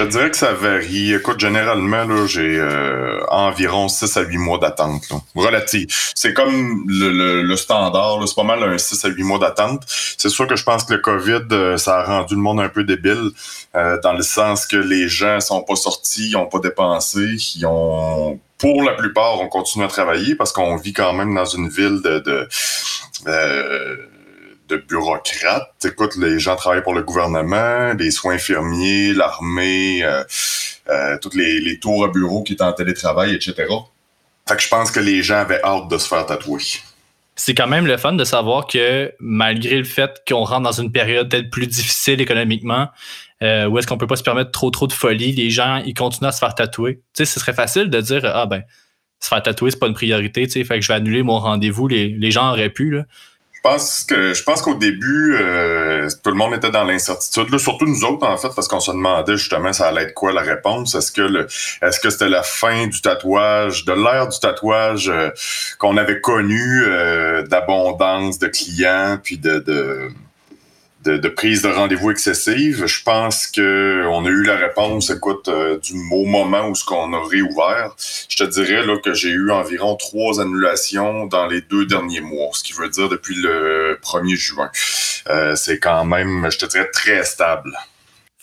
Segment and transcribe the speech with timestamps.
[0.00, 1.12] Je dirais que ça varie.
[1.12, 5.02] Écoute, généralement, là, j'ai euh, environ 6 à 8 mois d'attente.
[5.34, 6.12] Relatif.
[6.14, 8.26] C'est comme le, le, standard.
[8.26, 9.82] C'est pas mal un 6 à 8 mois d'attente.
[10.16, 12.70] C'est sûr que je pense que le COVID, euh, ça a rendu le monde un
[12.70, 13.28] peu débile,
[13.76, 17.66] euh, dans le sens que les gens sont pas sortis, ils ont pas dépensé, ils
[17.66, 21.68] ont pour la plupart, on continue à travailler parce qu'on vit quand même dans une
[21.68, 22.48] ville de, de
[24.76, 25.88] de.
[25.88, 30.22] Écoute, les gens travaillent pour le gouvernement, les soins infirmiers, l'armée, euh,
[30.88, 33.54] euh, toutes les, tours à bureau qui étaient en télétravail, etc.
[34.48, 36.62] Fait que je pense que les gens avaient hâte de se faire tatouer.
[37.36, 40.92] C'est quand même le fun de savoir que malgré le fait qu'on rentre dans une
[40.92, 42.88] période peut-être plus difficile économiquement,
[43.42, 45.94] euh, où est-ce qu'on peut pas se permettre trop trop de folie, les gens ils
[45.94, 46.96] continuent à se faire tatouer.
[46.96, 48.62] Tu sais, ce serait facile de dire ah ben
[49.20, 51.38] se faire tatouer c'est pas une priorité, tu sais, fait que je vais annuler mon
[51.38, 51.88] rendez-vous.
[51.88, 53.04] Les, les gens auraient pu là.
[53.62, 57.58] Je pense que je pense qu'au début, euh, tout le monde était dans l'incertitude.
[57.58, 60.40] Surtout nous autres, en fait, parce qu'on se demandait justement ça allait être quoi la
[60.40, 60.94] réponse?
[60.94, 61.46] Est-ce que le
[61.82, 65.28] est-ce que c'était la fin du tatouage, de l'ère du tatouage euh,
[65.78, 70.08] qu'on avait connu euh, d'abondance de clients, puis de, de
[71.04, 72.86] de, prise de rendez-vous excessive.
[72.86, 76.84] Je pense que on a eu la réponse, écoute, euh, du au moment où ce
[76.84, 77.94] qu'on a réouvert.
[78.28, 82.50] Je te dirais là que j'ai eu environ trois annulations dans les deux derniers mois,
[82.52, 84.70] ce qui veut dire depuis le 1er juin.
[85.28, 87.72] Euh, c'est quand même, je te dirais, très stable.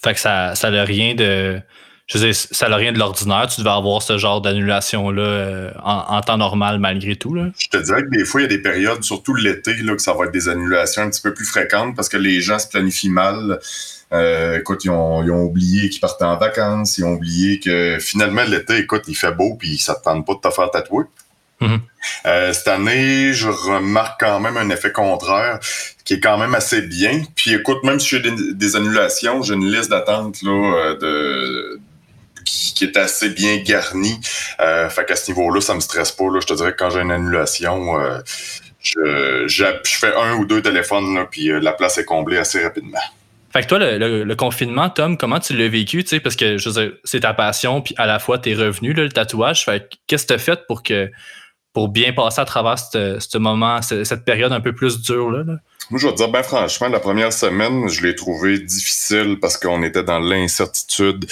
[0.03, 1.59] Fait que ça, ça n'a rien de
[2.07, 3.47] je sais, ça n'a rien de l'ordinaire.
[3.47, 7.33] Tu devais avoir ce genre d'annulation-là euh, en, temps normal malgré tout.
[7.33, 7.49] Là.
[7.59, 10.01] Je te dirais que des fois, il y a des périodes, surtout l'été, là, que
[10.01, 12.67] ça va être des annulations un petit peu plus fréquentes parce que les gens se
[12.67, 13.59] planifient mal.
[14.13, 17.97] Euh, écoute, ils ont, ils ont oublié qu'ils partaient en vacances, ils ont oublié que
[17.99, 21.03] finalement l'été, écoute, il fait beau puis ça te tente pas de te faire tatouer.
[21.59, 21.79] Mm-hmm.
[22.25, 25.59] Euh, cette année, je remarque quand même un effet contraire
[26.05, 27.23] qui est quand même assez bien.
[27.35, 31.81] Puis écoute, même si j'ai des, des annulations, j'ai une liste d'attente là, de,
[32.47, 34.19] qui, est assez bien garni.
[34.59, 36.25] Euh, fait qu'à ce niveau-là, ça me stresse pas.
[36.25, 36.39] Là.
[36.41, 38.19] Je te dirais que quand j'ai une annulation, euh,
[39.47, 42.99] je, fais un ou deux téléphones, là, puis euh, la place est comblée assez rapidement.
[43.51, 46.03] Fait que toi, le, confinement, Tom, comment tu l'as vécu?
[46.23, 46.57] Parce que
[47.03, 49.65] c'est ta passion, puis à la fois tes revenus, le tatouage.
[49.65, 51.09] Fait qu'est-ce que tu fait pour que
[51.73, 55.31] pour bien passer à travers ce moment, cette période un peu plus dure?
[55.31, 55.43] Là,
[55.89, 59.83] Moi, je vais dire, ben franchement, la première semaine, je l'ai trouvé difficile parce qu'on
[59.83, 61.25] était dans l'incertitude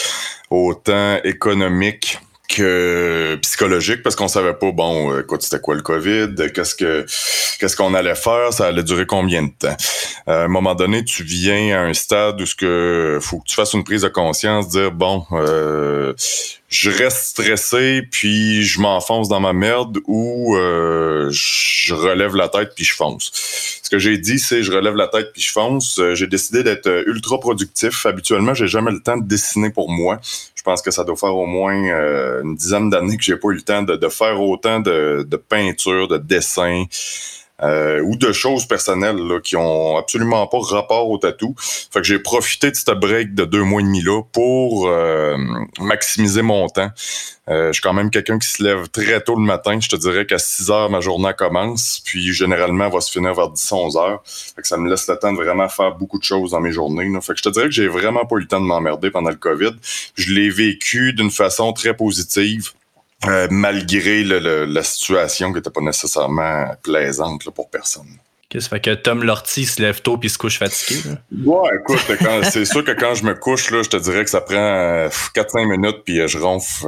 [0.50, 6.36] autant économique que psychologique parce qu'on savait pas bon euh, écoute c'était quoi le Covid
[6.54, 7.06] qu'est-ce que
[7.60, 9.76] qu'est-ce qu'on allait faire ça allait durer combien de temps?
[10.28, 13.46] Euh, à un moment donné tu viens à un stade où ce que faut que
[13.46, 16.14] tu fasses une prise de conscience dire bon euh,
[16.76, 22.74] je reste stressé puis je m'enfonce dans ma merde ou euh, je relève la tête
[22.76, 23.32] puis je fonce.
[23.82, 26.00] Ce que j'ai dit c'est je relève la tête puis je fonce.
[26.00, 28.06] Euh, j'ai décidé d'être euh, ultra productif.
[28.06, 30.20] Habituellement, j'ai jamais le temps de dessiner pour moi.
[30.54, 31.76] Je pense que ça doit faire au moins
[32.44, 35.38] une dizaine d'années que j'ai pas eu le temps de, de faire autant de, de
[35.38, 36.86] peinture, de dessin.
[37.64, 41.56] Euh, ou de choses personnelles là, qui ont absolument pas rapport au tatou.
[41.58, 45.38] Fait que j'ai profité de ce break de deux mois et demi là pour euh,
[45.80, 46.90] maximiser mon temps.
[47.48, 49.80] Euh, je suis quand même quelqu'un qui se lève très tôt le matin.
[49.80, 52.02] Je te dirais qu'à 6 heures, ma journée commence.
[52.04, 54.22] Puis généralement, elle va se finir vers 10-11 heures.
[54.26, 56.74] Fait que ça me laisse le temps de vraiment faire beaucoup de choses dans mes
[56.74, 57.08] journées.
[57.08, 57.22] Là.
[57.22, 59.30] Fait que je te dirais que j'ai vraiment pas eu le temps de m'emmerder pendant
[59.30, 59.76] le COVID.
[60.16, 62.72] Je l'ai vécu d'une façon très positive.
[63.28, 68.20] Euh, malgré la situation qui n'était pas nécessairement plaisante pour personne.
[68.50, 71.00] Qu'est-ce que fait que Tom Lorty se lève tôt puis se couche fatigué?
[71.44, 72.00] Ouais, écoute,
[72.44, 75.08] c'est sûr que quand je me couche, là, je te dirais que ça prend 4-5
[75.36, 76.86] euh, minutes puis euh, je ronfle.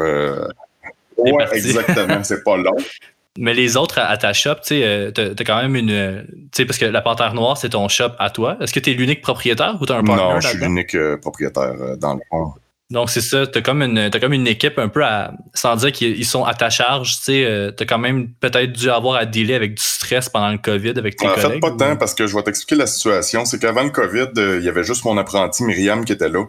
[1.17, 2.75] Ouais, exactement, c'est pas long.
[3.39, 6.25] Mais les autres à, ta shop, tu sais, t'as quand même une.
[6.27, 8.57] Tu sais, parce que la Panthère Noire, c'est ton shop à toi.
[8.59, 10.33] Est-ce que tu es l'unique propriétaire ou tu as un partenaire?
[10.33, 12.53] Non, je suis l'unique propriétaire dans le fond.
[12.89, 13.45] Donc, c'est ça.
[13.45, 15.33] Tu as, comme une, as comme une équipe un peu à.
[15.53, 17.45] Sans dire qu'ils sont à ta charge, tu sais.
[17.45, 20.57] Euh, tu as quand même peut-être dû avoir à dealer avec du stress pendant le
[20.57, 21.45] COVID avec tes en collègues.
[21.45, 23.43] En fait, pas tant, parce que je vais t'expliquer la situation.
[23.43, 26.45] C'est qu'avant le COVID, euh, il y avait juste mon apprenti Myriam qui était là.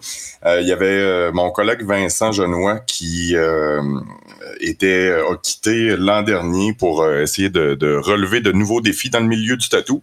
[0.47, 3.35] Euh, il y avait mon collègue Vincent Genois qui
[4.61, 9.27] était a quitté l'an dernier pour essayer de, de, relever de nouveaux défis dans le
[9.27, 10.03] milieu du tatou.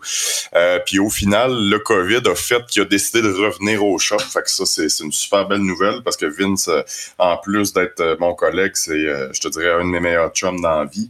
[0.86, 4.20] puis au final, le COVID a fait qu'il a décidé de revenir au shop.
[4.20, 6.82] Fait que ça, c'est une super belle nouvelle parce que Vince, euh,
[7.18, 10.32] en plus d'être euh, mon collègue, c'est, euh, je te dirais, un de mes meilleurs
[10.32, 11.10] chums dans la vie.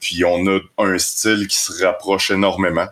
[0.00, 2.88] puis on a un style qui se rapproche énormément.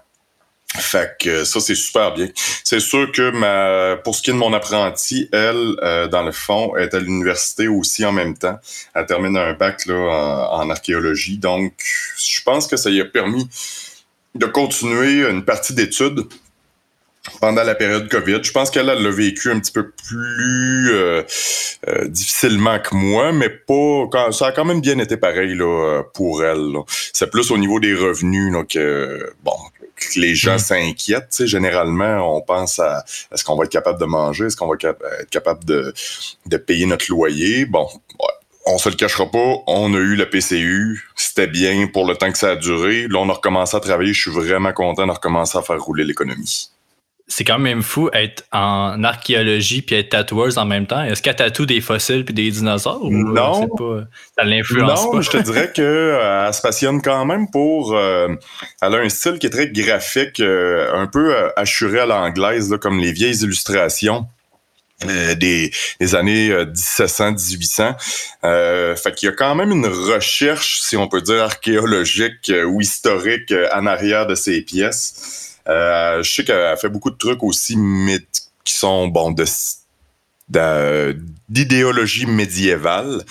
[0.76, 2.29] Fait que ça, c'est super bien.
[2.62, 5.75] C'est sûr que ma, pour ce qui est de mon apprenti, elle,
[6.12, 8.56] dans le fond, est à l'université aussi en même temps.
[8.94, 11.38] Elle termine un bac là, en, en archéologie.
[11.38, 11.73] Donc,
[12.17, 13.49] je pense que ça lui a permis
[14.37, 16.25] de continuer une partie d'études
[17.40, 18.40] pendant la période COVID.
[18.43, 21.22] Je pense qu'elle l'a vécu un petit peu plus euh,
[21.88, 24.08] euh, difficilement que moi, mais pas.
[24.32, 26.75] Ça a quand même bien été pareil là, pour elle.
[27.12, 29.56] C'est plus au niveau des revenus là, que bon
[30.00, 30.58] que les gens mm.
[30.58, 31.46] s'inquiètent.
[31.46, 35.31] Généralement, on pense à est-ce qu'on va être capable de manger, est-ce qu'on va être
[35.31, 35.93] capable de,
[36.46, 37.67] de payer notre loyer.
[37.67, 37.87] Bon,
[38.67, 42.31] on se le cachera pas, on a eu la PCU, c'était bien pour le temps
[42.31, 43.08] que ça a duré.
[43.08, 46.05] Là, on a recommencé à travailler, je suis vraiment content de recommencer à faire rouler
[46.05, 46.69] l'économie
[47.31, 51.03] c'est quand même fou être en archéologie puis être tatoueuse en même temps.
[51.03, 54.00] Est-ce qu'elle tatoue des fossiles puis des dinosaures ou euh, non, pas,
[54.37, 57.97] ça l'influence Non, je te dirais que euh, se passionne quand même pour.
[57.97, 58.35] Euh,
[58.82, 63.12] elle a un style qui est très graphique, un peu assuré à l'anglaise, comme les
[63.12, 64.27] vieilles illustrations.
[65.06, 68.97] Des, des, années 1700-1800.
[68.99, 73.55] fait qu'il y a quand même une recherche, si on peut dire, archéologique ou historique
[73.73, 75.50] en arrière de ces pièces.
[75.70, 77.76] Euh, je sais qu'elle fait beaucoup de trucs aussi
[78.64, 79.44] qui sont bon de
[81.49, 83.22] d'idéologie médiévale.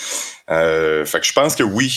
[0.50, 1.90] Euh, fait que je pense que oui,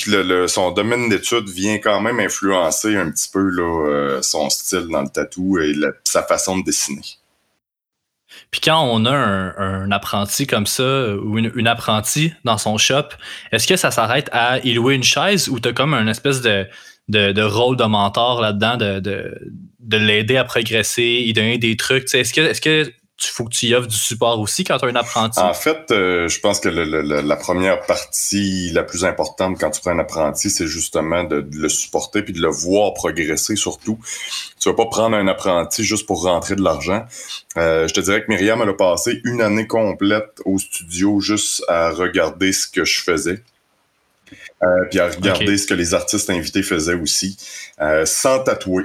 [0.49, 5.09] son domaine d'étude vient quand même influencer un petit peu euh, son style dans le
[5.09, 5.75] tatou et
[6.05, 7.03] sa façon de dessiner.
[8.51, 13.09] Puis quand on a un, apprenti comme ça ou une, apprentie dans son shop,
[13.53, 16.67] est-ce que ça s'arrête à y louer une chaise ou t'as comme un espèce de,
[17.09, 19.53] de, rôle de mentor là-dedans, de, de,
[19.91, 22.15] l'aider à progresser, il donner des trucs.
[22.15, 22.93] Est-ce que, est-ce que
[23.23, 25.39] tu faut que tu y offres du support aussi quand tu as un apprenti?
[25.39, 29.93] En fait, euh, je pense que la première partie la plus importante quand tu prends
[29.93, 33.99] un apprenti, c'est justement de, le supporter puis de le voir progresser surtout.
[34.59, 37.05] Tu vas pas prendre un apprenti juste pour rentrer de l'argent.
[37.57, 41.63] Euh, je te dirais que Myriam, elle a passé une année complète au studio juste
[41.69, 43.43] à regarder ce que je faisais.
[44.63, 47.37] Euh, puis à regarder ce que les artistes invités faisaient aussi,
[48.05, 48.85] sans tatouer.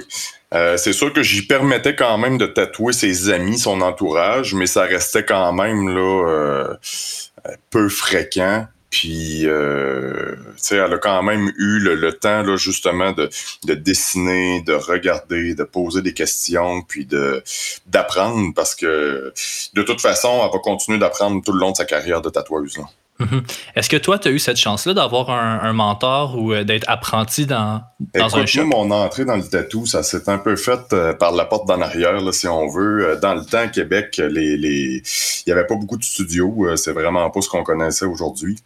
[0.54, 4.66] Euh, c'est sûr que j'y permettais quand même de tatouer ses amis, son entourage, mais
[4.66, 6.76] ça restait quand même là
[7.70, 8.66] peu fréquent.
[8.90, 10.34] Puis, euh,
[10.70, 13.28] elle a quand même eu le, temps, là, justement, de,
[13.64, 17.42] de, dessiner, de regarder, de poser des questions, puis de
[17.86, 19.32] d'apprendre, parce que
[19.74, 22.78] de toute façon, elle va continuer d'apprendre tout le long de sa carrière de tatoueuse.
[23.20, 23.42] Mhm.
[23.74, 27.46] Est-ce que toi, tu as eu cette chance-là d'avoir un, mentor ou euh, d'être apprenti
[27.46, 27.82] dans,
[28.14, 28.64] dans un shop?
[28.64, 31.80] mon entrée dans le tatou, ça s'est un peu fait euh, par la porte d'en
[31.80, 33.08] arrière, si on veut.
[33.08, 35.02] Euh, dans le temps, à Québec, les, les...
[35.02, 36.76] il n'y avait pas beaucoup de studios.
[36.76, 38.56] C'est vraiment pas ce qu'on connaissait aujourd'hui.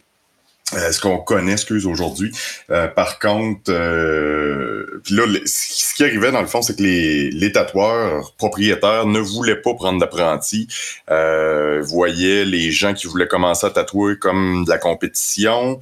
[0.74, 2.32] Euh, ce qu'on connaît, excuse, aujourd'hui.
[2.70, 7.30] Euh, par contre, euh, puis là, ce qui arrivait dans le fond, c'est que les,
[7.30, 10.68] les tatoueurs propriétaires ne voulaient pas prendre d'apprenti.
[11.10, 15.78] Euh, voyaient les gens qui voulaient commencer à tatouer comme de la compétition,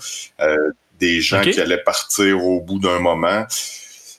[0.98, 3.46] des gens qui allaient partir au bout d'un moment.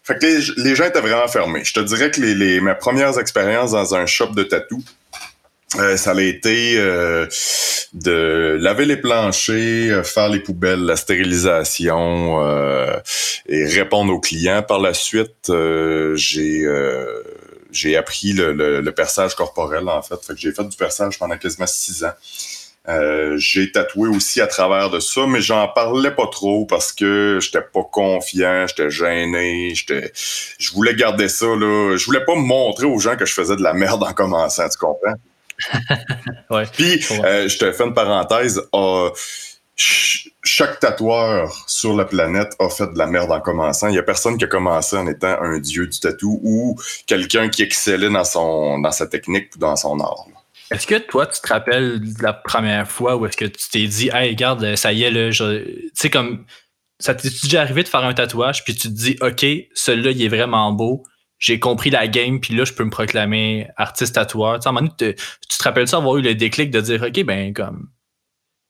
[0.04, 1.64] Fait que les, les, gens étaient vraiment fermés.
[1.64, 4.84] Je te dirais que les, les, mes premières expériences dans un shop de tatou,
[5.78, 7.28] euh, ça a été euh,
[7.94, 12.42] de laver les planchers, euh, faire les poubelles, la stérilisation
[13.48, 14.64] et répondre aux clients.
[14.64, 15.52] Par la suite,
[16.16, 16.66] j'ai
[17.72, 20.18] j'ai appris le, le, perçage corporel en fait.
[20.26, 22.12] fait que j'ai fait du perçage pendant quasiment six ans.
[23.38, 27.62] j'ai tatoué aussi à travers de ça, mais j'en parlais pas trop parce que j'étais
[27.62, 30.12] pas confiant, j'étais gêné, j'étais,
[30.60, 33.56] je voulais garder ça là, je voulais pas me montrer aux gens que je faisais
[33.56, 35.16] de la merde en commençant, tu comprends?
[36.74, 38.62] Puis, euh, je te fais une parenthèse.
[39.76, 43.88] chaque tatoueur sur la planète a fait de la merde en commençant.
[43.88, 47.50] Il y a personne qui a commencé en étant un dieu du tatou ou quelqu'un
[47.50, 50.26] qui excellait dans son dans sa technique ou dans son art.
[50.72, 53.88] Est-ce que toi, tu te rappelles de la première fois où est-ce que tu t'es
[53.88, 56.46] dit, hey, regarde, ça y est, tu sais, comme,
[56.98, 60.24] ça t'est déjà arrivé de faire un tatouage, puis tu te dis, OK, celui-là, il
[60.24, 61.04] est vraiment beau,
[61.42, 64.60] j'ai compris la game, puis là, je peux me proclamer artiste tatoueur.
[64.60, 67.90] Tu te rappelles ça avoir eu le déclic de dire, OK, ben, comme,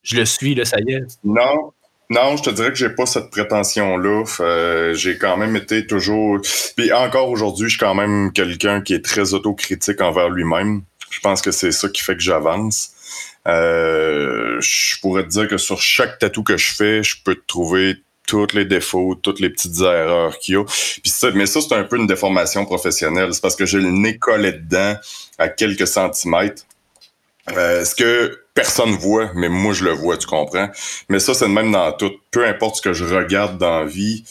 [0.04, 1.20] je le suis, là, ça y est.
[1.24, 1.74] Non.
[2.10, 4.24] Non, je te dirais que j'ai pas cette prétention-là.
[4.40, 6.40] Euh, j'ai quand même été toujours.
[6.76, 10.82] Puis encore aujourd'hui, je suis quand même quelqu'un qui est très autocritique envers lui-même.
[11.10, 12.92] Je pense que c'est ça qui fait que j'avance.
[13.48, 17.46] Euh, je pourrais te dire que sur chaque tatou que je fais, je peux te
[17.48, 17.98] trouver
[18.32, 20.64] tous les défauts, toutes les petites erreurs qu'il y a.
[20.64, 23.34] Puis ça, mais ça, c'est un peu une déformation professionnelle.
[23.34, 24.96] C'est parce que j'ai le nez collé dedans
[25.38, 26.64] à quelques centimètres.
[27.58, 30.70] Euh, ce que personne voit, mais moi je le vois, tu comprends?
[31.10, 32.12] Mais ça, c'est le même dans tout.
[32.32, 34.24] Peu importe ce que je regarde dans la vie,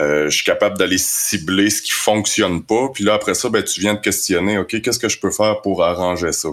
[0.00, 2.88] euh, je suis capable d'aller cibler ce qui fonctionne pas.
[2.92, 5.60] Puis là, après ça, ben, tu viens de questionner, OK, qu'est-ce que je peux faire
[5.60, 6.48] pour arranger ça?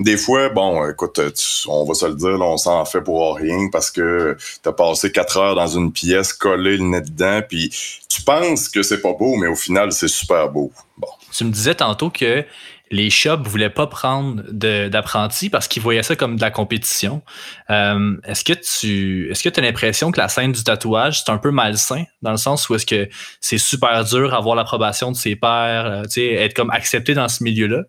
[0.00, 1.20] Des fois, bon, écoute,
[1.68, 5.12] on va se le dire, on s'en fait pour rien parce que tu as passé
[5.12, 7.70] quatre heures dans une pièce, collé le nez dedans, puis
[8.08, 10.72] tu penses que c'est pas beau, mais au final, c'est super beau.
[10.96, 11.08] Bon.
[11.32, 12.44] Tu me disais tantôt que
[12.90, 17.22] les shops voulaient pas prendre d'apprentis parce qu'ils voyaient ça comme de la compétition.
[17.70, 21.30] Euh, est-ce que tu est-ce que tu as l'impression que la scène du tatouage, c'est
[21.30, 23.08] un peu malsain, dans le sens où est-ce que
[23.40, 27.82] c'est super dur avoir l'approbation de ses pairs, euh, être comme accepté dans ce milieu-là?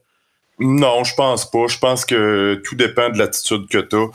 [0.59, 1.67] Non, je pense pas.
[1.67, 4.07] Je pense que tout dépend de l'attitude que tu as.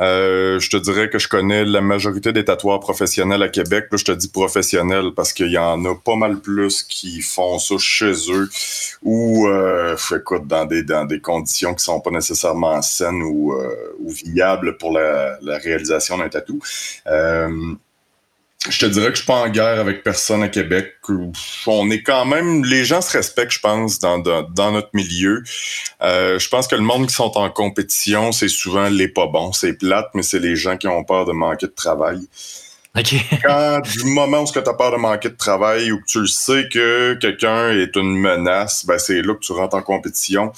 [0.00, 3.86] Euh, je te dirais que je connais la majorité des tatoueurs professionnels à Québec.
[3.90, 7.58] Là, je te dis professionnels parce qu'il y en a pas mal plus qui font
[7.58, 8.48] ça chez eux
[9.02, 13.94] ou euh, écoute, dans des dans des conditions qui sont pas nécessairement saines ou, euh,
[13.98, 16.60] ou viables pour la, la réalisation d'un tatou.
[17.06, 17.74] Euh,
[18.68, 20.96] je te dirais que je suis pas en guerre avec personne à Québec.
[21.66, 25.42] On est quand même, les gens se respectent, je pense, dans, dans, notre milieu.
[26.02, 29.52] Euh, je pense que le monde qui sont en compétition, c'est souvent les pas bons,
[29.52, 32.20] c'est plate, mais c'est les gens qui ont peur de manquer de travail.
[33.42, 36.26] Quand du moment où tu as peur de manquer de travail ou que tu le
[36.26, 40.52] sais que quelqu'un est une menace, ben c'est là que tu rentres en compétition.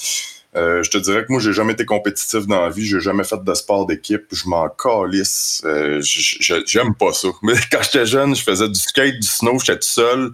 [0.55, 2.85] Euh, je te dirais que moi, j'ai jamais été compétitif dans la vie.
[2.85, 4.27] J'ai jamais fait de sport d'équipe.
[4.33, 5.63] Je m'en calisse.
[5.65, 7.29] Euh, J'aime pas ça.
[7.43, 10.33] Mais quand j'étais jeune, je faisais du skate, du snow, j'étais tout seul.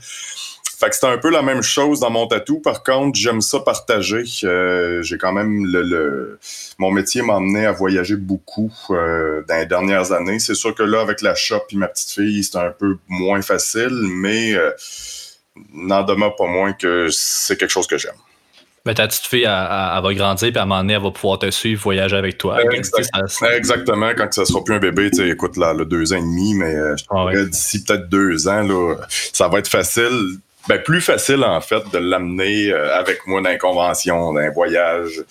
[0.78, 2.60] Fait que c'était un peu la même chose dans mon tatou.
[2.60, 4.22] Par contre, j'aime ça partager.
[4.44, 6.38] Euh, j'ai quand même le,
[6.78, 10.38] mon métier m'a amené à voyager beaucoup euh, dans les dernières années.
[10.38, 13.42] C'est sûr que là, avec la shop et ma petite fille, c'est un peu moins
[13.42, 14.70] facile, mais euh,
[15.72, 18.14] n'en demeure pas moins que c'est quelque chose que j'aime.
[18.88, 21.38] Mais ta petite fille, elle, va grandir, puis à un moment donné, elle va pouvoir
[21.38, 22.56] te suivre, voyager avec toi.
[23.54, 24.12] Exactement.
[24.16, 26.74] Quand ça sera plus un bébé, tu écoute, là, le deux ans et demi, mais
[26.74, 30.38] euh, je ah d'ici peut-être deux ans, là, ça va être facile
[30.68, 34.50] ben, plus facile, en fait, de l'amener euh, avec moi dans les conventions, dans les
[34.50, 35.22] voyages.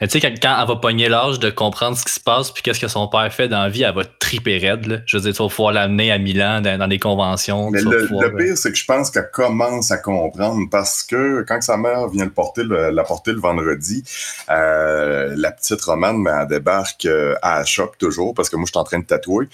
[0.00, 2.80] Tu sais, quand, elle va pogner l'âge de comprendre ce qui se passe puis qu'est-ce
[2.80, 4.86] que son père fait dans la vie, elle va triper raide.
[4.86, 4.96] Là.
[5.06, 7.70] Je veux dire, tu vas pouvoir l'amener à Milan dans, des conventions.
[7.70, 11.76] Mais le, pire, c'est que je pense qu'elle commence à comprendre parce que quand sa
[11.76, 14.02] mère vient le porter, la porter le vendredi,
[14.50, 18.64] euh, la petite Romane, ben, elle débarque euh, à la shop toujours parce que moi,
[18.66, 19.48] je suis en train de tatouer.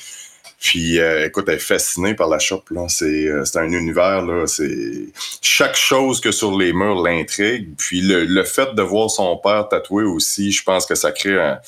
[0.61, 2.65] Puis, euh, écoute, elle est fascinée par la shop.
[2.71, 2.87] Là.
[2.89, 4.23] C'est, euh, c'est un univers.
[4.23, 4.47] Là.
[4.47, 5.09] C'est
[5.43, 7.69] chaque chose que sur les murs l'intrigue.
[7.77, 11.39] Puis le, le fait de voir son père tatouer aussi, je pense que ça crée
[11.39, 11.59] un,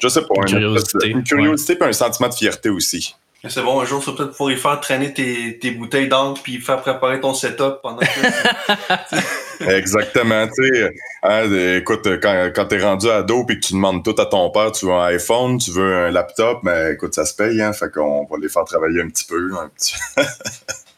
[0.00, 3.14] je sais pas, une curiosité, une curiosité et un sentiment de fierté aussi.
[3.48, 6.60] C'est bon, un jour, vas peut-être pouvoir y faire traîner tes, tes bouteilles d'encre puis
[6.60, 9.16] faire préparer ton setup pendant que...
[9.60, 10.94] Exactement, tu sais.
[11.22, 14.72] Hein, écoute, quand, quand t'es rendu ado puis que tu demandes tout à ton père,
[14.72, 17.90] tu veux un iPhone, tu veux un laptop, mais écoute, ça se paye, hein, fait
[17.90, 19.50] qu'on va les faire travailler un petit peu.
[19.54, 19.94] Un petit...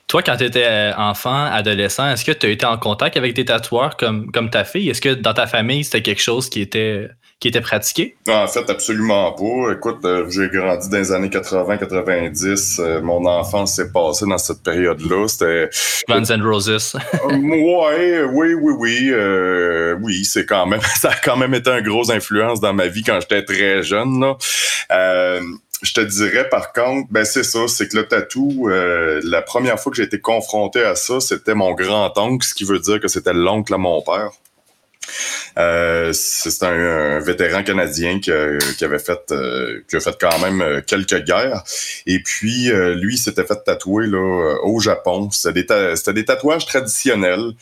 [0.07, 3.35] Toi, quand tu étais euh, enfant, adolescent, est-ce que tu as été en contact avec
[3.35, 4.91] des tatoueurs comme, comme ta fille?
[4.91, 7.09] Est-ce que dans ta famille, c'était quelque chose qui était
[7.43, 8.15] qui était pratiqué?
[8.29, 9.73] En fait, absolument pas.
[9.73, 12.81] Écoute, euh, j'ai grandi dans les années 80-90.
[12.81, 15.27] Euh, mon enfance s'est passée dans cette période-là.
[15.27, 15.69] C'était.
[16.09, 16.95] Guns and Roses.
[17.25, 19.13] ouais, oui, oui, oui.
[20.01, 20.81] oui, c'est quand même.
[21.01, 24.21] Ça a quand même été une grosse influence dans ma vie quand j'étais très jeune.
[24.21, 24.37] Là.
[25.83, 29.81] Je te dirais par contre, ben c'est ça, c'est que le tatou, euh, la première
[29.81, 33.09] fois que j'ai été confronté à ça, c'était mon grand-oncle, ce qui veut dire que
[33.09, 34.31] c'était l'oncle à mon père.
[35.59, 40.81] Euh, c'est un, vétéran canadien qui, avait fait euh, qui a fait quand même euh,
[40.81, 41.63] quelques guerres
[42.07, 45.65] et puis lui s'était fait tatouer là au Japon c'était
[46.13, 47.53] des, tatouages traditionnels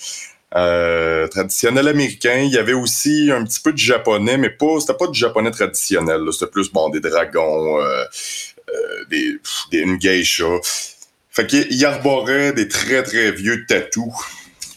[0.57, 2.39] euh, traditionnel américain.
[2.39, 5.53] Il y avait aussi un petit peu de japonais, mais pas, c'était pas du japonais
[5.53, 6.23] traditionnel.
[6.33, 7.79] C'était plus bon des dragons,
[9.11, 9.37] des,
[9.71, 10.47] des une geisha.
[11.31, 14.13] Fait qu'il arborait des très très vieux tatous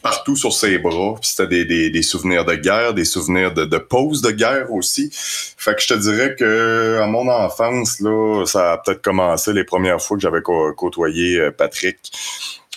[0.04, 1.16] partout sur ses bras.
[1.22, 5.10] C'était des, des, des, souvenirs de guerre, des souvenirs de, de pause de guerre aussi.
[5.12, 9.64] Fait que je te dirais que à mon enfance, là, ça a peut-être commencé les
[9.64, 11.98] premières fois que j'avais côtoyé Patrick.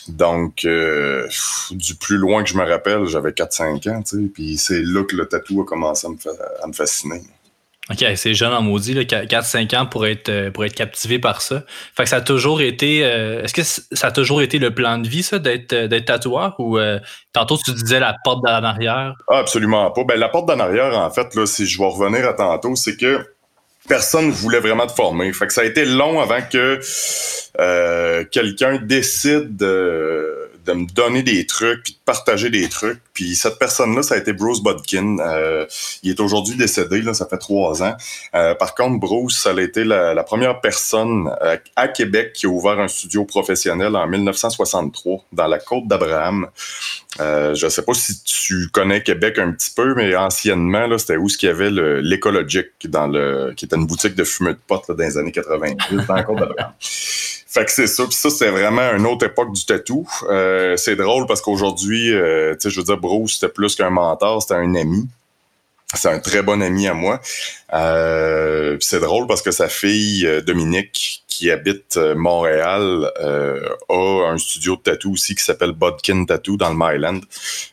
[0.09, 1.27] Donc, euh,
[1.71, 5.03] du plus loin que je me rappelle, j'avais 4-5 ans, tu sais, puis c'est là
[5.05, 7.23] que le tatou a commencé à me, fasciner.
[7.91, 11.63] OK, c'est jeune en maudit, 4-5 ans pour être, euh, pour être captivé par ça.
[11.97, 13.05] Fait que ça a toujours été.
[13.05, 16.57] Euh, est-ce que ça a toujours été le plan de vie, ça, d'être, d'être tatoueur?
[16.59, 16.79] Ou
[17.33, 19.15] tantôt tu disais la porte d'en arrière?
[19.29, 20.03] Ah, absolument pas.
[20.05, 22.97] Ben, la porte d'en arrière, en fait, là, si je vais revenir à tantôt, c'est
[22.97, 23.25] que
[23.87, 25.33] personne voulait vraiment te former.
[25.33, 26.81] Fait que ça a été long avant que
[27.59, 33.01] euh, quelqu'un décide de, de, me donner des trucs puis de partager des trucs.
[33.13, 35.19] Puis cette personne-là, ça a été Bruce Bodkin.
[35.21, 35.67] Euh,
[36.03, 37.97] il est aujourd'hui décédé, là, ça fait trois ans.
[38.35, 41.31] Euh, par contre, Bruce, ça a été la, première personne
[41.77, 46.49] à Québec qui a ouvert un studio professionnel en 1963 dans la côte d'Abraham.
[47.21, 51.29] Euh, je sais pas si tu connais Québec un petit peu, mais anciennement, c'était où
[51.29, 55.17] ce qu'il y avait l'écologique qui était une boutique de fumée de potes dans les
[55.17, 56.73] années 90, dans la côte d'Abraham.
[57.57, 58.05] Fait que c'est ça.
[58.05, 60.07] Puis ça, c'est vraiment une autre époque du tatou.
[60.29, 63.89] Euh, c'est drôle parce qu'aujourd'hui, euh, tu sais, je veux dire, Bruce, c'était plus qu'un
[63.89, 65.09] mentor, c'était un ami.
[65.95, 67.19] C'est un très bon ami à moi.
[67.73, 74.31] Euh, c'est drôle parce que sa fille, euh, Dominique, qui habite euh, Montréal, euh, a
[74.31, 77.21] un studio de tatou aussi qui s'appelle Bodkin Tattoo dans le Myland.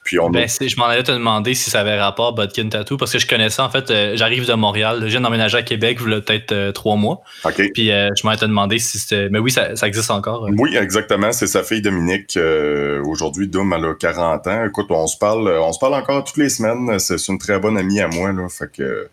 [0.04, 3.14] Puis on ben, Je m'en allais te demander si ça avait rapport Bodkin Tattoo parce
[3.14, 6.12] que je connaissais en fait, euh, j'arrive de Montréal, je viens d'emménager à Québec il
[6.12, 7.22] y a peut-être trois mois.
[7.46, 7.72] OK.
[7.74, 9.30] Puis je m'en allais te demander si c'était.
[9.30, 10.50] Mais oui, ça, ça existe encore.
[10.58, 11.32] Oui, exactement.
[11.32, 12.38] C'est sa fille Dominique.
[13.06, 14.66] Aujourd'hui, Dom, elle a 40 ans.
[14.66, 17.00] Écoute, on se parle, on se parle encore toutes les semaines.
[17.00, 18.34] C'est une très bonne amie à moi.
[18.34, 19.08] Là, fait que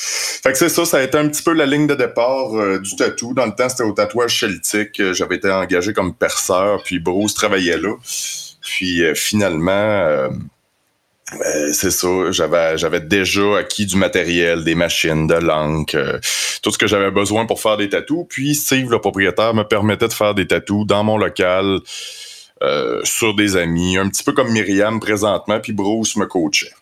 [0.00, 2.78] fait que c'est ça, ça a été un petit peu la ligne de départ euh,
[2.78, 3.34] du tatou.
[3.34, 5.00] Dans le temps, c'était au tatouage celtique.
[5.00, 7.96] Euh, j'avais été engagé comme perceur, puis Bruce travaillait là.
[8.62, 10.28] Puis euh, finalement,
[11.72, 16.20] c'est ça, j'avais, j'avais déjà acquis du matériel, des machines, de l'encre,
[16.62, 18.24] tout ce que j'avais besoin pour faire des tatous.
[18.28, 21.80] Puis Steve, le propriétaire, me permettait de faire des tatous dans mon local.
[23.02, 26.72] sur des amis, un petit peu comme Myriam présentement, puis Bruce me coachait.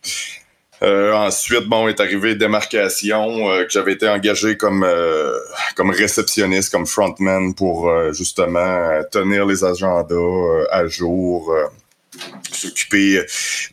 [0.82, 5.38] Euh, ensuite, bon, est arrivé démarcation euh, que j'avais été engagé comme euh,
[5.74, 11.54] comme réceptionniste, comme frontman pour justement tenir les agendas à jour,
[12.52, 13.22] s'occuper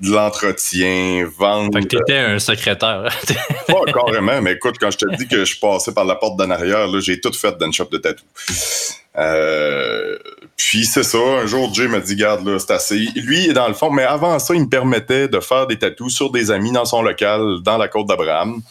[0.02, 1.78] de l'entretien, vendre.
[1.78, 3.16] Fait que t'étais un secrétaire.
[3.68, 6.50] Pas carrément, mais écoute, quand je te dis que je passais par la porte d'en
[6.50, 8.25] arrière, là, j'ai tout fait dans une shop de tatou.
[9.16, 10.18] Euh,
[10.58, 13.08] puis c'est ça, un jour Jay m'a dit garde là, c'est assez.
[13.16, 16.32] Lui, dans le fond, mais avant ça, il me permettait de faire des tatous sur
[16.32, 18.62] des amis dans son local, dans la côte d'Abraham.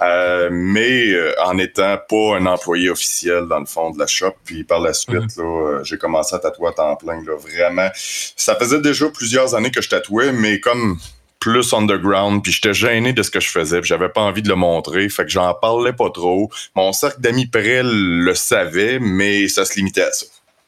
[0.00, 4.34] Euh, mais euh, en étant pas un employé officiel dans le fond de la shop.
[4.44, 5.44] Puis par la suite, mhm.
[5.44, 7.22] là, j'ai commencé à tatouer à temps plein.
[7.24, 10.98] Là, vraiment, ça faisait déjà plusieurs années que je tatouais, mais comme
[11.40, 14.48] plus underground, puis j'étais gêné de ce que je faisais, puis j'avais pas envie de
[14.48, 16.50] le montrer, fait que j'en parlais pas trop.
[16.74, 20.26] Mon cercle d'amis près le savait, mais ça se limitait à ça.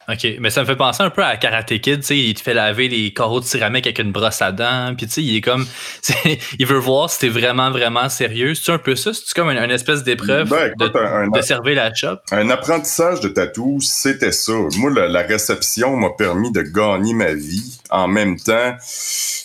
[0.08, 2.40] OK, mais ça me fait penser un peu à Karate Kid, tu sais, il te
[2.40, 5.36] fait laver les coraux de céramique avec une brosse à dents, puis tu sais, il
[5.36, 5.66] est comme,
[6.58, 8.54] il veut voir si t'es vraiment, vraiment sérieux.
[8.54, 9.12] C'est un peu ça?
[9.12, 12.22] C'est comme une, espèce d'épreuve ben, de, servir la chop?
[12.32, 14.54] Un apprentissage de tatou, c'était ça.
[14.78, 18.76] Moi, la, réception m'a permis de gagner ma vie en même temps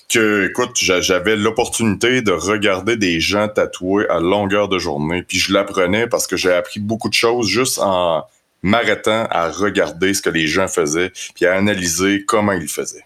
[0.09, 5.53] que, écoute, j'avais l'opportunité de regarder des gens tatouer à longueur de journée, puis je
[5.53, 8.25] l'apprenais parce que j'ai appris beaucoup de choses juste en
[8.65, 13.05] m'arrêtant à regarder ce que les gens faisaient, puis à analyser comment ils faisaient.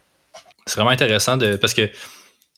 [0.66, 1.90] C'est vraiment intéressant parce que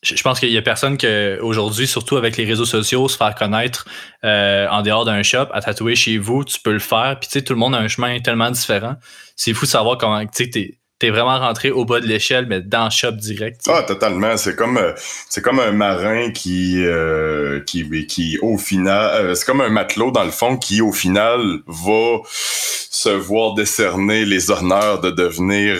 [0.02, 3.34] je pense qu'il y a personne que aujourd'hui, surtout avec les réseaux sociaux, se faire
[3.34, 3.86] connaître
[4.24, 7.16] euh, en dehors d'un shop, à tatouer chez vous, tu peux le faire.
[7.20, 8.94] Puis tu sais, tout le monde a un chemin tellement différent.
[9.34, 12.60] C'est fou de savoir comment tu sais, t'es vraiment rentré au bas de l'échelle, mais
[12.60, 13.62] dans le shop direct.
[13.68, 14.36] Ah, totalement.
[14.36, 14.92] C'est comme euh,
[15.28, 20.12] c'est comme un marin qui euh, qui qui au final, euh, c'est comme un matelot
[20.12, 25.78] dans le fond qui au final va se voir décerner les honneurs de devenir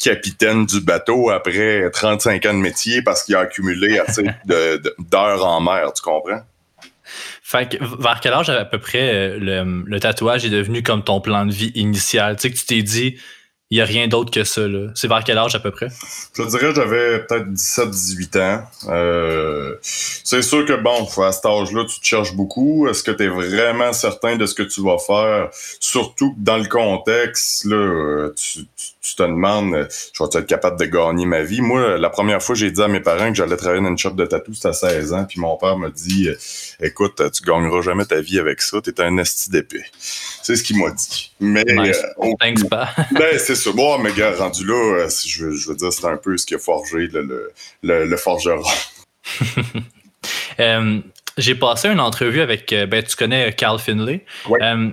[0.00, 4.24] capitaine du bateau après 35 ans de métier parce qu'il a accumulé assez
[4.98, 5.92] d'heures en mer.
[5.94, 6.42] Tu comprends?
[7.44, 11.20] Fait que vers quel âge à peu près le, le tatouage est devenu comme ton
[11.20, 12.34] plan de vie initial?
[12.36, 13.18] Tu sais que tu t'es dit
[13.72, 14.60] il n'y a rien d'autre que ça.
[14.94, 15.88] C'est vers quel âge à peu près?
[16.36, 18.64] Je dirais que j'avais peut-être 17-18 ans.
[18.88, 22.86] Euh, c'est sûr que bon, à cet âge-là, tu te cherches beaucoup.
[22.86, 25.48] Est-ce que tu es vraiment certain de ce que tu vas faire?
[25.80, 28.66] Surtout dans le contexte, là, tu,
[29.16, 31.60] te demandes, je vais être capable de gagner ma vie?
[31.60, 34.10] Moi, la première fois, j'ai dit à mes parents que j'allais travailler dans une shop
[34.10, 35.24] de tatou, c'était à 16 ans.
[35.28, 36.28] Puis mon père m'a dit,
[36.80, 38.80] écoute, tu gagneras jamais ta vie avec ça.
[38.80, 39.84] Tu es un esti d'épée.
[39.98, 41.32] C'est ce qu'il m'a dit.
[41.40, 41.92] Mais, euh,
[42.68, 42.90] pas.
[43.12, 46.44] ben, c'est Bon, mais gars, rendu là, euh, je, veux dire, c'est un peu ce
[46.44, 48.62] qui a forgé le, le, forgeron.
[50.60, 51.00] Euh,
[51.38, 54.24] j'ai passé une entrevue avec, euh, ben, tu connais Carl Finlay.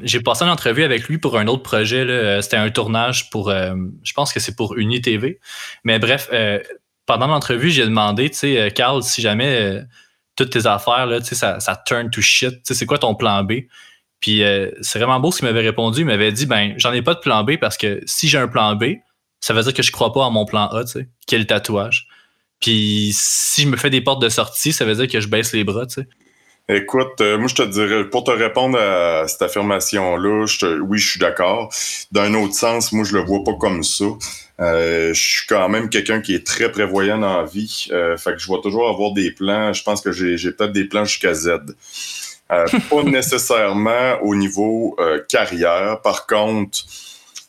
[0.03, 2.41] j'ai passé une entrevue avec lui pour un autre projet.
[2.41, 5.39] C'était un tournage pour, je pense que c'est pour UniTV.
[5.83, 6.29] Mais bref,
[7.05, 9.81] pendant l'entrevue, j'ai demandé, tu sais, Carl, si jamais
[10.35, 13.63] toutes tes affaires, là, ça, ça turn to shit, c'est quoi ton plan B?
[14.19, 16.01] Puis euh, c'est vraiment beau ce qu'il m'avait répondu.
[16.01, 18.47] Il m'avait dit ben j'en ai pas de plan B parce que si j'ai un
[18.47, 18.95] plan B,
[19.39, 21.39] ça veut dire que je crois pas à mon plan A, tu sais, qui est
[21.39, 22.07] le tatouage.
[22.59, 25.53] Puis si je me fais des portes de sortie, ça veut dire que je baisse
[25.53, 26.07] les bras, tu sais.
[26.69, 30.45] Écoute, euh, moi je te dirais, pour te répondre à cette affirmation-là,
[30.81, 31.73] oui, je suis d'accord.
[32.11, 34.05] D'un autre sens, moi je le vois pas comme ça.
[34.61, 37.87] Euh, je suis quand même quelqu'un qui est très prévoyant dans la vie.
[37.89, 39.73] fait que je vais toujours avoir des plans.
[39.73, 41.49] Je pense que j'ai peut-être des plans jusqu'à Z.
[42.51, 46.01] Euh, pas nécessairement au niveau euh, carrière.
[46.01, 46.79] Par contre,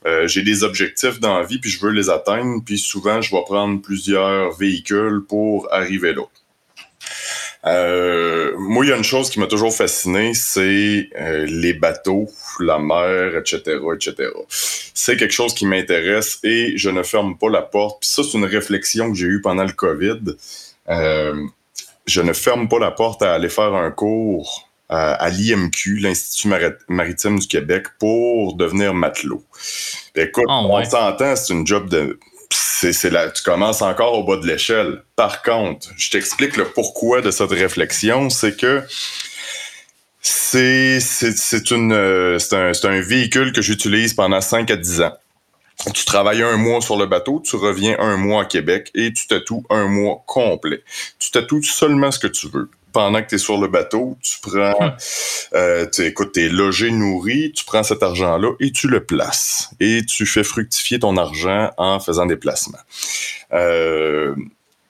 [0.06, 3.34] euh, j'ai des objectifs dans la vie, puis je veux les atteindre, puis souvent, je
[3.34, 6.22] vais prendre plusieurs véhicules pour arriver là.
[7.64, 11.08] Moi, il y a une chose qui m'a toujours fasciné, c'est
[11.46, 14.30] les bateaux, la mer, etc., etc.
[14.94, 18.00] C'est quelque chose qui m'intéresse et je ne ferme pas la porte.
[18.00, 20.36] Puis ça, c'est une réflexion que j'ai eue pendant le COVID
[22.10, 26.52] je ne ferme pas la porte à aller faire un cours à l'IMQ, l'Institut
[26.88, 29.44] maritime du Québec, pour devenir matelot.
[30.16, 32.18] Écoute, ah, on s'entend, c'est une job de.
[32.52, 35.02] C'est là, tu commences encore au bas de l'échelle.
[35.14, 38.82] Par contre, je t'explique le pourquoi de cette réflexion, c'est que
[40.20, 45.16] c'est c'est une c'est un, un véhicule que j'utilise pendant 5 à 10 ans.
[45.94, 49.26] Tu travailles un mois sur le bateau, tu reviens un mois à Québec et tu
[49.26, 50.82] tatoues un mois complet.
[51.18, 54.38] Tu tatoues seulement ce que tu veux pendant que tu es sur le bateau, tu
[54.40, 54.92] prends, hum.
[55.54, 59.70] euh, tu écoutes, es logé, nourri, tu prends cet argent-là et tu le places.
[59.80, 62.78] Et tu fais fructifier ton argent en faisant des placements.
[63.52, 64.34] Euh,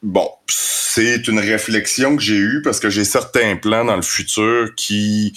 [0.02, 4.74] bon, c'est une réflexion que j'ai eue parce que j'ai certains plans dans le futur
[4.74, 5.32] qui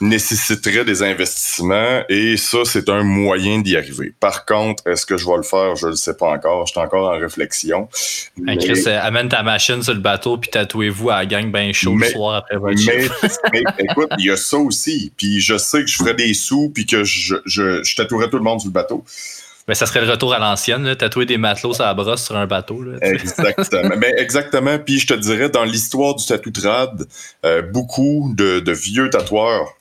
[0.00, 4.12] nécessiterait des investissements et ça, c'est un moyen d'y arriver.
[4.18, 5.76] Par contre, est-ce que je vais le faire?
[5.76, 6.66] Je ne le sais pas encore.
[6.66, 7.88] Je suis encore en réflexion.
[8.58, 11.96] Chris, euh, amène ta machine sur le bateau puis tatouez-vous à la gang bien chaud
[11.96, 13.08] le soir après votre mais,
[13.52, 15.12] mais écoute, il y a ça aussi.
[15.16, 18.38] Puis je sais que je ferai des sous puis que je, je, je tatouerai tout
[18.38, 19.04] le monde sur le bateau.
[19.68, 22.46] Mais ça serait le retour à l'ancienne, tatouer des matelots à la brosse sur un
[22.46, 22.84] bateau.
[23.00, 23.94] exactement.
[23.96, 24.78] Mais exactement.
[24.78, 27.06] Puis je te dirais, dans l'histoire du tatou trad,
[27.44, 29.76] euh, beaucoup de, de, vieux tatoueurs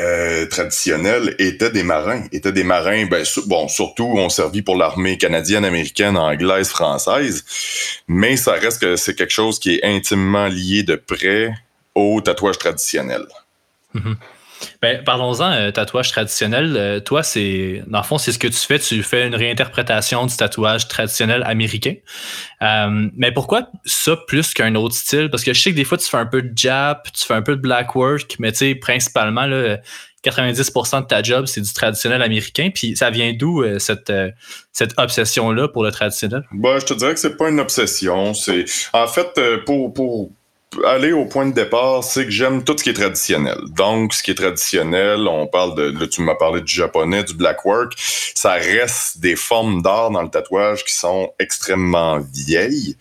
[0.00, 2.24] euh, traditionnels étaient des marins.
[2.32, 7.44] Étaient des marins, ben, bon, surtout ont servi pour l'armée canadienne, américaine, anglaise, française.
[8.08, 11.54] Mais ça reste que c'est quelque chose qui est intimement lié de près
[11.94, 13.26] au tatouage traditionnel.
[13.94, 14.16] Mm-hmm.
[14.82, 16.74] Ben, parlons-en, euh, tatouage traditionnel.
[16.76, 18.78] Euh, toi, c'est dans le fond, c'est ce que tu fais.
[18.78, 21.94] Tu fais une réinterprétation du tatouage traditionnel américain.
[22.62, 25.30] Euh, mais pourquoi ça plus qu'un autre style?
[25.30, 27.34] Parce que je sais que des fois, tu fais un peu de jap, tu fais
[27.34, 29.78] un peu de black work, mais tu sais, principalement, là,
[30.24, 32.70] 90% de ta job, c'est du traditionnel américain.
[32.74, 34.12] Puis ça vient d'où cette,
[34.72, 36.44] cette obsession-là pour le traditionnel?
[36.52, 38.34] Ben, je te dirais que c'est pas une obsession.
[38.34, 40.32] C'est En fait, pour, pour
[40.84, 43.58] aller au point de départ, c'est que j'aime tout ce qui est traditionnel.
[43.70, 47.34] Donc, ce qui est traditionnel, on parle de, là, tu m'as parlé du japonais, du
[47.34, 47.94] black work,
[48.34, 52.96] ça reste des formes d'art dans le tatouage qui sont extrêmement vieilles,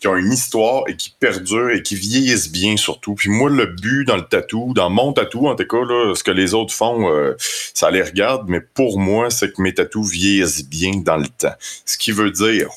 [0.00, 3.14] qui ont une histoire et qui perdurent et qui vieillissent bien surtout.
[3.14, 6.22] Puis moi, le but dans le tatou, dans mon tatou en tout cas, là, ce
[6.22, 7.34] que les autres font, euh,
[7.72, 11.54] ça les regarde, mais pour moi, c'est que mes tatous vieillissent bien dans le temps.
[11.86, 12.68] Ce qui veut dire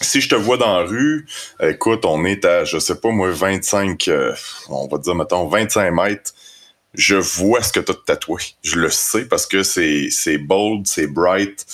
[0.00, 1.26] si je te vois dans la rue,
[1.60, 4.34] écoute, on est à, je sais pas moi, 25, euh,
[4.68, 6.32] on va dire, mettons, 25 mètres.
[6.94, 8.42] Je vois ce que tu as tatoué.
[8.62, 11.66] Je le sais parce que c'est, bold, c'est bright.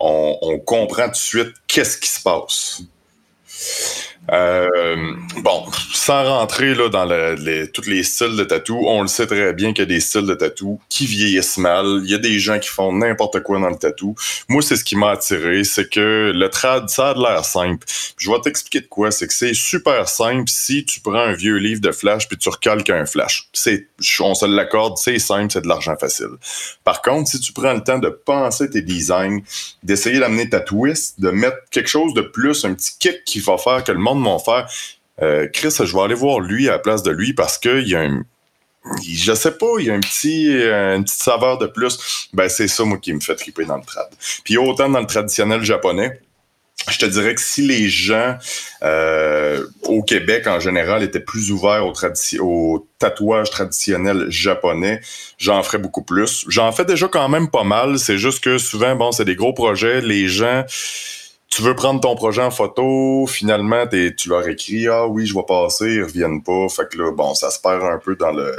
[0.00, 2.82] On, on comprend tout de suite qu'est-ce qui se passe.
[4.32, 9.26] Euh, bon, sans rentrer là, dans les, tous les styles de tatou, on le sait
[9.26, 12.00] très bien qu'il y a des styles de tatou qui vieillissent mal.
[12.04, 14.14] Il y a des gens qui font n'importe quoi dans le tatou.
[14.48, 17.86] Moi, c'est ce qui m'a attiré, c'est que le trad, ça a l'air simple.
[18.16, 19.10] Je vais t'expliquer de quoi.
[19.10, 22.48] C'est que c'est super simple si tu prends un vieux livre de flash puis tu
[22.48, 23.50] recalques un flash.
[24.20, 26.36] On se l'accorde, c'est simple, c'est de l'argent facile.
[26.82, 29.40] Par contre, si tu prends le temps de penser tes designs,
[29.82, 33.58] d'essayer d'amener ta twist, de mettre quelque chose de plus, un petit kick qui va
[33.58, 34.68] faire que le monde de mon frère.
[35.22, 37.94] Euh, Chris, je vais aller voir lui à la place de lui parce qu'il y
[37.94, 38.24] a un.
[39.02, 42.28] Je sais pas, il y a un petit, euh, une petite saveur de plus.
[42.34, 44.08] Ben, c'est ça, moi, qui me fait triper dans le trad.
[44.44, 46.20] Puis autant dans le traditionnel japonais,
[46.90, 48.36] je te dirais que si les gens
[48.82, 51.94] euh, au Québec en général étaient plus ouverts au,
[52.40, 55.00] au tatouage traditionnel japonais,
[55.38, 56.44] j'en ferais beaucoup plus.
[56.48, 57.98] J'en fais déjà quand même pas mal.
[57.98, 60.02] C'est juste que souvent, bon, c'est des gros projets.
[60.02, 60.64] Les gens
[61.54, 65.44] tu veux prendre ton projet en photo, finalement, tu leur écris Ah oui, je vais
[65.46, 66.68] passer, ils reviennent pas.
[66.68, 68.52] Fait que là, bon, ça se perd un peu dans le.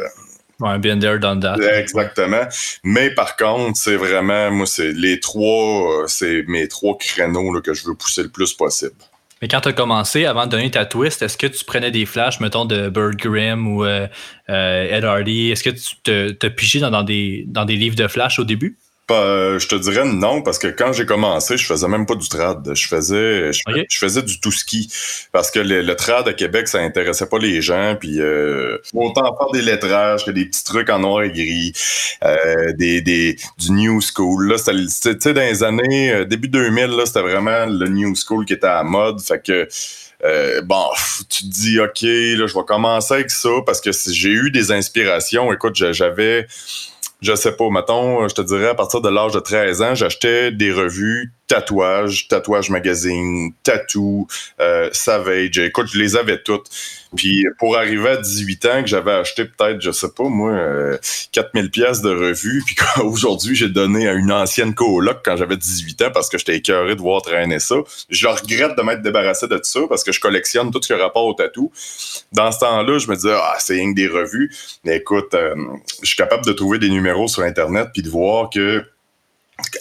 [0.61, 1.57] Ouais, bien there, done that.
[1.77, 2.47] Exactement.
[2.85, 7.73] Mais par contre, c'est vraiment, moi, c'est les trois, c'est mes trois créneaux là, que
[7.73, 8.95] je veux pousser le plus possible.
[9.41, 12.05] Mais quand tu as commencé, avant de donner ta twist, est-ce que tu prenais des
[12.05, 14.07] flashs, mettons, de Bird Grimm ou euh,
[14.49, 15.51] euh, Ed Hardy?
[15.51, 18.77] Est-ce que tu te, te pigé dans, des, dans des livres de flash au début?
[19.11, 22.27] Euh, je te dirais non, parce que quand j'ai commencé, je faisais même pas du
[22.27, 22.71] trad.
[22.73, 23.61] Je faisais je,
[23.99, 24.91] faisais du tout ski.
[25.31, 27.95] Parce que le, trad à Québec, ça intéressait pas les gens.
[27.99, 31.73] Puis euh, autant faire des lettrages que des petits trucs en noir et gris.
[32.23, 34.49] Euh, des, des, du new school.
[34.49, 38.53] Là, c'était dans les années euh, début 2000, là, c'était vraiment le new school qui
[38.53, 39.21] était à mode.
[39.21, 39.67] Fait que
[40.63, 40.85] bon,
[41.29, 44.71] tu te dis, OK, là, je vais commencer avec ça parce que j'ai eu des
[44.71, 45.53] inspirations.
[45.53, 46.47] Écoute, j'avais
[47.21, 50.51] je sais pas, mettons, je te dirais, à partir de l'âge de 13 ans, j'achetais
[50.51, 54.27] des revues tatouage, tatouage magazine, tattoo,
[54.59, 55.57] euh, Savage.
[55.59, 56.69] Écoute, je les avais toutes.
[57.15, 60.97] Puis pour arriver à 18 ans, que j'avais acheté peut-être, je sais pas moi,
[61.31, 66.01] 4000 pièces de revues, puis qu'aujourd'hui j'ai donné à une ancienne coloc quand j'avais 18
[66.03, 67.75] ans parce que j'étais écœuré de voir traîner ça.
[68.09, 70.93] Je regrette de m'être débarrassé de tout ça parce que je collectionne tout ce qui
[70.93, 71.71] a rapport au tatou.
[72.31, 74.51] Dans ce temps-là, je me disais, ah, c'est que des revues.
[74.83, 75.55] Mais écoute, euh,
[76.01, 78.83] je suis capable de trouver des numéros sur Internet puis de voir que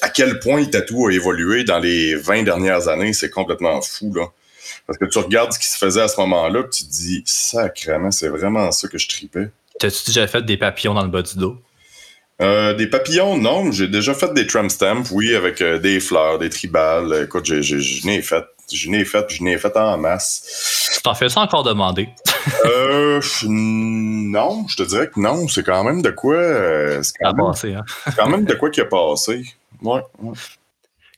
[0.02, 4.12] à quel point le tatou a évolué dans les 20 dernières années, c'est complètement fou,
[4.14, 4.26] là.
[4.86, 8.10] Parce que tu regardes ce qui se faisait à ce moment-là, tu te dis, sacrément,
[8.10, 9.50] c'est vraiment ça que je tripais.
[9.78, 11.56] T'as-tu déjà fait des papillons dans le bas du dos?
[12.40, 13.70] Euh, des papillons, non.
[13.72, 17.24] J'ai déjà fait des tram stamps, oui, avec euh, des fleurs, des tribales.
[17.24, 18.44] Écoute, je n'ai fait.
[18.72, 20.98] Je n'ai fait, je n'ai fait en masse.
[21.02, 22.08] T'en fais ça encore demander?
[22.64, 25.46] euh, non, je te dirais que non.
[25.48, 26.36] C'est quand même de quoi.
[26.36, 27.84] Euh, c'est quand, même, hein?
[28.16, 29.44] quand même de quoi qui a passé.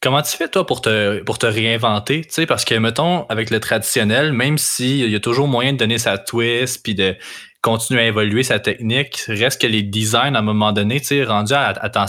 [0.02, 2.26] Comment tu fais, toi, pour te, réinventer?
[2.46, 6.18] parce que, mettons, avec le traditionnel, même s'il y a toujours moyen de donner sa
[6.18, 7.16] twist puis de
[7.62, 11.24] continuer à évoluer sa technique, reste que les designs, à un moment donné, tu sais,
[11.24, 12.06] rendu à, à, ta,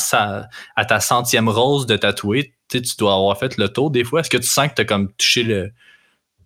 [0.75, 4.19] à ta centième rose de tatouer, tu dois avoir fait le tour des fois.
[4.19, 5.71] Est-ce que tu sens que tu as comme touché le,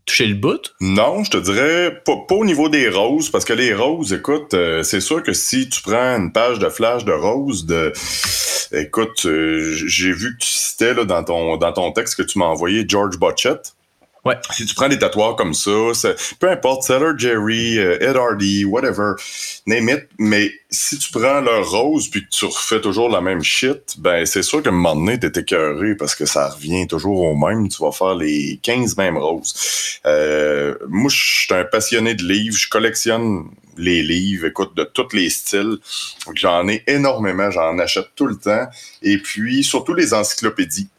[0.05, 0.73] touché le bout?
[0.79, 4.83] Non, je te dirais pas, au niveau des roses, parce que les roses, écoute, euh,
[4.83, 7.93] c'est sûr que si tu prends une page de flash de roses, de
[8.73, 12.39] écoute, euh, j'ai vu que tu citais là, dans, ton, dans ton texte que tu
[12.39, 13.73] m'as envoyé George Botchett.
[14.23, 14.35] Ouais.
[14.51, 15.71] Si tu prends des tatouages comme ça,
[16.39, 19.13] peu importe, Seller Jerry, euh, Ed Hardy, whatever,
[19.65, 23.41] name it, mais si tu prends leur rose puis que tu refais toujours la même
[23.41, 27.19] shit, ben c'est sûr qu'à un moment donné, t'es écœuré parce que ça revient toujours
[27.21, 27.67] au même.
[27.67, 29.99] Tu vas faire les 15 mêmes roses.
[30.05, 32.55] Euh, moi, je suis un passionné de livres.
[32.55, 35.77] Je collectionne les livres, écoute, de tous les styles.
[36.35, 38.67] J'en ai énormément, j'en achète tout le temps.
[39.01, 40.89] Et puis, surtout les encyclopédies.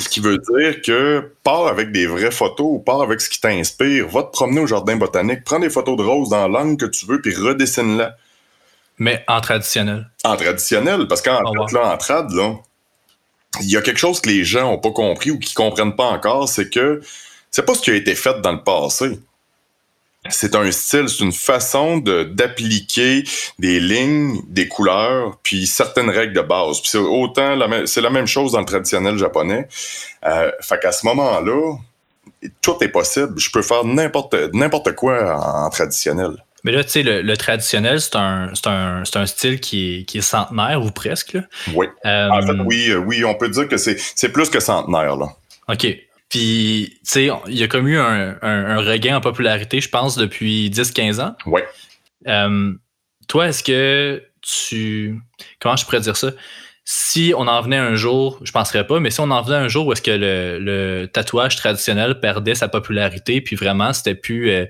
[0.00, 4.08] Ce qui veut dire que pars avec des vraies photos, pars avec ce qui t'inspire,
[4.08, 7.04] va te promener au jardin botanique, prends des photos de roses dans l'angle que tu
[7.06, 8.16] veux, puis redessine-la.
[8.98, 10.08] Mais en traditionnel.
[10.24, 12.54] En traditionnel, parce qu'en là, en trad, là,
[13.60, 16.06] il y a quelque chose que les gens n'ont pas compris ou qui comprennent pas
[16.06, 17.00] encore, c'est que
[17.50, 19.18] c'est pas ce qui a été fait dans le passé
[20.30, 23.24] c'est un style, c'est une façon d'appliquer
[23.58, 26.80] des lignes, des couleurs, puis certaines règles de base.
[26.80, 29.68] Puis c'est autant c'est la même chose dans le traditionnel japonais.
[30.26, 31.76] Euh, fait qu'à ce moment-là,
[32.62, 33.38] tout est possible.
[33.38, 36.32] Je peux faire n'importe n'importe quoi en, traditionnel.
[36.64, 40.22] Mais là, tu sais, le, traditionnel, c'est un, un, un, style qui est, qui est
[40.22, 41.38] centenaire ou presque.
[41.72, 41.86] Oui.
[42.04, 45.16] Euh, en fait, oui, euh, oui, on peut dire que c'est plus que centenaire.
[45.16, 45.28] Là.
[45.68, 45.86] OK.
[46.28, 50.68] Puis, tu sais, il y a comme eu un, regain en popularité, je pense, depuis
[50.70, 51.36] 10-15 ans.
[51.46, 51.62] Oui.
[52.26, 52.74] Euh,
[53.28, 55.18] toi, est-ce que tu.
[55.60, 56.32] Comment je pourrais dire ça?
[56.84, 59.68] Si on en venait un jour, je penserais pas, mais si on en venait un
[59.68, 64.50] jour où est-ce que le, tatouage traditionnel perdait sa popularité, puis vraiment, c'était plus.
[64.50, 64.66] Euh,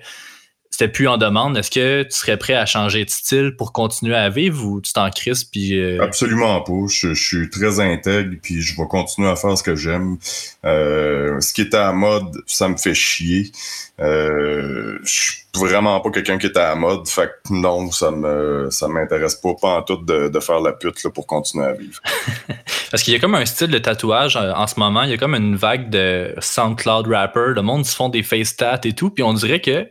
[0.79, 4.15] c'était plus en demande, est-ce que tu serais prêt à changer de style pour continuer
[4.15, 6.87] à vivre ou tu t'en crises puis euh, Absolument pas.
[6.89, 10.19] Je, suis très intègre puis je vais continuer à faire ce que j'aime.
[10.65, 13.51] Euh, ce qui est à la mode, ça me fait chier.
[13.99, 17.09] Euh, je suis vraiment pas quelqu'un qui est à la mode.
[17.09, 20.71] Fait que non, ça me ça m'intéresse pas, pas en tout de, de faire la
[20.71, 22.01] pute là, pour continuer à vivre.
[22.93, 25.03] Parce qu'il y a comme un style de tatouage en ce moment.
[25.03, 27.55] Il y a comme une vague de SoundCloud rapper.
[27.57, 29.11] Le monde se font des face tats et tout.
[29.11, 29.89] Puis on dirait que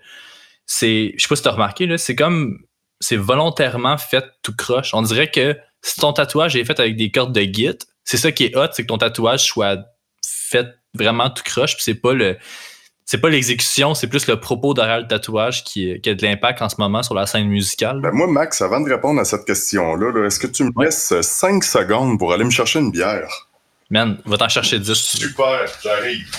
[0.67, 2.60] c'est, je sais pas si t'as remarqué, là, c'est comme,
[2.99, 4.93] c'est volontairement fait tout croche.
[4.93, 8.32] On dirait que si ton tatouage est fait avec des cordes de git, c'est ça
[8.32, 9.80] qui est hot, c'est que ton tatouage soit
[10.21, 12.38] fait vraiment tout croche, puis c'est pas le,
[13.06, 16.62] c'est pas l'exécution, c'est plus le propos derrière le tatouage qui, qui a de l'impact
[16.62, 18.01] en ce moment sur la scène musicale.
[18.01, 21.13] Ben moi, Max, avant de répondre à cette question-là, est ce que tu me laisses
[21.21, 23.47] 5 secondes pour aller me chercher une bière?
[23.89, 24.93] Man, va t'en chercher 10.
[24.93, 26.30] Super, j'arrive.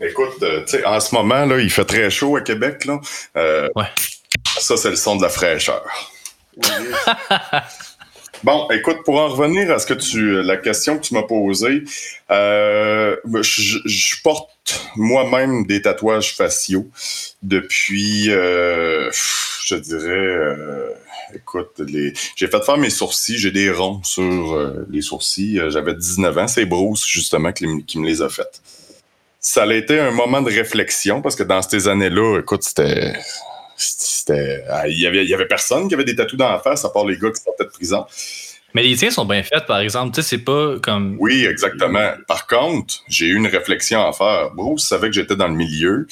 [0.00, 2.84] Écoute, euh, en ce moment, là, il fait très chaud à Québec.
[2.84, 3.00] Là.
[3.36, 3.86] Euh, ouais.
[4.58, 5.84] Ça, c'est le son de la fraîcheur.
[8.44, 11.82] bon, écoute, pour en revenir à ce que tu, la question que tu m'as posée,
[12.30, 14.50] euh, je, porte
[14.96, 16.88] moi-même des tatouages faciaux
[17.42, 20.94] depuis, je dirais,
[21.34, 22.12] écoute, les...
[22.36, 25.60] j'ai fait faire mes sourcils, j'ai des ronds sur les sourcils.
[25.68, 28.60] J'avais 19 ans, c'est Bruce justement qui, qui me les a faites
[29.40, 33.14] ça a été un moment de réflexion parce que dans ces années-là, écoute, c'était.
[34.68, 36.90] Ah, il y avait, y avait personne qui avait des tatous dans la face à
[36.90, 38.04] part les gars qui sortaient de prison.
[38.74, 40.14] Mais les tiens sont bien faits, par exemple.
[40.14, 41.16] Tu sais, c'est pas comme.
[41.18, 42.12] Oui, exactement.
[42.26, 44.50] Par contre, j'ai eu une réflexion à faire.
[44.54, 46.06] Bruce savait que j'étais dans le milieu,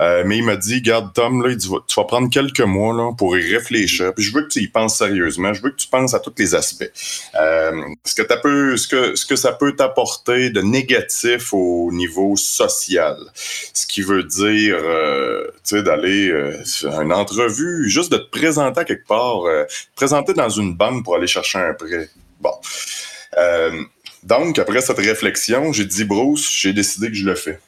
[0.00, 3.38] euh, mais il m'a dit Garde, Tom, là, tu vas prendre quelques mois là, pour
[3.38, 4.12] y réfléchir.
[4.14, 5.54] Puis je veux que tu y penses sérieusement.
[5.54, 6.90] Je veux que tu penses à tous les aspects.
[7.40, 12.36] Euh, ce, que peu, ce, que, ce que ça peut t'apporter de négatif au niveau
[12.36, 13.16] social.
[13.72, 16.30] Ce qui veut dire, euh, tu sais, d'aller
[16.66, 21.16] faire une entrevue, juste de te présenter quelque part, te présenter dans une banque pour
[21.16, 22.03] aller chercher un prêt
[22.44, 22.52] Bon.
[23.38, 23.82] Euh,
[24.22, 27.58] donc, après cette réflexion, j'ai dit, Bruce, j'ai décidé que je le fais.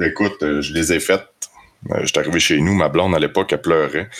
[0.00, 1.26] Écoute, euh, je les ai faites.
[1.90, 4.10] Euh, J'étais arrivé chez nous, ma blonde à l'époque, elle pleurait.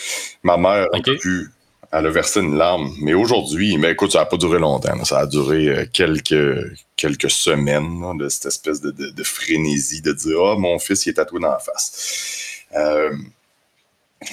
[0.41, 1.49] Ma mère a pu,
[1.91, 2.93] elle a versé une larme.
[3.01, 5.03] Mais aujourd'hui, mais écoute, ça n'a pas duré longtemps.
[5.05, 10.59] Ça a duré quelques, quelques semaines de cette espèce de, frénésie de dire Ah, oh,
[10.59, 12.65] mon fils, il est tatoué dans la face.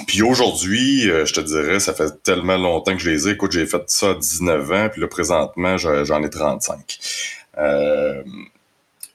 [0.07, 3.33] Puis aujourd'hui, euh, je te dirais, ça fait tellement longtemps que je les ai.
[3.33, 6.99] Écoute, j'ai fait ça à 19 ans, puis là, présentement, j'en ai 35.
[7.59, 8.23] Euh,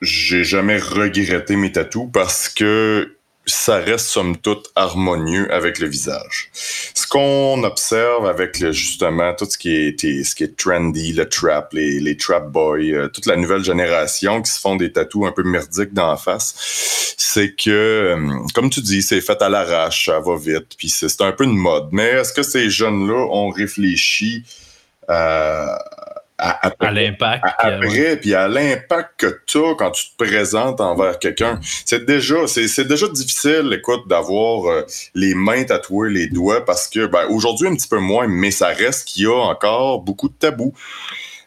[0.01, 6.49] j'ai jamais regretté mes tatous parce que ça reste somme toute harmonieux avec le visage.
[6.93, 12.79] Ce qu'on observe avec justement tout ce qui est trendy, le trap, les, trap boys,
[12.79, 17.15] euh, toute la nouvelle génération qui se font des tatous un peu merdiques la face,
[17.17, 21.21] c'est que euh, comme tu dis, c'est fait à l'arrache, ça va vite, puis c'est
[21.21, 21.89] un peu une mode.
[21.91, 24.43] Mais est-ce que ces jeunes-là ont réfléchi
[25.07, 25.77] à
[26.37, 27.43] à, l'impact.
[27.59, 31.59] Après, puis à l'impact que tu as quand tu te présentes envers quelqu'un.
[31.85, 37.05] C'est déjà, c'est, déjà difficile, écoute, d'avoir euh, les mains tatouées, les doigts, parce que
[37.05, 40.33] ben, aujourd'hui un petit peu moins, mais ça reste qu'il y a encore beaucoup de
[40.33, 40.73] tabous.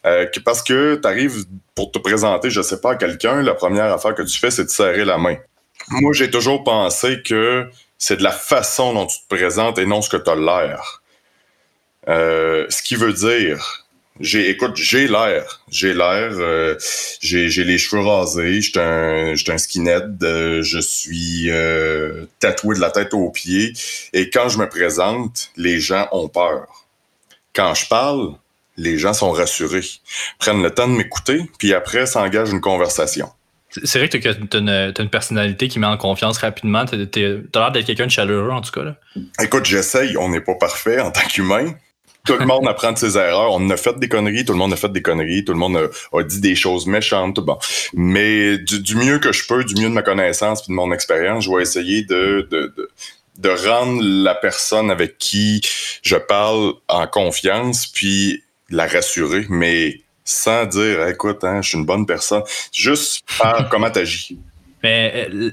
[0.05, 3.91] Euh, parce que tu arrives pour te présenter, je sais pas, à quelqu'un, la première
[3.91, 5.35] affaire que tu fais, c'est de serrer la main.
[5.89, 10.01] Moi, j'ai toujours pensé que c'est de la façon dont tu te présentes et non
[10.01, 11.03] ce que tu as l'air.
[12.07, 13.85] Euh, ce qui veut dire,
[14.19, 16.75] j'ai, écoute, j'ai l'air, j'ai l'air, euh,
[17.21, 22.91] j'ai, les cheveux rasés, j'étais un, un skinhead, euh, je suis euh, tatoué de la
[22.91, 23.73] tête aux pieds,
[24.13, 26.85] et quand je me présente, les gens ont peur.
[27.53, 28.33] Quand je parle,
[28.77, 29.85] les gens sont rassurés,
[30.37, 33.29] prennent le temps de m'écouter, puis après s'engagent une conversation.
[33.83, 36.85] C'est vrai que tu as, une personnalité qui met en confiance rapidement.
[36.85, 38.81] Tu as l'air d'être quelqu'un de chaleureux, en tout cas.
[38.81, 38.95] Là.
[39.43, 40.17] Écoute, j'essaye.
[40.17, 41.75] On n'est pas parfait en tant qu'humain
[42.25, 43.53] tout le monde apprend de ses erreurs.
[43.53, 45.89] On a fait des conneries, tout le monde a fait des conneries, tout le monde
[46.13, 47.57] a, dit des choses méchantes, bon.
[47.93, 51.45] Mais du, mieux que je peux, du mieux de ma connaissance et de mon expérience,
[51.45, 52.73] je vais essayer de, de,
[53.37, 55.61] de, rendre la personne avec qui
[56.03, 61.85] je parle en confiance, puis la rassurer, mais sans dire, écoute, hein, je suis une
[61.85, 64.37] bonne personne, juste par comment t'agis.
[64.83, 65.51] Mais euh,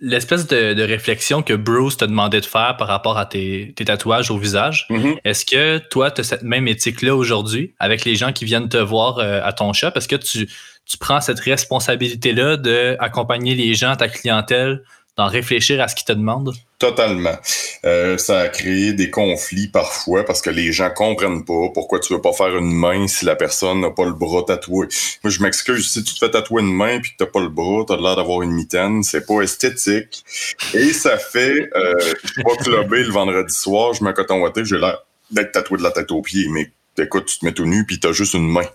[0.00, 4.38] l'espèce de, réflexion que Bruce t'a demandé de faire par rapport à tes, tatouages au
[4.38, 5.18] visage, mm-hmm.
[5.24, 8.78] est-ce que toi, tu as cette même éthique-là aujourd'hui avec les gens qui viennent te
[8.78, 9.90] voir euh, à ton shop?
[9.94, 10.48] Est-ce que tu,
[10.86, 14.82] tu prends cette responsabilité-là d'accompagner les gens, ta clientèle,
[15.20, 16.54] d'en réfléchir à ce qu'ils te demandent?
[16.78, 17.36] Totalement.
[17.84, 22.14] Euh, ça a créé des conflits parfois parce que les gens comprennent pas pourquoi tu
[22.14, 24.88] veux pas faire une main si la personne n'a pas le bras tatoué.
[25.22, 27.50] Moi, je m'excuse, si tu te fais tatouer une main puis que t'as pas le
[27.50, 30.24] bras, t'as l'air d'avoir une mitaine, c'est pas esthétique.
[30.72, 31.92] Et ça fait, euh,
[32.24, 35.82] je vais clubber le vendredi soir, je mets un coton j'ai l'air d'être tatoué de
[35.82, 38.50] la tête aux pieds, mais écoute, tu te mets tout nu puis t'as juste une
[38.50, 38.66] main.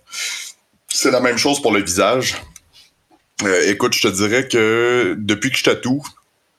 [0.87, 2.35] C'est la même chose pour le visage.
[3.43, 6.03] Euh, écoute, je te dirais que depuis que je tatoue,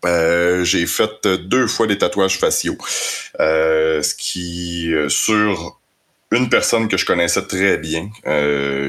[0.06, 2.78] euh, j'ai fait deux fois des tatouages faciaux,
[3.40, 5.80] euh, ce qui euh, sur
[6.32, 8.10] une personne que je connaissais très bien,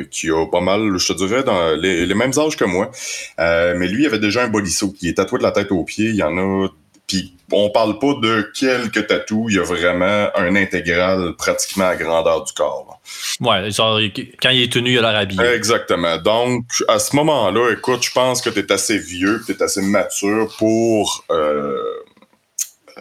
[0.09, 2.89] qui a pas mal, je te dirais, dans les, mêmes âges que moi,
[3.37, 6.15] mais lui avait déjà un bodysuit, qui est tatoué de la tête aux pieds, il
[6.15, 6.67] y en a
[7.07, 11.95] puis on parle pas de quelques tatous, il y a vraiment un intégral pratiquement à
[11.95, 12.99] grandeur du corps.
[13.39, 13.99] Ouais, genre
[14.41, 15.41] quand il est tenu, il a l'air habillé.
[15.41, 16.17] Exactement.
[16.17, 19.81] Donc à ce moment-là, écoute, je pense que tu es assez vieux, tu es assez
[19.81, 21.77] mature pour euh,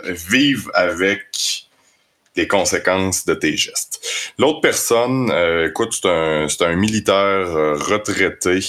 [0.04, 1.66] vivre avec
[2.36, 4.00] les conséquences de tes gestes.
[4.38, 8.60] L'autre personne, euh, écoute, c'est un, un, militaire euh, retraité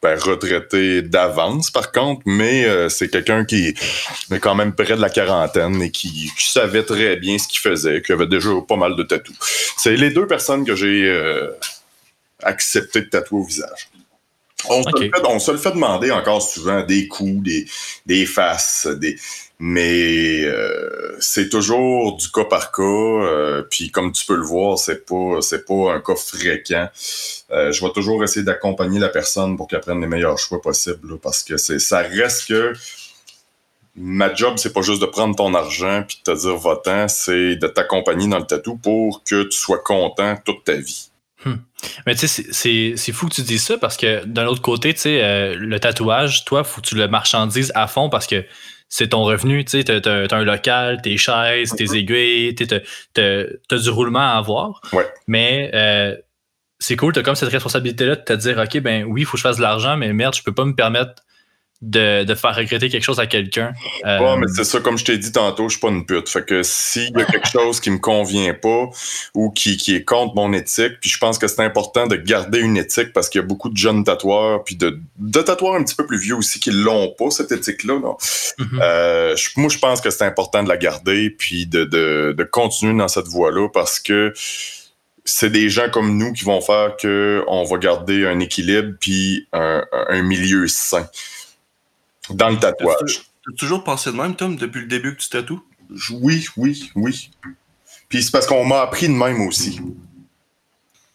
[0.00, 5.00] ben, retraité d'avance, par contre, mais euh, c'est quelqu'un qui est quand même près de
[5.00, 8.94] la quarantaine et qui, savait très bien ce qu'il faisait, qui avait déjà pas mal
[8.94, 9.36] de tatous.
[9.76, 11.50] C'est les deux personnes que j'ai euh,
[12.42, 13.88] accepté de tatouer au visage.
[14.70, 17.66] On, se le fait, demander encore souvent des coups, des,
[18.06, 19.16] des faces, des
[19.60, 22.82] mais euh, c'est toujours du cas par cas.
[22.82, 26.88] Euh, puis comme tu peux le voir, c'est pas c'est pas un cas fréquent.
[27.50, 31.18] Euh, je vais toujours essayer d'accompagner la personne pour qu'elle prenne les meilleurs choix possibles
[31.18, 32.72] parce que c'est ça reste que
[33.96, 37.56] ma job c'est pas juste de prendre ton argent puis de te dire votant, c'est
[37.56, 41.10] de t'accompagner dans le tatou pour que tu sois content toute ta vie.
[42.06, 45.00] Mais tu sais, c'est fou que tu dis ça parce que d'un autre côté, tu
[45.00, 48.44] sais, euh, le tatouage, toi, faut que tu le marchandises à fond parce que
[48.88, 51.96] c'est ton revenu, tu sais, t'as, as, un local, tes chaises, tes mm-hmm.
[51.96, 54.80] aiguilles, t'as, as, du roulement à avoir.
[54.92, 55.06] Ouais.
[55.26, 56.16] Mais euh,
[56.78, 59.38] c'est cool, t'as comme cette responsabilité-là de te dire, OK, ben oui, il faut que
[59.38, 61.22] je fasse de l'argent, mais merde, je peux pas me permettre
[61.80, 63.72] de, de, faire regretter quelque chose à quelqu'un.
[64.04, 66.28] Euh, mais c'est ça, comme je t'ai dit tantôt, je suis pas une pute.
[66.28, 68.90] Fait que s'il y a quelque chose qui me convient pas
[69.34, 72.58] ou qui, qui est contre mon éthique, puis je pense que c'est important de garder
[72.58, 75.84] une éthique parce qu'il y a beaucoup de jeunes tatoueurs, puis de, de tatoueurs un
[75.84, 77.94] petit peu plus vieux aussi qui l'ont pas, cette éthique-là.
[77.94, 78.80] Mm-hmm.
[78.82, 82.98] euh, moi, je pense que c'est important de la garder, puis de, de, de continuer
[82.98, 84.32] dans cette voie-là parce que
[85.24, 89.46] c'est des gens comme nous qui vont faire que on va garder un équilibre puis
[89.52, 91.06] un, un milieu sain
[92.30, 93.22] dans le tatouage.
[93.42, 95.62] Tu as toujours pensé de même, Tom, depuis le début que tu tatoues?
[96.10, 97.30] Oui, oui, oui.
[98.08, 99.80] Puis c'est parce qu'on m'a appris de même aussi.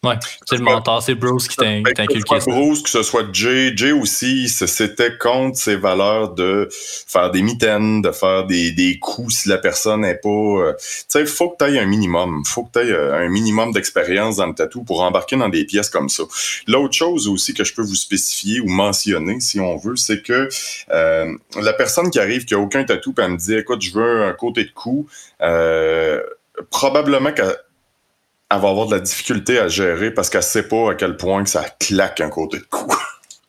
[0.03, 2.51] Ouais, c'est le mentor, c'est Bruce qui t'a inculqué ça.
[2.51, 8.01] Bruce, que ce soit Jay, Jay aussi, c'était contre ses valeurs de faire des mitaines,
[8.01, 10.29] de faire des, des coups si la personne n'est pas...
[10.29, 12.43] Euh, tu sais, il faut que tu aies un minimum.
[12.45, 15.63] faut que tu aies euh, un minimum d'expérience dans le tatou pour embarquer dans des
[15.63, 16.23] pièces comme ça.
[16.67, 20.49] L'autre chose aussi que je peux vous spécifier ou mentionner, si on veut, c'est que
[20.91, 23.93] euh, la personne qui arrive, qui a aucun tatou, puis elle me dit, écoute, je
[23.93, 25.07] veux un côté de cou,
[25.41, 26.21] euh,
[26.69, 27.55] probablement qu'elle
[28.55, 31.43] elle va avoir de la difficulté à gérer parce qu'elle sait pas à quel point
[31.43, 32.93] que ça claque un côté de cou.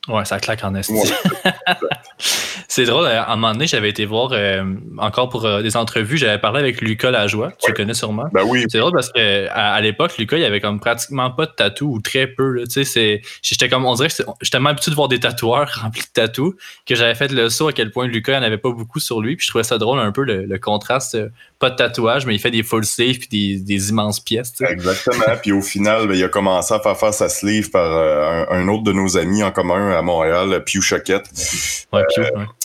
[0.09, 0.99] Ouais, ça claque en estime.
[2.69, 4.63] c'est drôle, à un moment donné, j'avais été voir, euh,
[4.99, 8.25] encore pour euh, des entrevues, j'avais parlé avec Lucas Lajoie, tu le connais sûrement.
[8.33, 8.67] Ben oui.
[8.69, 12.01] C'est drôle parce que à, l'époque, Lucas, il avait comme pratiquement pas de tatou ou
[12.01, 12.63] très peu.
[12.71, 16.03] Tu sais, j'étais comme, on dirait que j'étais tellement habitué de voir des tatoueurs remplis
[16.03, 19.01] de tatou que j'avais fait le saut à quel point Lucas n'en avait pas beaucoup
[19.01, 19.37] sur lui.
[19.37, 21.29] Puis je trouvais ça drôle un peu le, contraste, euh,
[21.65, 24.53] pas de tatouage, mais il fait des full sleeves puis des, immenses pièces.
[24.61, 25.25] Exactement.
[25.41, 27.91] puis au final, ben, il a commencé à faire faire sa sleeve par
[28.51, 31.25] un, autre de nos amis en commun à Montréal, Pew Choquette.
[31.91, 32.23] Ouais, Pew,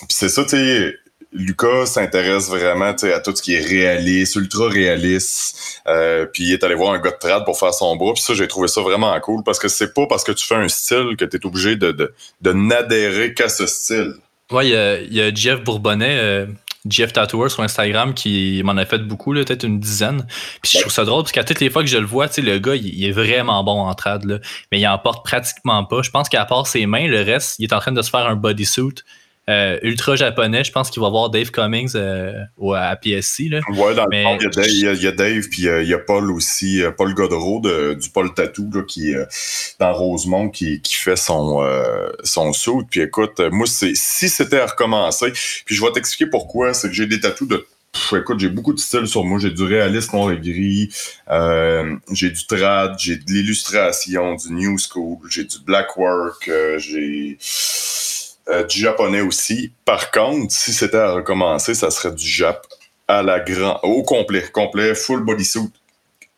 [0.10, 0.94] c'est ça, tu sais.
[1.32, 5.82] Lucas s'intéresse vraiment à tout ce qui est réaliste, ultra réaliste.
[5.88, 8.14] Euh, puis il est allé voir un gars de trad pour faire son bras.
[8.14, 10.56] Puis ça, j'ai trouvé ça vraiment cool parce que c'est pas parce que tu fais
[10.56, 14.16] un style que tu es obligé de, de, n'adhérer qu'à ce style.
[14.52, 16.48] Ouais, il y, a Jeff Bourbonnais, euh,
[16.88, 20.26] Jeff Tattooer sur Instagram qui m'en a fait beaucoup, peut-être une dizaine.
[20.62, 22.58] Puis je trouve ça drôle parce qu'à toutes les fois que je le vois, le
[22.58, 24.40] gars, il, est vraiment bon en trad, là,
[24.72, 26.02] mais il en porte pratiquement pas.
[26.02, 28.26] Je pense qu'à part ses mains, le reste, il est en train de se faire
[28.28, 29.04] un bodysuit
[29.50, 30.64] euh, ultra japonais.
[30.64, 32.34] Je pense qu'il va avoir Dave Cummings euh,
[32.76, 33.50] à PSC.
[33.50, 33.62] Là.
[33.70, 34.38] Ouais, dans le fond,
[34.68, 38.32] il y, a Dave, puis euh, il y a Paul aussi, Paul Godreau du Paul
[38.34, 39.18] Tattoo qui est
[39.80, 41.66] dans Rosemont qui, qui fait son,
[42.24, 42.84] son saut.
[42.90, 45.32] Puis écoute, moi, si c'était à recommencer,
[45.66, 47.66] puis je vais t'expliquer pourquoi, c'est que j'ai des tatous de
[48.16, 49.40] écoute, j'ai beaucoup de styles sur moi.
[49.40, 50.90] J'ai du réalisme noir et gris,
[52.12, 57.38] j'ai du trad, j'ai de l'illustration, du new school, j'ai du black work, j'ai
[58.50, 59.72] euh, du japonais aussi.
[59.86, 62.66] Par contre, si c'était à recommencer, ça serait du Jap
[63.08, 65.72] à la grand, au complet, complet, full bodysuit,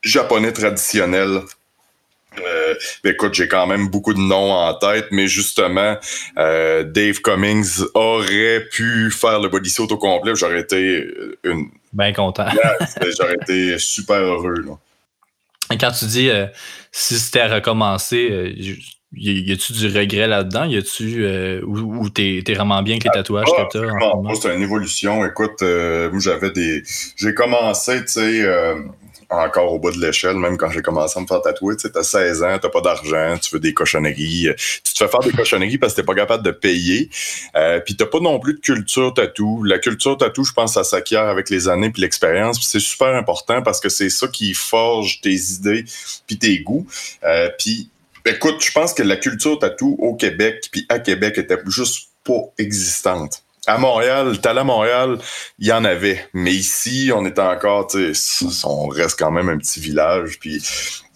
[0.02, 1.40] japonais traditionnel.
[2.40, 2.74] Euh,
[3.06, 5.98] écoute, j'ai quand même beaucoup de noms en tête, mais justement,
[6.38, 10.34] euh, Dave Cummings aurait pu faire le bodysuit au complet.
[10.36, 11.08] J'aurais été
[11.46, 11.70] une.
[11.94, 12.48] Bien content.
[13.18, 14.66] j'aurais été super heureux.
[15.72, 16.30] Et quand tu dis
[16.92, 18.54] si c'était à recommencer,
[19.14, 20.66] y a-tu du regret là-dedans?
[20.66, 24.16] Y a-tu euh, ou, t'es vraiment bien avec les tatouages que t'as?
[24.16, 25.26] Moi, c'est une évolution.
[25.26, 26.84] Écoute, euh, moi j'avais des.
[27.18, 28.76] J'ai commencé, tu sais, euh,
[29.30, 31.92] encore au bas de l'échelle, même quand j'ai commencé à me faire tatouer, tu sais,
[31.92, 34.50] t'as 16 ans, t'as pas d'argent, tu veux des cochonneries.
[34.84, 37.10] Tu te fais faire des cochonneries parce que t'es pas capable de payer.
[37.56, 39.64] Euh, puis t'as pas non plus de culture tatou.
[39.64, 42.60] La culture tatou, je pense, ça s'acquiert avec les années puis l'expérience.
[42.62, 45.86] c'est super important parce que c'est ça qui forge tes idées
[46.28, 46.86] puis tes goûts.
[47.24, 47.90] Euh, puis
[48.26, 52.42] Écoute, je pense que la culture tatou au Québec puis à Québec était juste pas
[52.58, 53.44] existante.
[53.68, 55.20] À Montréal, t'allais à Montréal,
[55.60, 56.28] il y en avait.
[56.34, 60.40] Mais ici, on était encore, tu sais, on reste quand même un petit village.
[60.40, 60.64] Puis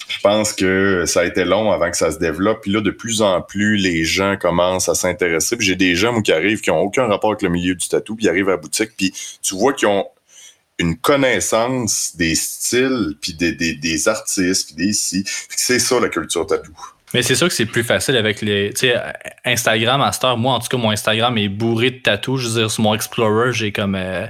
[0.08, 2.62] je pense que ça a été long avant que ça se développe.
[2.62, 5.58] Puis là, de plus en plus, les gens commencent à s'intéresser.
[5.58, 8.16] Puis j'ai des gens qui arrivent qui ont aucun rapport avec le milieu du tatou,
[8.16, 10.08] puis arrivent à la boutique, puis tu vois qu'ils ont
[10.78, 15.24] une connaissance des styles, puis des, des, des artistes, puis des ici.
[15.56, 16.76] C'est ça la culture tatou.
[17.14, 18.72] Mais c'est sûr que c'est plus facile avec les.
[18.74, 18.96] Tu sais,
[19.46, 22.42] Instagram, à cette heure, moi, en tout cas, mon Instagram est bourré de tatous.
[22.42, 23.96] Je veux dire, sur mon Explorer, j'ai comme.
[23.96, 24.28] Euh,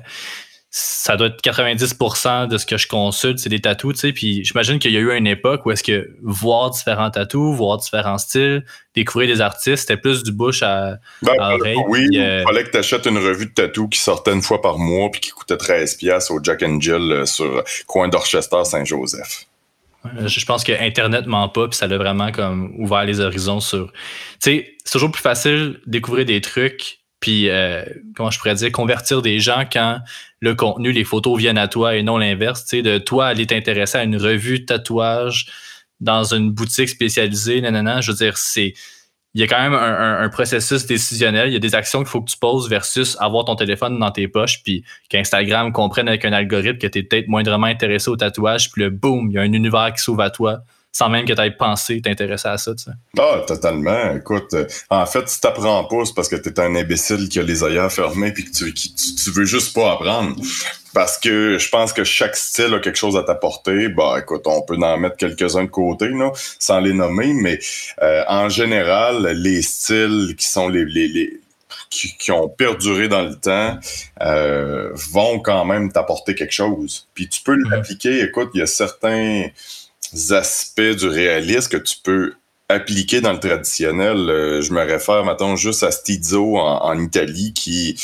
[0.78, 4.12] ça doit être 90% de ce que je consulte, c'est des tatous, tu sais.
[4.12, 7.78] Puis j'imagine qu'il y a eu une époque où est-ce que voir différents tatous, voir
[7.78, 11.78] différents styles, découvrir des artistes, c'était plus du bouche à, ben, oreille.
[11.88, 14.62] Oui, il euh, fallait que tu achètes une revue de tatous qui sortait une fois
[14.62, 19.46] par mois puis qui coûtait 13$ au Jack and Jill euh, sur coin d'Orchester Saint-Joseph.
[20.26, 23.92] Je pense que Internet ment pas, puis ça a vraiment comme ouvert les horizons sur.
[23.92, 24.00] Tu
[24.40, 27.84] sais, c'est toujours plus facile découvrir des trucs, puis euh,
[28.16, 30.00] comment je pourrais dire, convertir des gens quand
[30.40, 32.66] le contenu, les photos viennent à toi et non l'inverse.
[32.66, 35.48] Tu sais, de toi aller t'intéresser à une revue tatouage
[36.00, 38.02] dans une boutique spécialisée, nanana.
[38.02, 38.74] Je veux dire, c'est
[39.36, 41.50] il y a quand même un, processus décisionnel.
[41.50, 44.10] Il y a des actions qu'il faut que tu poses versus avoir ton téléphone dans
[44.10, 48.16] tes poches, puis qu'Instagram comprenne avec un algorithme que tu es peut-être moindrement intéressé au
[48.16, 50.62] tatouage, puis le boom, il y a un univers qui s'ouvre à toi
[50.96, 52.74] sans même que tu aies pensé t'intéresser à ça.
[52.74, 52.92] Tu sais.
[53.20, 54.16] Ah, totalement.
[54.16, 57.44] Écoute, euh, en fait, si t'apprends pas, c'est parce que t'es un imbécile qui a
[57.44, 60.42] les œillères fermés puis que tu, tu, veux juste pas apprendre.
[60.94, 63.90] Parce que je pense que chaque style a quelque chose à t'apporter.
[63.90, 67.60] Bah, écoute, on peut en mettre quelques-uns de côté, là, sans les nommer, mais
[68.02, 71.42] euh, en général, les styles qui sont les, les, les
[71.90, 73.78] qui, ont perduré dans le temps
[74.22, 77.10] euh, vont quand même t'apporter quelque chose.
[77.14, 78.22] Puis tu peux l'appliquer.
[78.22, 79.48] Écoute, il y a certains
[80.32, 82.34] aspects du réalisme que tu peux
[82.70, 84.30] appliquer dans le traditionnel.
[84.30, 88.00] Euh, je me réfère, maintenant juste à Stizzo en, Italie qui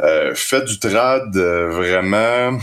[0.00, 2.58] euh, fait du trad euh, vraiment.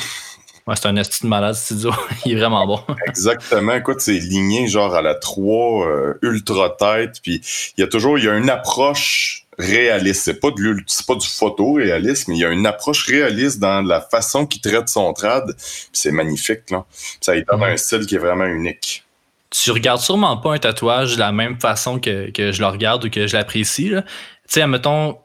[0.67, 1.91] Ouais, c'est un esti de malade, Stizzo.
[2.25, 2.79] Il est vraiment bon.
[3.07, 3.73] Exactement.
[3.73, 7.19] Écoute, c'est ligné genre à la 3, ultra tête.
[7.21, 7.41] Puis
[7.77, 10.23] il y a toujours il y a une approche réaliste.
[10.23, 13.81] C'est pas, de, c'est pas du photoréalisme, mais il y a une approche réaliste dans
[13.81, 15.55] la façon qu'il traite son trad.
[15.93, 16.69] C'est magnifique.
[16.69, 16.85] Là.
[17.21, 19.03] Ça lui donne un style qui est vraiment unique.
[19.49, 23.05] Tu regardes sûrement pas un tatouage de la même façon que, que je le regarde
[23.05, 23.89] ou que je l'apprécie.
[23.89, 24.01] Tu
[24.47, 25.17] sais, admettons,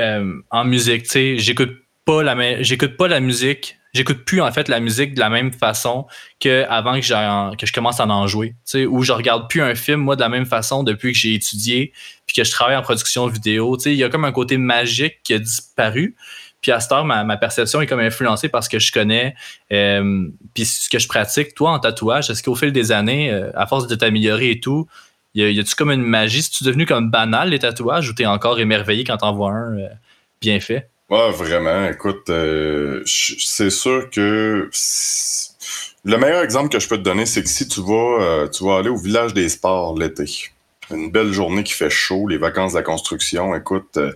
[0.00, 1.72] euh, en musique, tu sais, j'écoute
[2.04, 5.52] pas la j'écoute pas la musique j'écoute plus en fait la musique de la même
[5.52, 6.06] façon
[6.40, 8.54] que avant que, que je commence à en jouer.
[8.74, 11.92] Ou je regarde plus un film moi de la même façon depuis que j'ai étudié
[12.26, 13.76] puis que je travaille en production vidéo.
[13.86, 16.16] Il y a comme un côté magique qui a disparu.
[16.60, 19.34] Puis à cette heure, ma, perception est comme influencée par ce que je connais,
[19.72, 21.54] euh, puis ce que je pratique.
[21.54, 24.88] Toi, en tatouage, est-ce qu'au fil des années, euh, à force de t'améliorer et tout,
[25.34, 26.40] y a-tu comme une magie?
[26.40, 29.88] Es-tu devenu comme banal les tatouages ou t'es encore émerveillé quand t'en vois un euh,
[30.40, 30.88] bien fait?
[31.08, 31.86] Ouais, vraiment.
[31.88, 34.68] Écoute, euh, c'est sûr que
[36.04, 38.64] le meilleur exemple que je peux te donner, c'est que si tu vas, euh, tu
[38.64, 40.24] vas aller au village des sports l'été,
[40.90, 44.12] une belle journée qui fait chaud, les vacances de la construction, écoute, euh,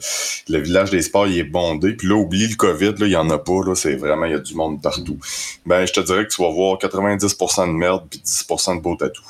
[0.48, 1.92] le village des sports, il est bondé.
[1.92, 4.32] Puis là, oublie le COVID, là, il y en a pas, là, c'est vraiment, il
[4.32, 5.18] y a du monde partout.
[5.66, 8.96] Ben, je te dirais que tu vas voir 90% de merde puis 10% de beaux
[8.96, 9.24] tatous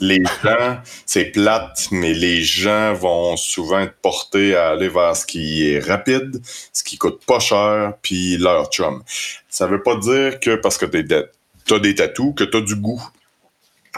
[0.00, 5.26] les gens, c'est plate, mais les gens vont souvent être portés à aller vers ce
[5.26, 6.40] qui est rapide,
[6.72, 9.02] ce qui coûte pas cher, puis leur chum.
[9.48, 13.02] Ça veut pas dire que parce que t'as des tatous, que t'as du goût.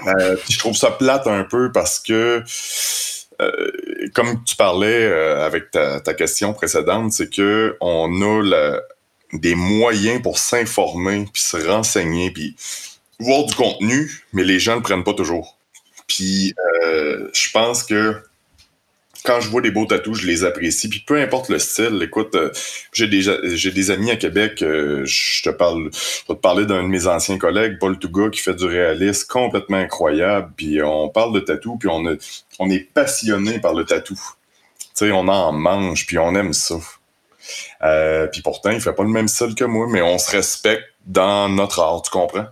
[0.07, 2.43] Euh, je trouve ça plate un peu parce que,
[3.41, 3.73] euh,
[4.15, 8.79] comme tu parlais euh, avec ta, question précédente, c'est que on a
[9.33, 12.57] des moyens pour s'informer, puis se renseigner, puis
[13.19, 15.56] voir du contenu, mais les gens le prennent pas toujours.
[16.07, 16.55] Puis
[16.85, 18.17] euh, je pense que
[19.25, 20.89] quand je vois des beaux tatous, je les apprécie.
[20.89, 22.51] Puis peu importe le style, écoute, euh,
[22.93, 23.23] j'ai des,
[23.57, 26.89] j'ai des amis à Québec, euh, je te parle, je vais te parler d'un de
[26.89, 30.53] mes anciens collègues, Paul Touga, qui fait du réalisme complètement incroyable.
[30.57, 34.21] Puis on parle de tatou, puis on, est passionné par le tatou.
[34.79, 36.77] Tu sais, on en mange, puis on aime ça.
[38.31, 41.49] puis pourtant, il fait pas le même style que moi, mais on se respecte dans
[41.49, 42.47] notre art, tu comprends?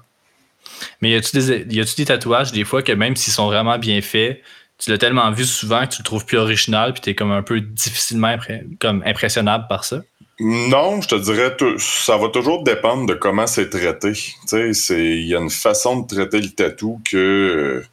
[1.00, 4.40] Mais y a-tu des, des tatouages, des fois, que même s'ils sont vraiment bien faits,
[4.78, 7.42] tu l'as tellement vu souvent que tu le trouves plus original, puis tu comme un
[7.42, 8.36] peu difficilement
[8.80, 10.02] comme impressionnable par ça?
[10.40, 14.12] Non, je te dirais, ça va toujours dépendre de comment c'est traité.
[14.52, 17.84] Il y a une façon de traiter le tatou que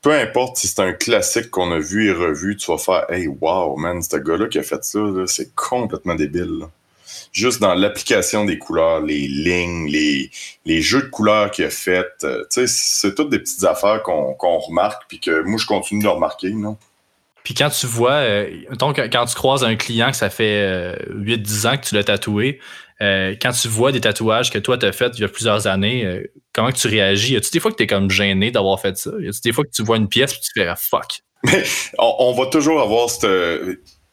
[0.00, 3.26] peu importe si c'est un classique qu'on a vu et revu, tu vas faire Hey,
[3.26, 6.66] wow, man, ce gars-là qui a fait ça, c'est complètement débile
[7.36, 10.30] juste dans l'application des couleurs, les lignes, les,
[10.64, 12.08] les jeux de couleurs qu'il a fait.
[12.24, 16.50] Euh, c'est toutes des petites affaires qu'on remarque, puis que moi, je continue de remarquer,
[16.50, 16.78] non?
[17.44, 21.68] Puis quand tu vois, euh, quand tu croises un client que ça fait 8-10 euh,
[21.68, 22.58] ans que tu l'as tatoué,
[22.98, 26.22] quand tu vois des tatouages que toi, tu as fait il y a plusieurs années,
[26.52, 27.34] comment que tu réagis?
[27.34, 29.10] Y a-tu des fois que tu es comme gêné d'avoir fait ça?
[29.20, 31.20] Y a-tu des fois que tu vois une pièce et tu fais ah, fuck?
[31.98, 33.26] on, on, va toujours avoir cette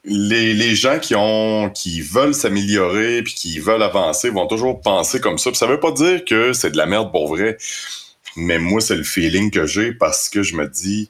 [0.04, 5.38] les, gens qui ont qui veulent s'améliorer puis qui veulent avancer vont toujours penser comme
[5.38, 5.50] ça.
[5.50, 7.56] Puis ça veut pas dire que c'est de la merde pour vrai.
[8.36, 11.08] Mais moi, c'est le feeling que j'ai parce que je me dis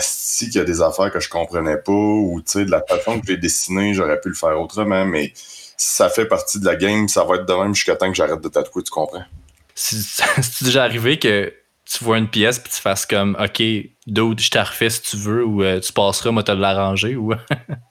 [0.00, 3.20] si qu'il y a des affaires que je comprenais pas ou tu de la façon
[3.20, 5.32] que j'ai dessiné, j'aurais pu le faire autrement, mais
[5.76, 8.40] ça fait partie de la game, ça va être de même jusqu'à temps que j'arrête
[8.40, 9.24] de tatouer, tu comprends?
[9.74, 11.52] C'est déjà arrivé que
[11.84, 13.62] tu vois une pièce puis tu fasses comme OK,
[14.06, 17.32] d'autres je t'ai refait si tu veux ou euh, tu passeras, moi te l'arranger ou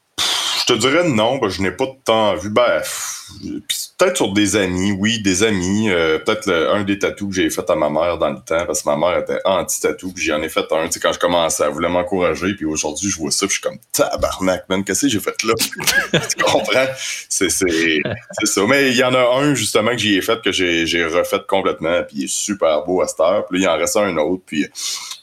[0.74, 2.50] te dirais non, je n'ai pas de temps vu.
[2.50, 2.82] Ben,
[3.98, 5.90] peut-être sur des amis, oui, des amis.
[5.90, 8.82] Euh, peut-être un des tatous que j'ai fait à ma mère dans le temps, parce
[8.82, 11.92] que ma mère était anti-tatou, puis j'en ai fait un, quand je commençais à vouloir
[11.92, 15.20] m'encourager, puis aujourd'hui, je vois ça, puis je suis comme tabarnak, man, qu'est-ce que j'ai
[15.20, 15.54] fait là?
[16.12, 16.88] tu comprends?
[17.30, 17.66] C'est, ça.
[18.68, 21.42] Mais il y en a un, justement, que j'y ai fait, que j'ai, j'ai refait
[21.48, 23.46] complètement, puis il est super beau à cette heure.
[23.48, 24.68] Puis là, il en reste un autre, puis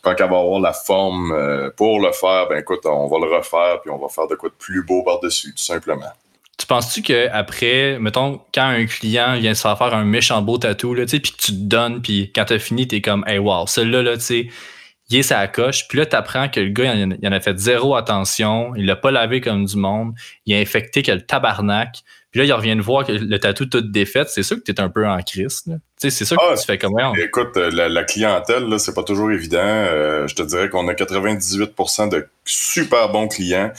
[0.03, 3.37] quand elle va avoir la forme euh, pour le faire, ben écoute, on va le
[3.37, 6.13] refaire, puis on va faire de quoi de plus beau par-dessus, tout simplement.
[6.59, 10.95] Tu penses-tu qu'après, mettons, quand un client vient se faire faire un méchant beau tatou,
[10.95, 14.03] là, puis que tu te donnes, puis quand t'as fini, t'es comme, hey, wow, celui-là,
[14.03, 14.49] là, tu sais,
[15.11, 15.87] il est sa coche.
[15.89, 19.11] Puis là, t'apprends que le gars, il en, a fait zéro attention, il l'a pas
[19.11, 20.15] lavé comme du monde,
[20.47, 21.99] il a infecté que le tabarnak.
[22.37, 24.25] Puis là, il revient de voir que le tatou tout défait.
[24.29, 25.63] C'est sûr que t'es un peu en crise.
[25.65, 28.93] Tu sais, c'est sûr que ah, tu fais comme Écoute, euh, la, clientèle, là, c'est
[28.93, 29.57] pas toujours évident.
[29.57, 33.73] Euh, je te dirais qu'on a 98% de super bons clients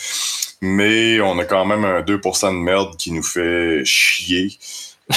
[0.60, 4.58] mais on a quand même un 2% de merde qui nous fait chier.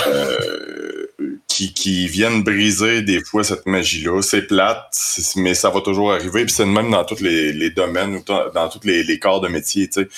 [0.06, 1.06] Euh,
[1.46, 4.22] qui, viennent briser des fois cette magie-là.
[4.22, 4.96] C'est plate,
[5.36, 6.44] mais ça va toujours arriver.
[6.44, 8.22] Puis c'est même dans tous les, domaines
[8.54, 9.88] dans tous les, corps de métier.
[9.88, 10.08] Tu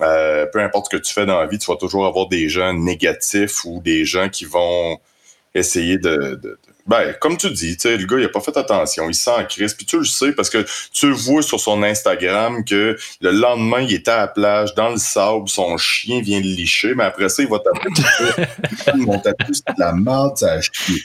[0.00, 2.48] euh, peu importe ce que tu fais dans la vie, tu vas toujours avoir des
[2.48, 4.98] gens négatifs ou des gens qui vont
[5.54, 9.30] essayer de, ben, comme tu dis, le gars, il a pas fait attention, il sent
[9.30, 12.96] en crise, puis tu le sais parce que tu le vois sur son Instagram que
[13.20, 16.94] le lendemain, il était à la plage, dans le sable, son chien vient le licher,
[16.94, 18.46] mais après ça, il va taper.
[18.96, 21.02] Mon tatou, c'est de la merde, ça a chier.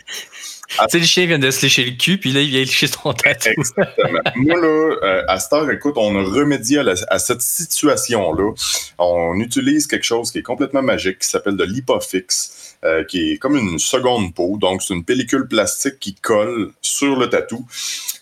[0.78, 0.86] Ah.
[0.88, 2.88] Tu sais, le chien vient de se lécher le cul, puis là, il vient lécher
[2.88, 3.50] son tatou.
[3.50, 4.20] Exactement.
[4.36, 8.54] Moi, là, euh, à cette heure, écoute, on a remédié à, à cette situation-là.
[8.98, 12.70] On utilise quelque chose qui est complètement magique, qui s'appelle de l'hypofix.
[12.86, 14.58] Euh, qui est comme une seconde peau.
[14.58, 17.68] Donc, c'est une pellicule plastique qui colle sur le tatou.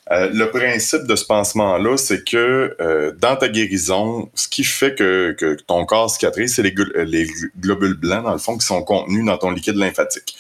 [0.09, 4.95] Euh, le principe de ce pansement-là, c'est que euh, dans ta guérison, ce qui fait
[4.95, 6.73] que, que ton corps cicatrise, c'est les,
[7.05, 7.27] les,
[7.59, 10.35] globules blancs, dans le fond, qui sont contenus dans ton liquide lymphatique.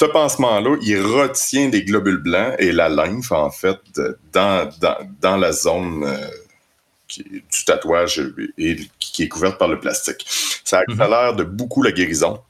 [0.00, 3.80] Ce pansement-là, il retient des globules blancs et la lymphe, en fait,
[4.32, 6.06] dans, dans, dans la zone
[7.08, 8.22] qui, du tatouage
[8.58, 10.24] et, qui est couverte par le plastique.
[10.62, 11.00] Ça mhm.
[11.00, 12.40] accélère de beaucoup la guérison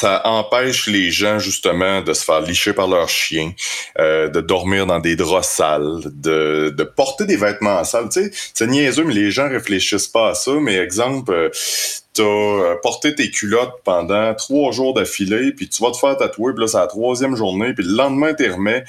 [0.00, 3.52] ça empêche les gens justement de se faire licher par leurs chiens,
[3.98, 8.08] euh, de dormir dans des draps sales, de, porter des vêtements sales.
[8.10, 10.52] Tu sais, c'est niaiseux, mais les gens réfléchissent pas à ça.
[10.52, 11.50] Mais exemple, euh,
[12.14, 16.54] t'as euh, porté tes culottes pendant trois jours d'affilée, puis tu vas te faire tatouer,
[16.54, 18.84] puis là, c'est la troisième journée, puis le lendemain, tu remets.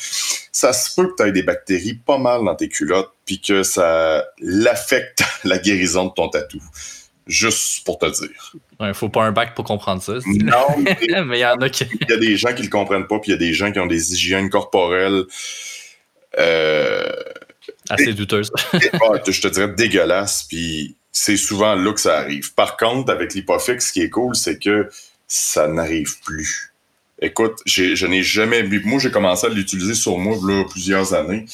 [0.54, 4.24] Ça se peut que tu des bactéries pas mal dans tes culottes, puis que ça
[4.40, 6.62] l'affecte la guérison de ton tatou.
[7.28, 8.54] Juste pour te dire.
[8.80, 10.14] Il faut pas un bac pour comprendre ça.
[10.26, 11.86] Non, mais il y en a qui.
[12.02, 13.72] Il y a des gens qui le comprennent pas, puis il y a des gens
[13.72, 15.26] qui ont des hygiènes corporelles.
[16.40, 17.12] Euh,
[17.90, 18.52] Assez douteuses.
[18.74, 22.54] je te dirais dégueulasses, puis c'est souvent là que ça arrive.
[22.54, 24.90] Par contre, avec l'hypofix, ce qui est cool, c'est que
[25.28, 26.74] ça n'arrive plus.
[27.22, 28.64] Écoute, je n'ai jamais.
[28.64, 31.46] Moi, j'ai commencé à l'utiliser sur moi là, plusieurs années.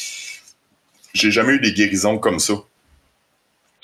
[1.14, 2.54] J'ai jamais eu des guérisons comme ça.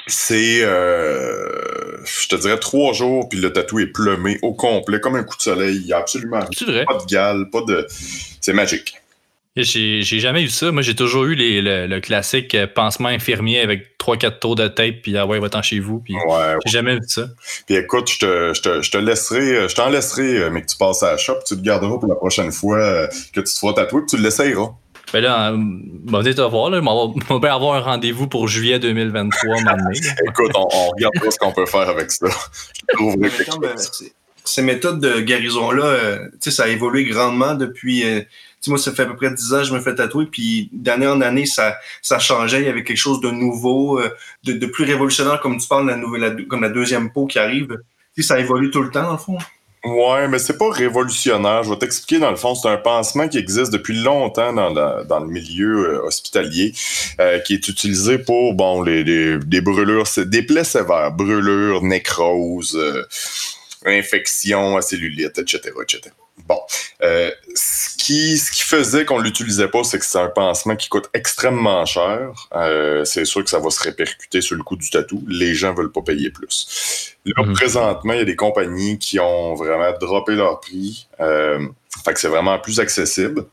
[0.08, 0.62] C'est.
[0.64, 5.24] Euh, je te dirais trois jours, puis le tatou est plumé au complet, comme un
[5.24, 5.78] coup de soleil.
[5.78, 7.88] Il n'y a absolument pas de gale, pas de.
[8.42, 8.96] C'est magique.
[9.56, 10.72] J'ai jamais eu ça.
[10.72, 15.28] Moi, j'ai toujours eu le, classique pansement infirmier avec 3-4 tours de tape, puis ah
[15.28, 16.00] ouais, va-t'en chez vous.
[16.00, 16.16] Puis
[16.66, 17.28] j'ai jamais vu ça.
[17.68, 20.78] Puis écoute, je te, je te, je te laisserai, je t'en laisserai, mais que tu
[20.78, 23.60] passes à la shop, tu le garderas pour la prochaine fois euh, que tu te
[23.60, 24.74] feras tatouer, puis tu l'essayeras.
[25.14, 26.82] Ben là, venez te voir, là.
[27.30, 29.58] On va avoir un rendez-vous pour juillet 2023
[30.28, 32.26] Écoute, on, on regardera ce qu'on peut faire avec ça.
[33.00, 33.76] Euh,
[34.44, 38.04] ces méthodes de guérison-là, euh, ça a évolué grandement depuis.
[38.04, 38.22] Euh,
[38.66, 41.06] moi, ça fait à peu près 10 ans que je me fais tatouer, puis d'année
[41.06, 42.62] en année, ça, ça changeait.
[42.62, 44.02] Il y avait quelque chose de nouveau,
[44.46, 47.78] de, plus révolutionnaire, comme tu parles, la nouvelle, comme la deuxième peau qui arrive.
[48.18, 49.38] ça évolue tout le temps, dans le fond.
[49.84, 51.64] Ouais, mais c'est pas révolutionnaire.
[51.64, 52.56] Je vais t'expliquer dans le fond.
[52.56, 54.72] C'est un pansement qui existe depuis longtemps dans,
[55.04, 56.74] dans le milieu euh, hospitalier,
[57.20, 63.04] euh, qui est utilisé pour bon les, des brûlures, des plaies sévères, brûlures, nécrose, euh,
[63.86, 66.12] infection à cellulite, etc., etc.
[66.48, 66.60] Bon,
[67.04, 70.90] euh, ce, qui, ce qui faisait qu'on l'utilisait pas, c'est que c'est un pansement qui
[70.90, 72.50] coûte extrêmement cher.
[72.54, 75.24] Euh, c'est sûr que ça va se répercuter sur le coût du tatou.
[75.28, 77.16] Les gens veulent pas payer plus.
[77.26, 77.54] Là, mhm.
[77.54, 81.08] présentement, il y a des compagnies qui ont vraiment droppé leur prix.
[81.20, 81.68] Euh,
[82.04, 83.46] fait que c'est vraiment plus accessible.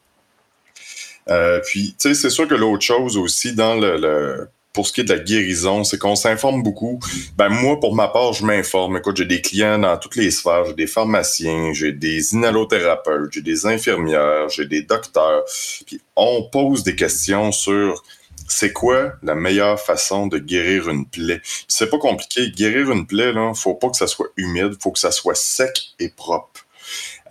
[1.29, 5.01] Euh, puis, tu sais, c'est sûr que l'autre chose aussi dans le pour ce qui
[5.01, 7.01] est de la guérison, c'est qu'on s'informe beaucoup.
[7.37, 8.99] Ben moi, pour ma part, je m'informe.
[8.99, 10.65] Écoute, j'ai des clients dans toutes les sphères.
[10.67, 15.45] J'ai des pharmaciens, j'ai des inhalothérapeutes, j'ai des infirmières, j'ai des docteurs.
[15.87, 18.05] Puis on pose des questions sur
[18.47, 21.41] c'est quoi la meilleure façon de guérir une plaie?
[21.69, 22.51] C'est pas compliqué.
[22.51, 25.95] Guérir une plaie, là, faut pas que ça soit humide, faut que ça soit sec
[25.99, 26.67] et propre.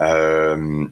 [0.02, 0.86] Euh,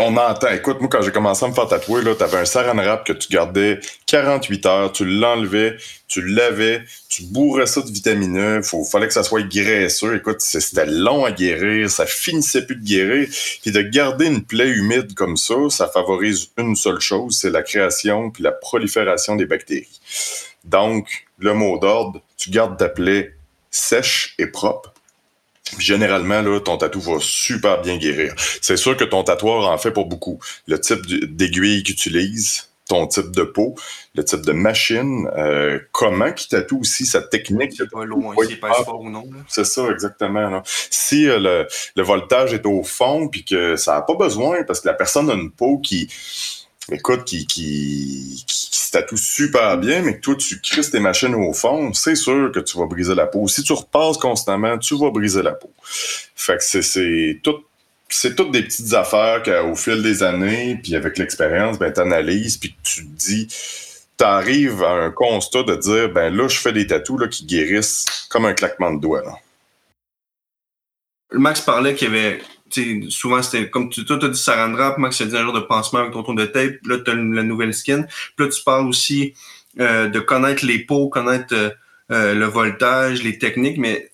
[0.00, 0.48] on entend.
[0.48, 3.12] Écoute, moi, quand j'ai commencé à me faire tatouer, là, t'avais un saran wrap que
[3.12, 5.76] tu gardais 48 heures, tu l'enlevais,
[6.06, 10.16] tu l'avais, tu bourrais ça de vitamine E, faut, fallait que ça soit graisseux.
[10.16, 13.28] Écoute, c'était long à guérir, ça finissait plus de guérir.
[13.62, 17.62] Puis de garder une plaie humide comme ça, ça favorise une seule chose, c'est la
[17.62, 20.00] création puis la prolifération des bactéries.
[20.64, 23.34] Donc, le mot d'ordre, tu gardes ta plaie
[23.70, 24.92] sèche et propre
[25.78, 28.34] Généralement, là, ton tatou va super bien guérir.
[28.60, 30.38] C'est sûr que ton tatoueur en fait pour beaucoup.
[30.66, 33.74] Le type d'aiguille qu'il utilise, ton type de peau,
[34.14, 37.72] le type de machine, euh, comment qu'il tatoue aussi, sa technique.
[37.76, 39.24] C'est pas loin, s'il pèse fort ou non.
[39.46, 40.62] C'est ça, exactement.
[40.64, 44.80] Si euh, le, le, voltage est au fond, puis que ça n'a pas besoin, parce
[44.80, 46.08] que la personne a une peau qui
[46.90, 51.34] écoute, qui, qui, qui, se tatoue super bien, mais que toi, tu crisses tes machines
[51.34, 53.46] au fond, c'est sûr que tu vas briser la peau.
[53.48, 55.70] Si tu repasses constamment, tu vas briser la peau.
[55.82, 57.62] Fait que c'est, c'est tout
[58.10, 62.74] c'est toutes des petites affaires qu'au fil des années, puis avec l'expérience, ben, t'analyses, puis
[62.82, 63.48] tu te dis,
[64.16, 68.46] t'arrives à un constat de dire, ben là, je fais des tatous qui guérissent comme
[68.46, 69.22] un claquement de doigts.
[69.22, 69.34] Là.
[71.32, 72.40] Max parlait qu'il y avait
[73.08, 75.60] souvent c'était comme tu toi as dit saran wrap, Max a dit un genre de
[75.60, 78.04] pansement avec ton tour de tape, là tu as la nouvelle skin.
[78.36, 79.34] Puis là tu parles aussi
[79.80, 81.70] euh, de connaître les pots, connaître euh,
[82.10, 84.10] euh, le voltage, les techniques, mais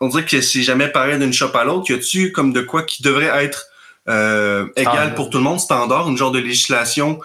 [0.00, 1.90] on dirait que c'est jamais pareil d'une shop à l'autre.
[1.90, 3.66] Y a-tu comme de quoi qui devrait être
[4.76, 7.20] égal pour tout le monde, standard, une genre de législation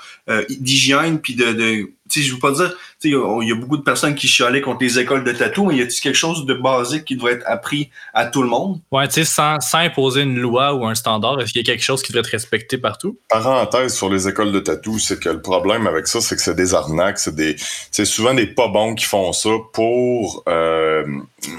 [0.50, 2.76] d'hygiène puis de, de tu sais, je veux pas dire,
[3.10, 5.82] il y a beaucoup de personnes qui chialaient contre les écoles de tatou, mais y
[5.82, 8.80] a-t-il quelque chose de basique qui devrait être appris à tout le monde?
[8.92, 11.74] Ouais, tu sais, sans, sans, imposer une loi ou un standard, est-ce qu'il y a
[11.74, 13.18] quelque chose qui devrait être respecté partout?
[13.30, 16.56] Parenthèse sur les écoles de tatou, c'est que le problème avec ça, c'est que c'est
[16.56, 17.56] des arnaques, c'est des,
[17.92, 21.06] c'est souvent des pas bons qui font ça pour euh,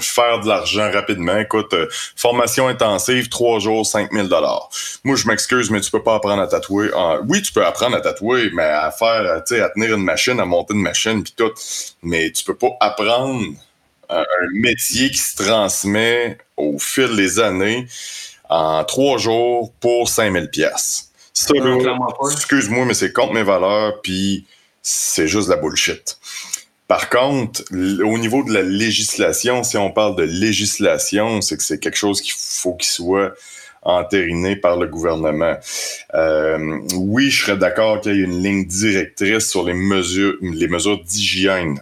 [0.01, 1.37] faire de l'argent rapidement.
[1.37, 4.69] Écoute, euh, formation intensive, trois jours, 5000 dollars.
[5.03, 6.89] Moi, je m'excuse, mais tu peux pas apprendre à tatouer.
[7.27, 10.39] oui, tu peux apprendre à tatouer, mais à faire, tu sais, à tenir une machine
[10.39, 11.53] à monter une machine puis tout.
[12.03, 13.43] Mais tu peux pas apprendre
[14.09, 14.23] un,
[14.53, 17.87] métier qui se transmet au fil des années
[18.49, 21.11] en trois jours pour 5000 pièces.
[21.33, 21.53] Ça,
[22.31, 24.45] excuse-moi, mais c'est contre mes valeurs, puis
[24.81, 26.17] c'est juste la bullshit.
[26.87, 31.79] Par contre, au niveau de la législation, si on parle de législation, c'est que c'est
[31.79, 33.33] quelque chose qu'il faut qu'il soit
[33.87, 35.55] entériné par le gouvernement.
[36.13, 40.35] Euh, oui, je serais d'accord qu'il y ait une ligne directrice sur les mesures,
[41.05, 41.79] d'hygiène.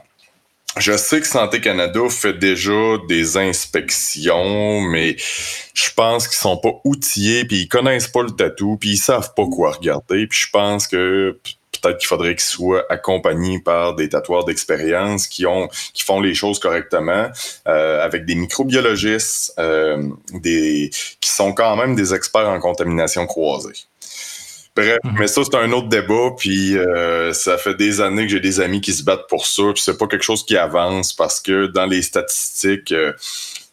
[0.77, 5.15] Je sais que Santé Canada fait déjà des inspections, mais
[5.73, 9.33] je pense qu'ils sont pas outillés, puis ils connaissent pas le tatou, puis ils savent
[9.35, 10.27] pas quoi regarder.
[10.27, 11.39] Puis je pense que
[11.85, 16.33] peut-être qu'il faudrait qu'ils soient accompagnés par des tatoueurs d'expérience qui ont qui font les
[16.33, 17.29] choses correctement,
[17.67, 20.89] euh, avec des microbiologistes, euh, des
[21.21, 23.73] qui sont quand même des experts en contamination croisée.
[24.75, 25.15] Bref, mhm.
[25.19, 28.59] mais ça, c'est un autre débat, puis euh, ça fait des années que j'ai des
[28.59, 31.67] amis qui se battent pour ça, puis c'est pas quelque chose qui avance parce que
[31.67, 32.93] dans les statistiques,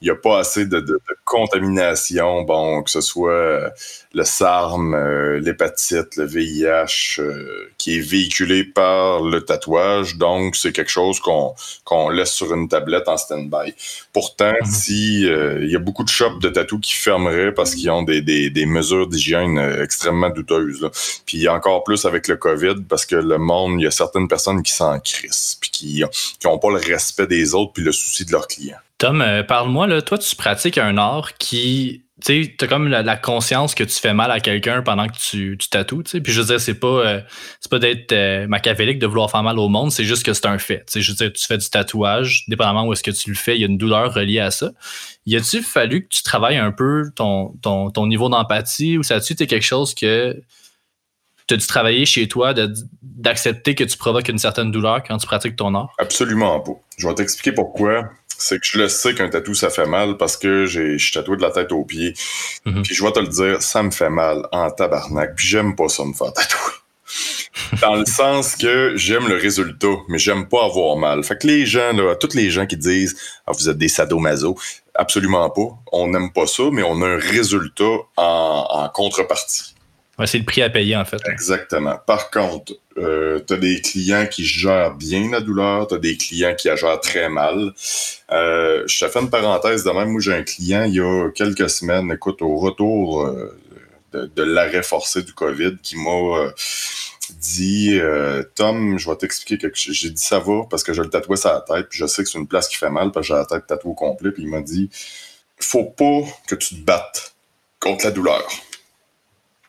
[0.03, 3.71] il n'y a pas assez de, de, contamination, bon, que ce soit euh,
[4.13, 10.17] le SARM, euh, l'hépatite, le VIH, euh, qui est véhiculé par le tatouage.
[10.17, 13.75] Donc, c'est quelque chose qu'on qu'on laisse sur une tablette en stand-by.
[14.13, 14.67] Pourtant, mhm.
[14.67, 18.21] si il y a beaucoup de shops de tatou qui fermeraient parce qu'ils ont des,
[18.21, 20.83] des, des mesures d'hygiène extrêmement douteuses.
[20.83, 20.91] Là.
[21.27, 24.63] Puis encore plus avec le COVID, parce que le monde, il y a certaines personnes
[24.65, 26.05] qui s'en crissent, puis qui
[26.45, 28.79] n'ont pas le respect des autres, puis le souci de leurs clients.
[29.03, 33.75] Tom, euh, parle-moi, toi, tu pratiques un art qui, tu sais, as comme la, conscience
[33.75, 36.21] que tu fais mal à quelqu'un pendant que tu, tu tatoues, tu sais.
[36.21, 37.21] Puis je veux dire, c'est pas, euh,
[37.69, 40.57] pas d'être euh, machiavélique de vouloir faire mal au monde, c'est juste que c'est un
[40.59, 40.85] fait.
[40.87, 43.35] Tu sais, je veux dire, tu fais du tatouage, dépendamment où est-ce que tu le
[43.35, 44.71] fais, il y a une douleur reliée à ça.
[45.27, 49.17] Y a-tu fallu que tu travailles un peu ton, ton, ton niveau d'empathie ou ça
[49.17, 50.41] a-tu été quelque chose que
[51.49, 52.55] tu as dû travailler chez toi
[53.03, 55.93] d'accepter que tu provoques une certaine douleur quand tu pratiques ton art?
[55.99, 56.73] Absolument pas.
[56.99, 60.37] Je vais t'expliquer pourquoi c'est que je le sais qu'un tatou, ça fait mal parce
[60.37, 62.15] que je suis tatoué de la tête aux pieds.
[62.65, 62.83] Mhm.
[62.83, 65.37] Puis je vais te le dire, ça me fait mal en tabarnak.
[65.37, 66.73] Puis j'aime pas ça me faire tatouer.
[67.83, 71.23] Dans le sens que j'aime le résultat, mais j'aime pas avoir mal.
[71.25, 73.17] Fait que les gens, là, tous les gens qui disent
[73.47, 74.57] ah, vous êtes des sadomaso,
[74.95, 75.69] absolument pas.
[75.93, 79.75] On n'aime pas ça, mais on a un résultat en contrepartie
[80.27, 81.21] c'est le prix à payer, en fait.
[81.27, 81.97] Exactement.
[82.07, 86.17] Par contre, euh, tu as des clients qui gèrent bien la douleur, tu as des
[86.17, 87.73] clients qui la gèrent très mal.
[88.31, 90.11] Euh, je te fais une parenthèse de même.
[90.11, 93.57] Moi, j'ai un client il y a quelques semaines, écoute, au retour euh,
[94.13, 96.53] de, l'arrêt forcé du COVID, qui m'a
[97.61, 99.95] euh, Tom, je vais t'expliquer quelque chose.
[99.95, 102.23] J'ai dit, ça va, parce que je le tatouais sur la tête, puis je sais
[102.23, 104.31] que c'est une place qui fait mal, parce que j'ai la tête tatouée au complet,
[104.31, 104.91] puis il m'a dit,
[105.59, 107.35] faut pas que tu te battes
[107.81, 108.47] contre la douleur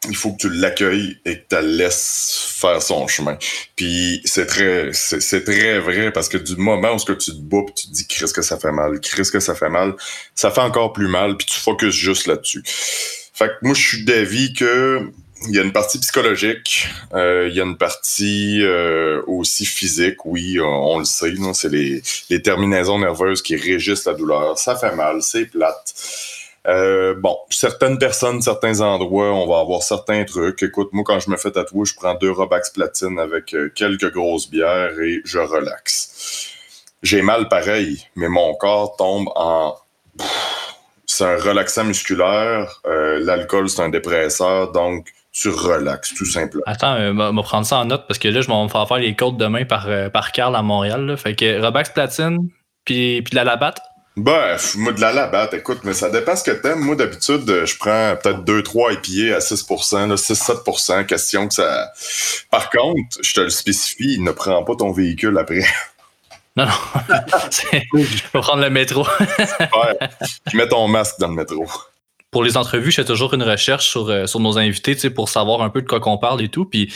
[0.10, 3.38] il faut que tu l'accueilles et que tu la laisses faire son chemin.
[3.76, 7.42] Puis c'est très c'est très vrai parce que du moment où ce que tu te
[7.42, 9.96] bats tu te dis qu'est-ce que ça fait mal, qu'est-ce que ça fait mal,
[10.36, 12.64] ça fait encore plus mal puis tu focuses juste là-dessus.
[13.34, 15.12] Fait que moi je suis d'avis que
[15.50, 20.26] il y a une partie psychologique, euh, il y a une partie euh, aussi physique,
[20.26, 24.58] oui, on, le sait, c'est les, les terminaisons nerveuses qui régissent la douleur.
[24.58, 25.94] Ça fait mal, c'est plate.
[26.66, 30.64] Euh, bon, certaines personnes, certains endroits, on va avoir certains trucs.
[30.64, 34.12] Écoute, moi, quand je me fais tatouer, je prends deux Robax platine avec euh, quelques
[34.12, 36.54] grosses bières et je relaxe.
[37.02, 39.76] J'ai mal pareil, mais mon corps tombe en...
[41.06, 42.82] C'est un relaxant musculaire.
[42.86, 46.64] Euh, l'alcool, c'est un dépresseur, donc tu relaxes, tout simplement.
[46.66, 48.98] Attends, on va prendre ça en note parce que là, je vais me faire faire
[48.98, 51.16] les côtes demain par, par Carl à Montréal.
[51.18, 52.38] Fait que Robax platine,
[52.86, 53.80] puis, de la labatte.
[54.16, 56.82] Bref, moi de la labatte, écoute, mais ça dépend ce que t'aimes.
[56.82, 61.92] Moi, d'habitude, je prends peut-être 2-3 épillés à 6% 6-7% question que ça.
[62.52, 65.64] Par contre, je te le spécifie, ne prends pas ton véhicule après.
[66.56, 66.72] Non, non.
[68.32, 69.08] Faut prendre le métro.
[69.28, 70.10] ouais.
[70.46, 71.66] Puis mets ton masque dans le métro.
[72.30, 75.64] Pour les entrevues, je fais toujours une recherche sur, euh, sur nos invités, pour savoir
[75.64, 76.66] un peu de quoi qu'on parle et tout.
[76.66, 76.94] Puis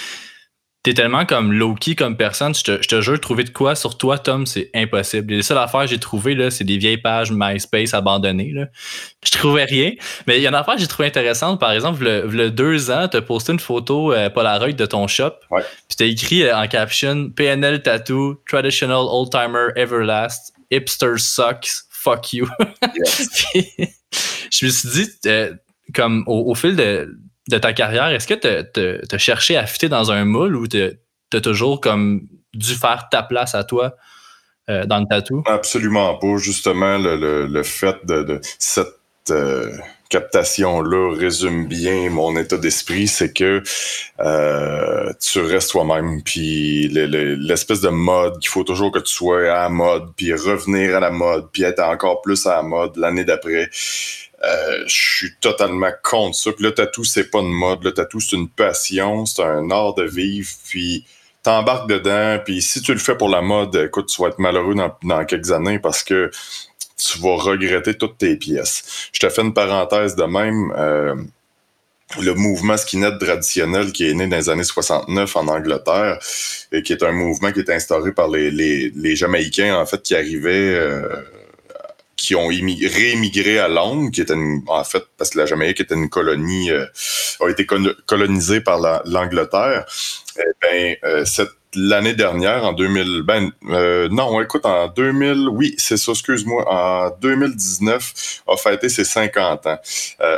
[0.83, 3.97] t'es tellement comme low-key comme personne, je te, je te jure, trouver de quoi sur
[3.97, 5.33] toi, Tom, c'est impossible.
[5.33, 8.51] Les seules affaires que j'ai trouvées, là, c'est des vieilles pages MySpace abandonnées.
[8.53, 8.67] Là.
[9.25, 9.91] Je trouvais rien.
[10.27, 11.59] Mais il y a une affaire que j'ai trouvé intéressante.
[11.59, 15.33] Par exemple, le, le deux ans, t'as posté une photo euh, Polaroid de ton shop.
[15.51, 15.63] Ouais.
[15.89, 22.47] Puis t'as écrit euh, en caption PNL Tattoo, Traditional Old-Timer Everlast, Hipster Sucks, fuck you.
[23.53, 25.53] je me suis dit, euh,
[25.93, 27.17] comme au fil de
[27.49, 30.81] de ta carrière, est-ce que tu as cherché à fitter dans un moule ou tu
[31.33, 33.95] as toujours comme dû faire ta place à toi
[34.69, 35.43] euh, dans le tatou?
[35.45, 36.37] Absolument pas.
[36.37, 38.87] Justement, le, fait de, cette
[39.29, 39.71] euh,
[40.09, 43.61] captation-là résume bien mon état d'esprit, c'est que
[44.19, 49.69] euh, tu restes toi-même, puis l'espèce de mode qu'il faut toujours que tu sois à
[49.69, 53.69] mode, puis revenir à la mode, puis être encore plus à la mode l'année d'après.
[54.43, 56.51] Euh, je suis totalement contre ça.
[56.51, 57.83] Puis le tatou, c'est pas une mode.
[57.83, 60.49] Le tatou, c'est une passion, c'est un art de vivre.
[60.67, 61.05] Puis
[61.43, 62.39] t'embarques dedans.
[62.43, 65.51] Puis si tu le fais pour la mode, écoute, tu vas être malheureux dans, quelques
[65.51, 66.29] années parce que
[66.97, 69.09] tu vas regretter toutes tes pièces.
[69.11, 70.73] Je te fais une parenthèse de même.
[70.77, 71.15] Euh,
[72.21, 76.19] le mouvement skinhead traditionnel qui est né dans les années 69 en Angleterre
[76.71, 80.73] et qui est un mouvement qui est instauré par les, Jamaïcains en fait qui arrivaient
[80.73, 81.09] euh,
[82.17, 84.33] qui ont réémigré à Londres, qui était
[84.67, 86.85] en fait parce que la Jamaïque était une colonie, euh,
[87.39, 89.85] a été colonisée par l'Angleterre.
[90.37, 95.75] Eh ben, euh, cette l'année dernière, en 2000, ben euh, non, écoute, en 2000, oui,
[95.77, 99.77] c'est ça, excuse-moi, en 2019, a fêté ses 50 ans.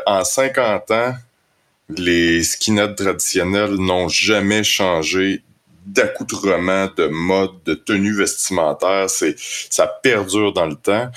[0.06, 1.14] en 50 ans,
[1.90, 5.44] les skinheads traditionnels n'ont jamais changé
[5.86, 9.10] d'accoutrement, de mode, de tenue vestimentaire.
[9.10, 11.10] C'est, ça perdure dans le temps.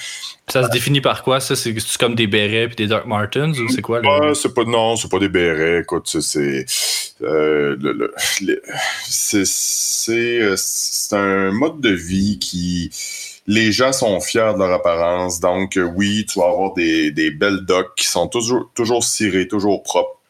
[0.49, 1.57] Ça se définit par quoi, ça?
[1.57, 4.01] C'est comme des bérets puis des Dark Martens ou c'est quoi?
[4.35, 5.81] c'est pas, non, c'est pas des bérets.
[5.81, 6.67] Écoute, c'est,
[7.23, 7.77] euh,
[9.09, 12.91] c'est, c'est, un mode de vie qui,
[13.47, 15.41] les gens sont fiers de leur apparence.
[15.41, 19.49] Donc, euh, oui, tu vas avoir des, des belles docks qui sont toujours, toujours cirées,
[19.49, 20.22] toujours propres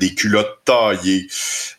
[0.00, 1.26] des culottes taillées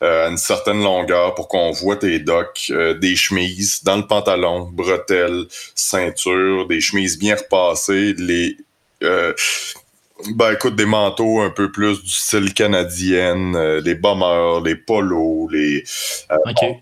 [0.02, 4.06] euh, à une certaine longueur pour qu'on voit tes docks, euh, des chemises dans le
[4.06, 8.58] pantalon, bretelles, ceinture, des chemises bien repassées, les
[9.02, 15.84] ben écoute, des manteaux un peu plus du style canadien, les bombers, les polos, les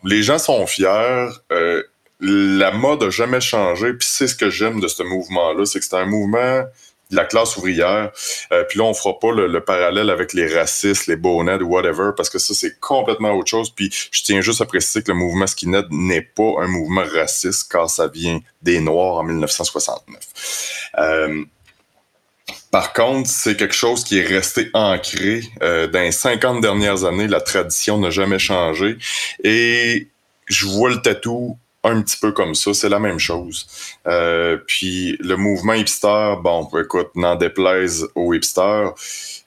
[0.03, 1.27] les gens sont fiers.
[2.21, 5.85] la mode a jamais changé, puis c'est ce que j'aime de ce mouvement-là, c'est que
[5.85, 6.63] c'est un mouvement
[7.15, 8.11] la classe ouvrière.
[8.51, 12.11] Euh, puis là, on fera pas le, parallèle avec les racistes, les bonnets ou whatever,
[12.15, 13.69] parce que ça, c'est complètement autre chose.
[13.69, 17.71] Puis je tiens juste à préciser que le mouvement skinhead n'est pas un mouvement raciste,
[17.71, 20.91] car ça vient des Noirs en 1969.
[20.99, 21.43] Euh,
[22.71, 25.41] par contre, c'est quelque chose qui est resté ancré.
[25.61, 28.97] Euh, dans les 50 dernières années, la tradition n'a jamais changé.
[29.43, 30.07] Et
[30.47, 33.67] je vois le tatou un petit peu comme ça, c'est la même chose.
[34.07, 38.93] Euh, puis le mouvement hipster, bon, écoute, n'en déplaise aux hipsters,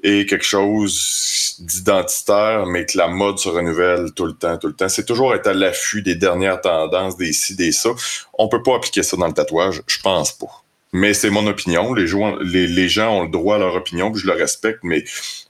[0.02, 4.74] est quelque chose d'identitaire, mais que la mode se renouvelle tout le temps, tout le
[4.74, 4.88] temps.
[4.88, 7.90] C'est toujours être à l'affût des dernières tendances, des ci, des ça.
[8.34, 10.65] On peut pas appliquer ça dans le tatouage, je pense pas.
[10.92, 11.92] Mais c'est mon opinion.
[11.94, 15.04] Les, gens, ont le droit à leur opinion, puis je le respecte, mais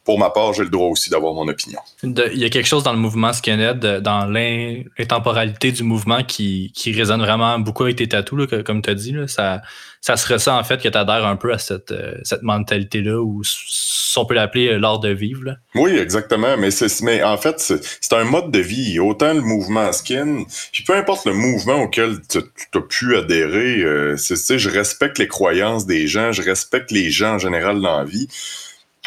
[0.05, 1.79] pour ma part, j'ai le droit aussi d'avoir mon opinion.
[2.03, 7.21] il y a quelque chose dans le mouvement skinhead, dans l'intemporalité du mouvement qui, résonne
[7.21, 9.15] vraiment beaucoup avec tes tatous, comme tu as dit.
[9.27, 9.63] ça,
[10.07, 13.21] ça se ressent en fait que tu adhères un peu à cette, euh, cette mentalité-là,
[13.21, 15.57] ou si on peut l'appeler euh, l'art de vivre.
[15.75, 16.57] Oui, exactement.
[16.57, 16.69] Mais,
[17.03, 19.01] mais en fait, c'est un mode de vie.
[19.01, 24.17] Autant le mouvement skin, puis peu importe le mouvement auquel tu as pu adhérer, euh,
[24.17, 28.29] je respecte les croyances des gens, je respecte les gens en général dans la vie.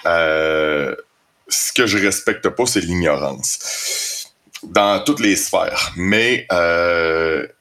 [0.03, 4.33] Ce que je respecte pas, c'est l'ignorance.
[4.63, 5.93] Dans toutes les sphères.
[5.95, 6.45] Mais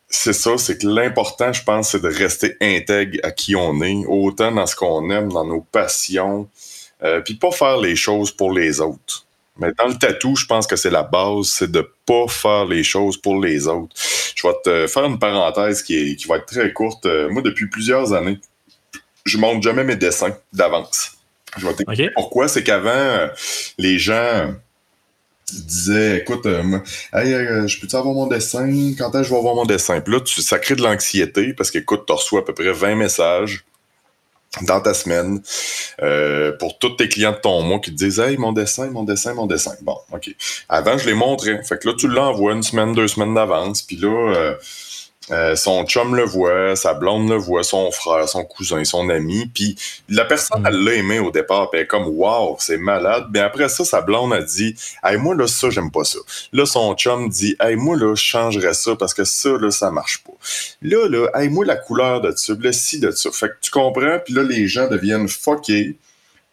[0.09, 4.04] c'est ça, c'est que l'important, je pense, c'est de rester intègre à qui on est,
[4.06, 6.48] autant dans ce qu'on aime, dans nos passions,
[7.02, 9.26] euh, puis pas faire les choses pour les autres.
[9.59, 12.84] Mais dans le tatou, je pense que c'est la base, c'est de pas faire les
[12.84, 13.94] choses pour les autres.
[14.34, 17.06] Je vais te faire une parenthèse qui, qui va être très courte.
[17.06, 18.38] Euh, moi, depuis plusieurs années,
[19.24, 21.18] je montre jamais mes dessins d'avance.
[21.56, 22.46] Je vais pourquoi.
[22.46, 23.28] C'est qu'avant, euh,
[23.78, 24.54] les gens
[25.55, 26.80] disaient écoute, euh,
[27.12, 28.66] je peux-tu avoir mon dessin?
[28.99, 30.01] Quand est-ce que je vais avoir mon dessin?
[30.01, 32.96] Puis là, ça crée de l'anxiété parce que, écoute, tu reçois à peu près 20
[32.96, 33.64] messages
[34.62, 35.42] dans ta semaine
[36.03, 39.05] euh, pour tous tes clients de ton mois qui te disent Hey, mon dessin, mon
[39.05, 39.74] dessin, mon dessin.
[39.82, 40.34] Bon, OK.
[40.68, 41.62] Avant, je les montrais.
[41.64, 43.82] Fait que là, tu l'envoies une semaine, deux semaines d'avance.
[43.82, 44.57] Puis là,
[45.31, 49.51] euh, son chum le voit, sa blonde le voit, son frère, son cousin, son ami.
[49.53, 49.76] Puis
[50.09, 53.26] la personne, elle l'a aimé au départ, puis elle est comme Wow, c'est malade.
[53.33, 54.74] Mais après ça, sa blonde a dit
[55.05, 56.18] Hey, moi, là, ça, j'aime pas ça.
[56.53, 59.91] Là, son chum dit Hey, moi, là, je changerais ça parce que ça, là, ça
[59.91, 60.33] marche pas.
[60.83, 63.31] Là, là, hey, moi, la couleur de ça, le ci de ça.
[63.31, 65.97] Fait que tu comprends, puis là, les gens deviennent fuckés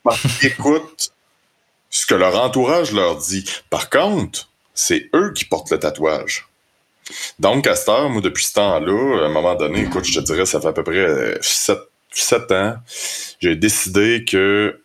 [0.04, 1.12] parce qu'ils écoutent
[1.90, 3.46] ce que leur entourage leur dit.
[3.70, 6.48] Par contre, c'est eux qui portent le tatouage.
[7.40, 10.26] Donc, à cette heure, moi, depuis ce temps-là, à un moment donné, écoute, je te
[10.26, 12.76] dirais, ça fait à peu près 7, ans,
[13.40, 14.80] j'ai décidé que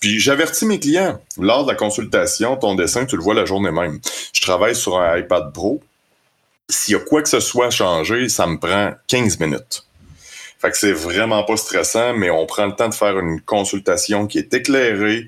[0.00, 3.72] puis j'avertis mes clients, lors de la consultation, ton dessin, tu le vois la journée
[3.72, 3.98] même.
[4.32, 5.80] Je travaille sur un iPad Pro.
[6.68, 9.84] S'il y a quoi que ce soit à ça me prend 15 minutes.
[10.60, 14.26] Fait que c'est vraiment pas stressant, mais on prend le temps de faire une consultation
[14.26, 15.26] qui est éclairée,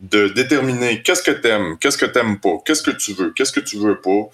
[0.00, 3.60] de déterminer qu'est-ce que t'aimes, qu'est-ce que t'aimes pas, qu'est-ce que tu veux, qu'est-ce que
[3.60, 4.30] tu veux pas.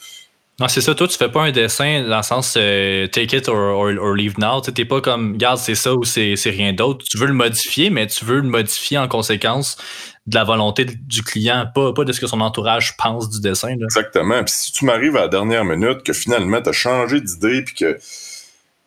[0.61, 0.95] Non, c'est ça.
[0.95, 4.61] Toi, tu fais pas un dessin dans le sens euh, take it or, leave now.
[4.61, 7.05] Tu n'es pas comme, garde, c'est ça ou c'est rien d'autre.
[7.11, 9.77] Tu veux le modifier, mais tu veux le modifier en conséquence
[10.27, 13.69] de la volonté du client, pas, pas de ce que son entourage pense du dessin.
[13.69, 14.43] Exactement.
[14.45, 17.75] Puis si tu m'arrives à la dernière minute, que finalement, tu as changé d'idée, puis
[17.75, 17.99] que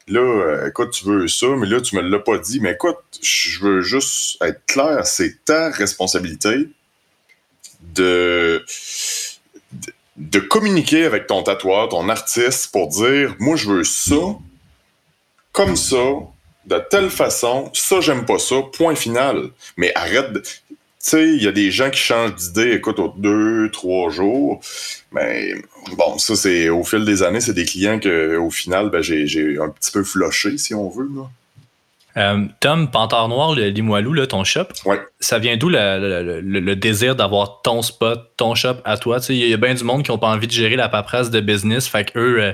[0.07, 2.59] là, euh, écoute, tu veux ça, mais là, tu me l'as pas dit.
[2.61, 6.69] Mais écoute, je veux juste être clair, c'est ta responsabilité
[7.93, 8.63] de
[10.17, 14.35] de communiquer avec ton tatoueur, ton artiste, pour dire moi je veux ça,
[15.51, 16.03] comme ça,
[16.65, 19.49] de telle façon, ça j'aime pas ça, point final.
[19.77, 20.39] Mais arrête de.
[20.39, 24.59] Tu sais, il y a des gens qui changent d'idée, écoute, aux deux, trois jours.
[25.13, 25.53] Mais
[25.95, 29.57] bon, ça, c'est au fil des années, c'est des clients que au final, ben, j'ai
[29.59, 31.09] un petit peu floché, si on veut.
[31.15, 31.29] Là.
[32.17, 34.65] Euh, Tom, Panthère Noir, le Limoilou, là, ton shop,
[35.19, 39.19] ça vient d'où le, désir d'avoir ton spot, ton shop à toi?
[39.29, 41.39] Il y, a bien du monde qui n'ont pas envie de gérer la paperasse de
[41.39, 42.53] business, fait qu'eux, euh,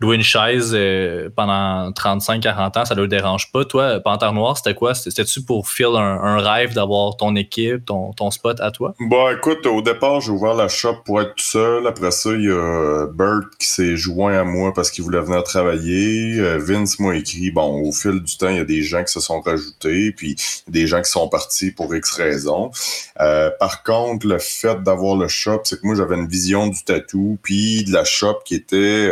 [0.00, 3.64] louer une chaise euh, pendant 35-40 ans, ça ne leur dérange pas.
[3.64, 4.94] Toi, Panthère Noir, c'était quoi?
[4.94, 8.94] C'était-tu pour filer un, rêve d'avoir ton équipe, ton, spot à toi?
[9.00, 11.86] Bah écoute, au départ, j'ai ouvert la shop pour être tout seul.
[11.86, 15.42] Après ça, il y a Bert qui s'est joint à moi parce qu'il voulait venir
[15.44, 16.38] travailler.
[16.40, 19.12] Euh, Vince m'a écrit, bon, au fil du temps, il y a des gens qui
[19.12, 20.36] se sont rajoutés, puis
[20.68, 22.70] des gens qui sont partis pour X raisons.
[23.20, 26.84] Euh, par contre, le fait d'avoir le shop, c'est que moi, j'avais une vision du
[26.84, 29.08] tatou, puis de la shop qui était...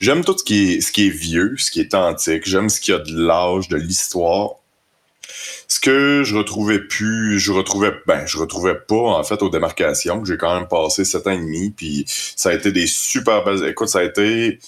[0.00, 2.46] J'aime tout ce qui, est, ce qui est vieux, ce qui est antique.
[2.46, 4.56] J'aime ce qui a de l'âge, de l'histoire.
[5.68, 10.24] Ce que je retrouvais plus, je retrouvais, ben, je retrouvais pas, en fait, aux démarcations,
[10.24, 13.68] j'ai quand même passé sept ans et demi, puis ça a été des super belles,
[13.68, 14.60] écoute, ça a été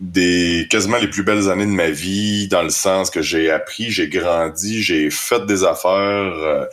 [0.00, 3.90] des quasiment les plus belles années de ma vie dans le sens que j'ai appris,
[3.90, 6.64] j'ai grandi, j'ai fait des affaires euh,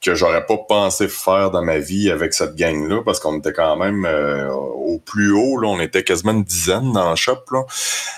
[0.00, 3.52] que j'aurais pas pensé faire dans ma vie avec cette gang là parce qu'on était
[3.52, 7.44] quand même euh, au plus haut là, on était quasiment une dizaine dans le shop
[7.52, 7.62] là.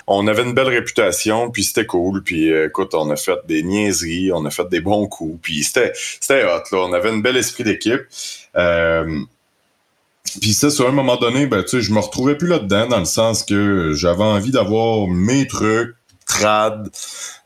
[0.07, 3.61] On avait une belle réputation puis c'était cool puis euh, écoute, on a fait des
[3.61, 7.19] niaiseries, on a fait des bons coups puis c'était c'était hot là, on avait un
[7.19, 8.01] bel esprit d'équipe.
[10.41, 12.99] Puis ça, sur un moment donné, ben, tu sais, je me retrouvais plus là-dedans, dans
[12.99, 15.95] le sens que j'avais envie d'avoir mes trucs
[16.25, 16.89] trad.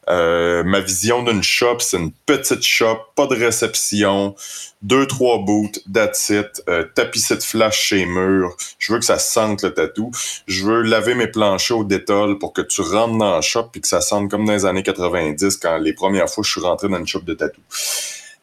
[0.10, 4.36] Euh, ma vision d'une shop, c'est une petite shop, pas de réception,
[4.82, 8.56] deux, trois boots, that's it, euh, de flash chez mur.
[8.80, 10.10] Je veux que ça sente le tatou.
[10.48, 13.82] Je veux laver mes planchers au détol pour que tu rentres dans la shop et
[13.82, 16.90] que ça sente comme dans les années 90 quand les premières fois je suis rentré
[16.90, 17.62] dans une shop de tatou.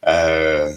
[0.06, 0.70] Euh,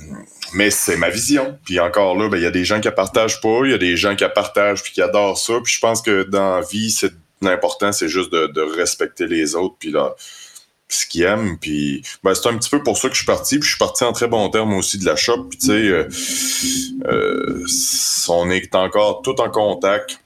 [0.54, 1.58] mais c'est ma vision.
[1.66, 3.74] Puis encore là, ben, il y a des gens qui la partagent pas, il y
[3.74, 5.54] a des gens qui partagent puis qui adorent ça.
[5.64, 9.76] Puis je pense que dans la vie, c'est l'important, c'est juste de, respecter les autres
[9.80, 9.94] puis
[10.88, 11.58] ce qu'ils aiment.
[11.60, 13.60] Puis ben, c'est un petit peu pour ça que je suis parti.
[13.60, 15.46] Puis je suis parti en très bon terme aussi de la shop.
[15.50, 16.08] Puis tu sais, euh,
[17.08, 17.66] euh,
[18.30, 20.20] on est encore tout en contact.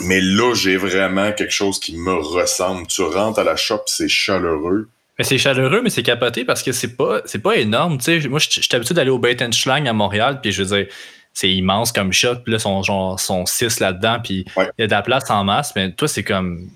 [0.00, 2.86] Mais là, j'ai vraiment quelque chose qui me ressemble.
[2.86, 4.88] Tu rentres à la shop, c'est chaleureux.
[5.18, 7.98] Mais c'est chaleureux, mais c'est capoté parce que c'est pas, c'est pas énorme.
[8.28, 10.86] Moi, je suis habitué d'aller au Bait Schlang à Montréal, puis je veux dire,
[11.32, 14.86] c'est immense comme shop, puis là, sont genre sont six là-dedans, puis il y a
[14.86, 16.68] de la place en masse, mais toi, c'est comme.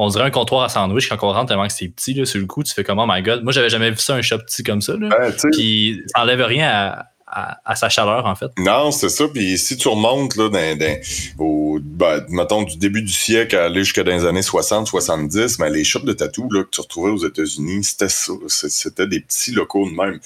[0.00, 2.38] On dirait un comptoir à sandwich quand on rentre tellement que c'est petit, là, sur
[2.38, 3.42] le coup, tu fais comme, oh my god.
[3.42, 5.08] Moi, j'avais jamais vu ça, un shop petit comme ça, là.
[5.50, 8.50] puis ça enlève rien à, à, sa chaleur, en fait.
[8.58, 9.26] Non, c'est ça.
[9.28, 10.96] Puis si tu remontes là, dans,
[11.38, 15.58] au, ben, mettons, du début du siècle à aller jusqu'à dans les années 60, 70,
[15.58, 18.32] mais les shops de tatou là, que tu retrouvais aux États-Unis, c'était ça.
[18.48, 20.18] C'était des petits locaux de même.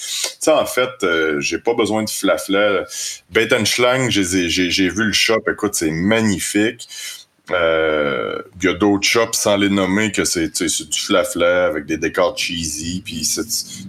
[0.43, 2.85] Tu en fait, euh, j'ai pas besoin de flafla.
[3.31, 5.43] Bait Schlang, j'ai vu le shop.
[5.51, 6.89] Écoute, c'est magnifique.
[7.51, 11.97] Euh, il y a d'autres shops sans les nommer que c'est du flafla avec des
[11.97, 13.03] décors cheesy.
[13.05, 13.29] Puis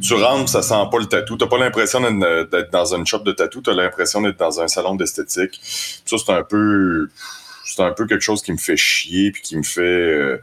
[0.01, 1.37] tu rentres, ça sent pas le tatou.
[1.37, 4.95] T'as pas l'impression d'être dans une shop de tatou, t'as l'impression d'être dans un salon
[4.95, 5.59] d'esthétique.
[5.63, 7.09] Ça, c'est un peu.
[7.65, 10.41] C'est un peu quelque chose qui me fait chier puis qui me fait euh,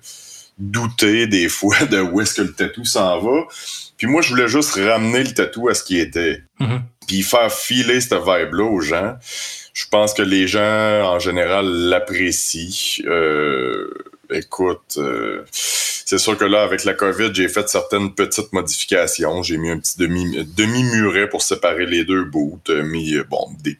[0.58, 3.42] douter des fois de où est-ce que le tatou s'en va.
[3.96, 6.42] Puis moi, je voulais juste ramener le tatou à ce qui était.
[6.60, 6.80] Mm-hmm.
[7.06, 9.16] Puis faire filer cette vibe-là aux gens
[9.72, 13.04] je pense que les gens, en général, l'apprécient.
[13.06, 13.92] Euh,
[14.30, 19.42] écoute, euh, c'est sûr que là, avec la COVID, j'ai fait certaines petites modifications.
[19.42, 23.78] J'ai mis un petit demi, demi-muret pour séparer les deux bouts, euh, mis, bon, des,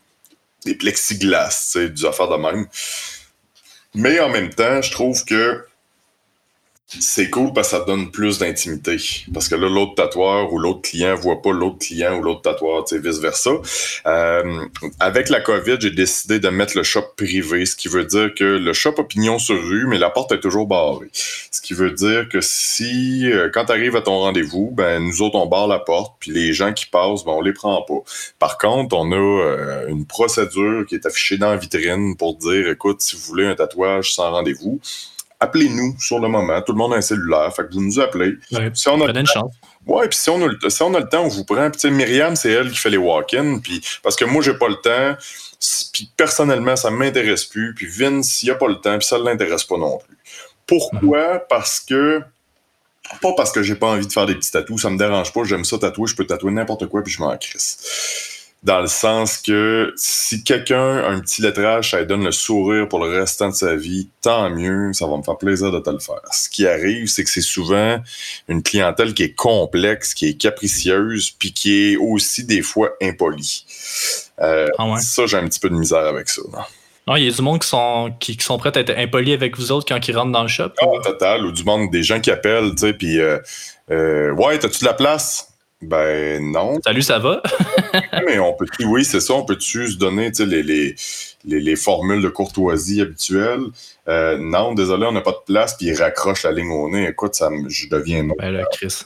[0.64, 2.66] des plexiglas, des affaires de même.
[3.94, 5.64] Mais en même temps, je trouve que
[6.98, 8.96] c'est cool parce que ça donne plus d'intimité.
[9.32, 12.84] Parce que là, l'autre tatoueur ou l'autre client voit pas l'autre client ou l'autre tatoueur,
[12.84, 13.50] tu sais, vice-versa.
[14.06, 14.66] Euh,
[14.98, 18.44] avec la COVID, j'ai décidé de mettre le shop privé, ce qui veut dire que
[18.44, 21.10] le shop opinion sur rue, mais la porte est toujours barrée.
[21.12, 25.22] Ce qui veut dire que si, euh, quand tu arrives à ton rendez-vous, ben, nous
[25.22, 28.02] autres, on barre la porte, puis les gens qui passent, ben, on les prend pas.
[28.40, 32.68] Par contre, on a euh, une procédure qui est affichée dans la vitrine pour dire,
[32.68, 34.80] écoute, si vous voulez un tatouage sans rendez-vous,
[35.40, 36.60] appelez-nous sur le moment.
[36.62, 38.36] Tout le monde a un cellulaire, fait que vous nous appelez.
[38.74, 39.54] si on a une chance.
[39.86, 41.70] Ouais, puis si on, a le, si on a le temps, on vous prend.
[41.70, 43.58] Puis Myriam, c'est elle qui fait les walk-ins.
[43.58, 45.16] Puis parce que moi, j'ai pas le temps.
[45.92, 47.74] Puis personnellement, ça m'intéresse plus.
[47.74, 48.98] Puis Vince, il a pas le temps.
[48.98, 50.18] Puis ça ne l'intéresse pas non plus.
[50.66, 51.34] Pourquoi?
[51.34, 51.40] Mhm.
[51.48, 52.22] Parce que
[53.22, 55.42] pas parce que j'ai pas envie de faire des petits tatous, ça me dérange pas,
[55.42, 59.38] j'aime ça tatouer, je peux tatouer n'importe quoi puis je m'en crisse dans le sens
[59.38, 63.48] que si quelqu'un a un petit lettrage, ça lui donne le sourire pour le restant
[63.48, 66.20] de sa vie, tant mieux, ça va me faire plaisir de te le faire.
[66.30, 67.98] Ce qui arrive, c'est que c'est souvent
[68.48, 73.64] une clientèle qui est complexe, qui est capricieuse, puis qui est aussi des fois impolie.
[74.40, 76.42] Euh, ah Ça, j'ai un petit peu de misère avec ça.
[76.52, 77.16] Non?
[77.16, 79.72] il y a du monde qui sont, qui, sont prêts à être impolis avec vous
[79.72, 80.70] autres quand ils rentrent dans le shop.
[80.80, 81.44] Ah, total.
[81.44, 83.38] Ou du monde, des gens qui appellent, tu sais, puis euh,
[83.90, 85.49] euh, Ouais, t'as-tu de la place?
[85.82, 86.78] Ben non.
[86.84, 87.42] Salut, ça va?
[88.26, 90.94] mais on peut oui, c'est ça, on peut-tu se donner les, les,
[91.44, 93.64] les, les, formules de courtoisie habituelles?
[94.06, 97.08] Euh, non, désolé, on n'a pas de place, puis il raccroche la ligne au nez.
[97.08, 98.34] Écoute, ça, je deviens non.
[98.38, 99.04] Ben là, Chris.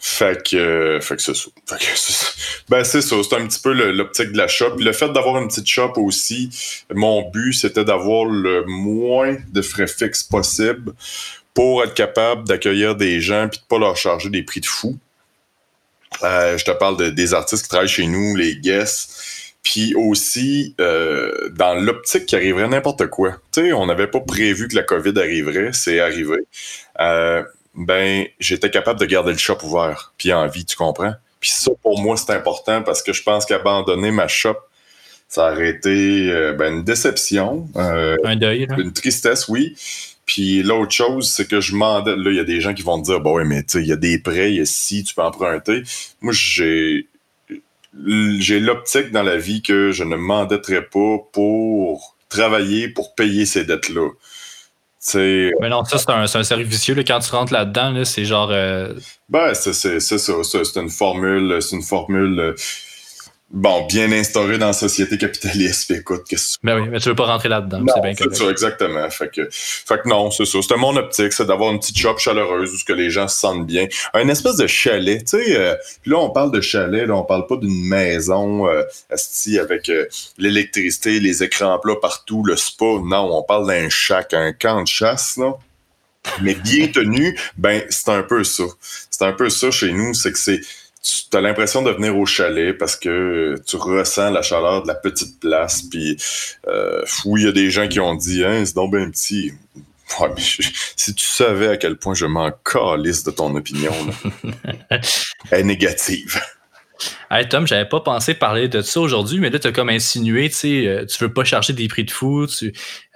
[0.00, 1.50] Fait que, fait que c'est ça.
[1.66, 4.76] Fait que ben c'est ça, c'est un petit peu l'optique de la shop.
[4.78, 6.50] le fait d'avoir une petite shop aussi,
[6.94, 10.92] mon but c'était d'avoir le moins de frais fixes possible
[11.54, 14.96] pour être capable d'accueillir des gens puis de pas leur charger des prix de fou.
[16.22, 19.12] Euh, je te parle des artistes qui travaillent chez nous, les guests.
[19.62, 23.32] Puis aussi, euh, dans l'optique qui arriverait n'importe quoi.
[23.52, 26.36] Tu sais, on n'avait pas prévu que la COVID arriverait, c'est arrivé.
[27.00, 27.42] Euh,
[27.74, 31.14] ben, j'étais capable de garder le shop ouvert, puis en vie, tu comprends?
[31.40, 34.56] Puis ça, pour moi, c'est important parce que je pense qu'abandonner ma shop,
[35.28, 37.68] ça aurait été ben, une déception.
[37.74, 38.68] Un deuil.
[38.78, 39.74] Une tristesse, oui.
[40.26, 42.04] Puis l'autre chose, c'est que je m'en...
[42.04, 43.80] Là, il y a des gens qui vont te dire, bah ouais, mais tu sais,
[43.80, 45.82] il y a des prêts, ici, tu peux emprunter.
[46.20, 47.06] Moi, j'ai
[48.38, 53.64] j'ai l'optique dans la vie que je ne m'endetterai pas pour travailler pour payer ces
[53.64, 54.10] dettes-là.
[55.14, 56.94] Mais non, ça, c'est un, un cercle vicieux.
[56.94, 58.50] Là, quand tu rentres là-dedans, c'est genre.
[58.50, 58.92] Euh...
[59.28, 60.00] Ben, c'est ça.
[60.00, 61.58] C'est une formule.
[61.62, 62.54] C'est une formule
[63.50, 65.90] bon, bien instauré dans la société capitaliste.
[65.90, 67.84] écoute, qu'est-ce que Ben oui, mais tu veux pas rentrer là-dedans.
[67.94, 69.08] C'est bien C'est ça, exactement.
[69.10, 70.60] Fait que, fait que non, c'est ça.
[70.60, 73.66] C'était mon optique, c'est d'avoir une petite shop chaleureuse où que les gens se sentent
[73.66, 73.86] bien.
[74.14, 75.56] Un espèce de chalet, tu sais.
[75.56, 75.74] Euh,
[76.04, 78.82] là, on parle de chalet, là, on parle pas d'une maison euh,
[79.60, 80.06] avec euh,
[80.38, 82.84] l'électricité, les écrans plats partout, le spa.
[82.84, 85.54] Non, on parle d'un chac, un camp de chasse, là.
[86.42, 88.64] Mais bien tenu, ben, c'est un peu ça.
[89.10, 90.60] C'est un peu ça chez nous, c'est que c'est
[91.06, 94.94] tu as l'impression de venir au chalet parce que tu ressens la chaleur de la
[94.94, 95.82] petite place.
[95.82, 96.16] Puis,
[96.66, 99.52] euh, oui, il y a des gens qui ont dit, hein, c'est donc bien petit.
[100.96, 103.92] si tu savais à quel point je m'en calisse de ton opinion,
[105.50, 106.40] elle est négative.
[107.30, 110.48] Hey Tom, j'avais pas pensé parler de ça aujourd'hui, mais là, tu as comme insinué,
[110.48, 112.46] tu sais, euh, tu veux pas charger des prix de fou.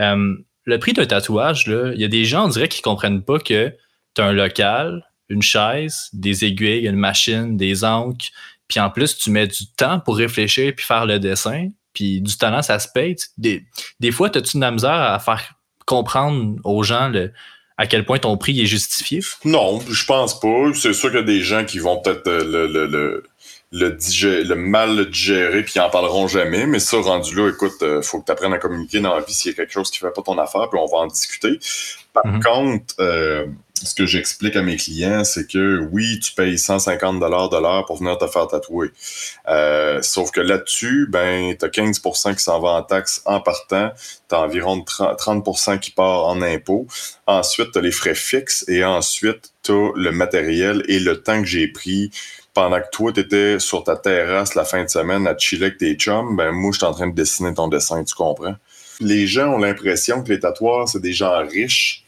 [0.00, 0.34] Euh,
[0.64, 3.72] le prix d'un tatouage, il y a des gens, on dirait, qui comprennent pas que
[4.14, 8.26] tu as un local, une chaise, des aiguilles, une machine, des encres,
[8.68, 12.36] puis en plus, tu mets du temps pour réfléchir puis faire le dessin, puis du
[12.36, 13.16] talent, ça se paye.
[13.36, 13.64] Des,
[13.98, 15.54] des fois, as-tu de la misère à faire
[15.86, 17.32] comprendre aux gens le,
[17.76, 19.20] à quel point ton prix est justifié?
[19.44, 20.72] Non, je pense pas.
[20.74, 23.22] C'est sûr qu'il y a des gens qui vont peut-être euh, le,
[23.72, 26.66] le, mal le digérer puis en parleront jamais.
[26.66, 29.34] Mais ça, rendu là, écoute, euh, faut que tu apprennes à communiquer dans la vie
[29.34, 31.58] s'il y a quelque chose qui fait pas ton affaire, puis on va en discuter.
[32.12, 32.42] Par mm-hmm.
[32.42, 33.46] contre, euh,
[33.82, 37.86] ce que j'explique à mes clients, c'est que oui, tu payes 150 dollars de l'heure
[37.86, 38.90] pour venir te faire tatouer.
[39.48, 43.90] Euh, sauf que là-dessus, ben, tu as 15% qui s'en va en taxes en partant,
[44.28, 46.86] tu as environ 30%, qui part en impôts.
[47.26, 51.40] Ensuite, tu as les frais fixes et ensuite, tu as le matériel et le temps
[51.40, 52.10] que j'ai pris
[52.52, 55.78] pendant que toi, tu étais sur ta terrasse la fin de semaine à chiller avec
[55.78, 58.56] tes chums, ben moi, je suis en train de dessiner ton dessin, tu comprends?
[59.00, 62.04] Les gens ont l'impression que les tatoueurs, c'est des gens riches.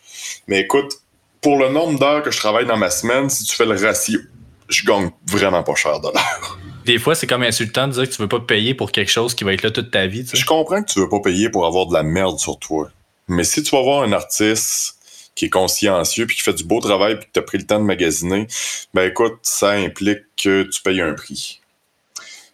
[0.47, 0.93] Mais écoute,
[1.41, 4.21] pour le nombre d'heures que je travaille dans ma semaine, si tu fais le ratio,
[4.69, 6.59] je gagne vraiment pas cher de l'heure.
[6.85, 9.35] Des fois, c'est comme insultant de dire que tu veux pas payer pour quelque chose
[9.35, 10.27] qui va être là toute ta vie.
[10.33, 12.91] Je comprends que tu veux pas payer pour avoir de la merde sur toi.
[13.29, 14.97] Mais si tu vas voir un artiste
[15.35, 17.67] qui est consciencieux puis qui fait du beau travail puis que tu as pris le
[17.67, 18.47] temps de magasiner,
[18.95, 21.62] ben écoute, ça implique que tu payes un prix.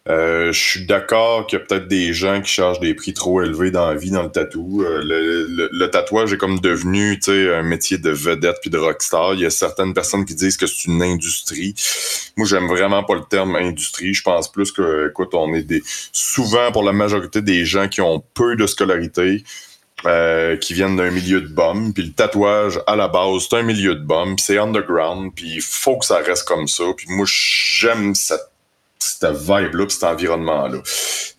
[0.07, 3.41] Euh, je suis d'accord qu'il y a peut-être des gens qui chargent des prix trop
[3.41, 4.83] élevés dans la vie, dans le tatou.
[4.83, 9.33] Euh, le, tatouage est comme devenu un métier de vedette puis de rockstar.
[9.33, 11.75] Il y a certaines personnes qui disent que c'est une industrie.
[12.37, 14.13] Moi, j'aime vraiment pas le terme industrie.
[14.13, 18.01] Je pense plus que, écoute, on est des souvent pour la majorité des gens qui
[18.01, 19.43] ont peu de scolarité.
[20.05, 23.63] Euh, qui viennent d'un milieu de bombe, puis le tatouage à la base c'est un
[23.63, 26.85] milieu de bombe, c'est underground, puis il faut que ça reste comme ça.
[26.95, 28.49] Puis moi j'aime cette
[28.99, 30.79] cette vibe-là, cet environnement-là.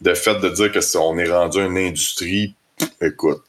[0.02, 2.54] Le fait de dire que on est rendu une industrie,
[3.00, 3.44] écoute,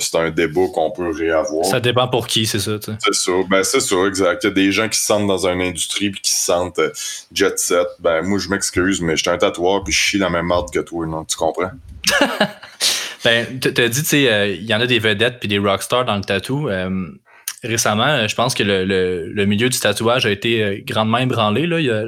[0.00, 1.64] c'est un débat qu'on peut réavoir.
[1.66, 2.72] Ça dépend pour qui, c'est ça.
[2.80, 4.44] C'est ça, ben c'est ça, exact.
[4.44, 6.78] Il y a des gens qui se sentent dans une industrie puis qui se sentent
[6.78, 6.92] euh,
[7.32, 7.86] jet set.
[8.00, 10.80] Ben moi, je m'excuse, mais j'étais un tatoueur puis je chie la même marde que
[10.80, 11.24] toi, non?
[11.24, 11.70] Tu comprends?
[13.24, 16.04] ben, t'as dit, tu sais, euh, il y en a des vedettes puis des rockstars
[16.04, 16.68] dans le tatou.
[17.66, 21.66] Récemment, euh, je pense que le, milieu du tatouage a été euh, grandement ébranlé.
[21.66, 21.80] Là.
[21.80, 22.04] Il y a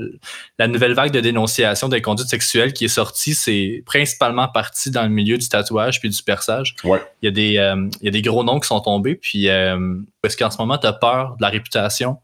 [0.59, 5.03] la nouvelle vague de dénonciation des conduites sexuelles qui est sortie, c'est principalement parti dans
[5.03, 6.77] le milieu du tatouage puis du perçage.
[6.85, 7.03] Ouais.
[7.23, 9.17] Il, y a des, euh, il y a des gros noms qui sont tombés.
[9.17, 12.19] Puis est-ce qu'en ce moment, tu as peur de la réputation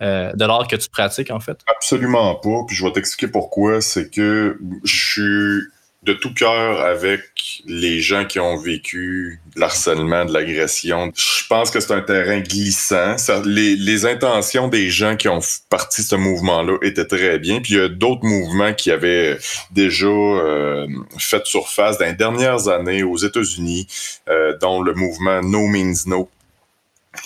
[0.00, 1.58] de l'art que tu pratiques, en fait?
[1.66, 2.64] Absolument pas.
[2.66, 3.80] Puis je vais t'expliquer pourquoi.
[3.80, 5.75] C'est que je suis
[6.06, 11.10] de tout cœur avec les gens qui ont vécu l'harcèlement, de l'agression.
[11.16, 13.16] Je pense que c'est un terrain glissant.
[13.44, 17.60] les, intentions des gens qui ont parti ce mouvement-là étaient très bien.
[17.60, 19.36] Puis il y a d'autres mouvements qui avaient
[19.72, 20.86] déjà euh,
[21.18, 23.88] fait surface dans les dernières années aux États-Unis,
[24.28, 26.30] euh, dont le mouvement No Means No,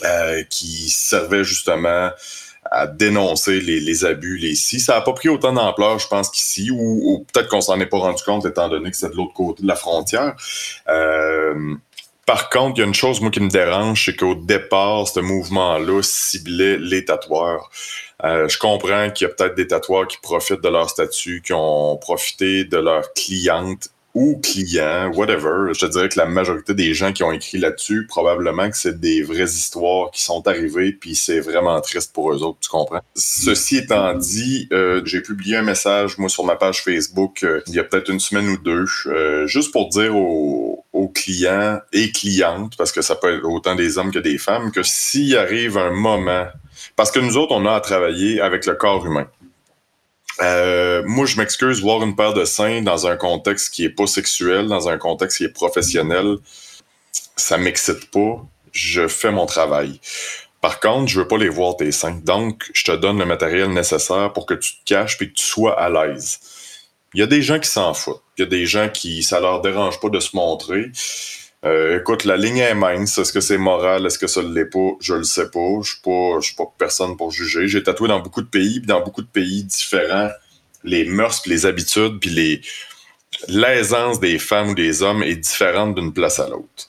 [0.05, 2.11] euh, qui servait justement
[2.71, 4.79] à dénoncer les, abus, les si.
[4.79, 7.99] Ça n'a pas pris autant d'ampleur, je pense, qu'ici, ou, peut-être qu'on s'en est pas
[7.99, 10.37] rendu compte étant donné que c'est de l'autre côté de la frontière.
[10.89, 11.75] Euh,
[12.27, 15.19] par contre, il y a une chose, moi, qui me dérange, c'est qu'au départ, ce
[15.19, 17.71] mouvement-là ciblait les tatoueurs.
[18.25, 21.53] Euh, je comprends qu'il y a peut-être des tatoueurs qui profitent de leur statut, qui
[21.53, 25.73] ont profité de leurs clientes ou clients, whatever.
[25.73, 28.99] Je te dirais que la majorité des gens qui ont écrit là-dessus, probablement que c'est
[28.99, 33.01] des vraies histoires qui sont arrivées, puis c'est vraiment triste pour eux autres, tu comprends?
[33.15, 37.75] Ceci étant dit, euh, j'ai publié un message, moi, sur ma page Facebook, euh, il
[37.75, 42.11] y a peut-être une semaine ou deux, euh, juste pour dire aux, aux, clients et
[42.11, 45.79] clientes, parce que ça peut être autant des hommes que des femmes, que s'il arrive
[45.79, 46.47] un moment,
[46.97, 49.27] parce que nous autres, on a à travailler avec le corps humain.
[50.43, 54.07] Euh, moi, je m'excuse, voir une paire de seins dans un contexte qui est pas
[54.07, 56.37] sexuel, dans un contexte qui est professionnel,
[57.37, 58.45] ça m'excite pas.
[58.73, 60.01] Je fais mon travail.
[60.61, 62.21] Par contre, je veux pas les voir tes seins.
[62.23, 65.45] Donc, je te donne le matériel nécessaire pour que tu te caches et que tu
[65.45, 66.41] sois à l'aise.
[67.15, 68.23] Il y a des gens qui s'en foutent.
[68.37, 70.91] Il y a des gens qui, ça leur dérange pas de se montrer.
[71.65, 73.19] Euh, écoute, la ligne est mince.
[73.19, 74.07] Est-ce que c'est moral?
[74.07, 74.93] Est-ce que ça ne l'est pas?
[75.01, 75.81] Je le sais pas.
[75.83, 75.93] Je
[76.41, 77.69] je suis pas personne pour juger.
[77.69, 80.31] J'ai tatoué dans beaucoup de pays, puis dans beaucoup de pays différents,
[80.85, 82.63] les mœurs, puis les habitudes, puis
[83.49, 86.89] l'aisance des femmes ou des hommes est différente d'une place à l'autre.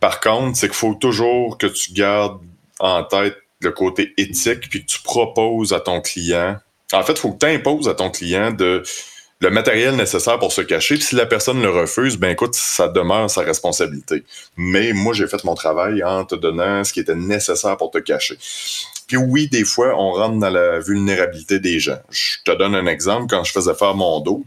[0.00, 2.40] Par contre, c'est qu'il faut toujours que tu gardes
[2.78, 6.56] en tête le côté éthique, puis que tu proposes à ton client.
[6.92, 8.82] En fait, il faut que tu imposes à ton client de
[9.40, 10.98] le matériel nécessaire pour se cacher.
[10.98, 14.24] Si la personne le refuse, ben écoute, ça demeure sa responsabilité.
[14.56, 17.98] Mais moi, j'ai fait mon travail en te donnant ce qui était nécessaire pour te
[17.98, 18.36] cacher.
[19.06, 21.98] Puis oui, des fois, on rentre dans la vulnérabilité des gens.
[22.10, 23.26] Je te donne un exemple.
[23.30, 24.44] Quand je faisais faire mon dos,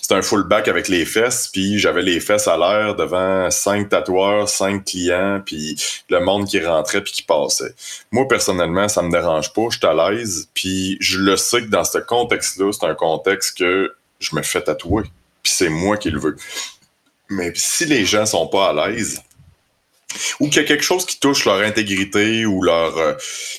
[0.00, 4.48] c'était un fullback avec les fesses, puis j'avais les fesses à l'air devant cinq tatoueurs,
[4.48, 5.76] cinq clients, puis
[6.08, 7.74] le monde qui rentrait puis qui passait.
[8.10, 11.68] Moi, personnellement, ça me dérange pas, je suis à l'aise, puis je le sais que
[11.68, 15.04] dans ce contexte-là, c'est un contexte que je me fais tatouer,
[15.42, 16.36] puis c'est moi qui le veux.
[17.30, 19.22] Mais si les gens sont pas à l'aise,
[20.40, 23.14] ou qu'il y a quelque chose qui touche leur intégrité ou leur euh,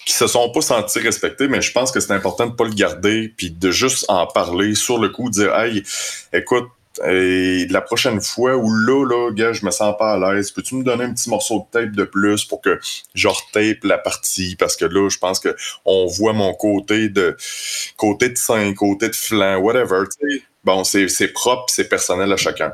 [0.06, 2.74] qui se sont pas sentis respectés, mais je pense que c'est important de pas le
[2.74, 5.84] garder puis de juste en parler sur le coup, dire hey,
[6.34, 6.68] écoute,
[7.04, 10.76] et la prochaine fois où là, là, gars, je me sens pas à l'aise, peux-tu
[10.76, 12.80] me donner un petit morceau de tape de plus pour que
[13.14, 14.56] je retape la partie?
[14.56, 17.36] Parce que là, je pense que on voit mon côté de
[17.98, 20.04] côté de sein, côté de flanc, whatever.
[20.64, 22.72] Bon, c'est propre, c'est personnel à chacun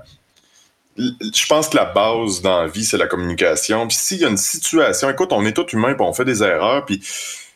[0.98, 3.88] je pense que la base dans la vie, c'est la communication.
[3.88, 6.44] Puis s'il y a une situation, écoute, on est tout humain, puis on fait des
[6.44, 7.02] erreurs, puis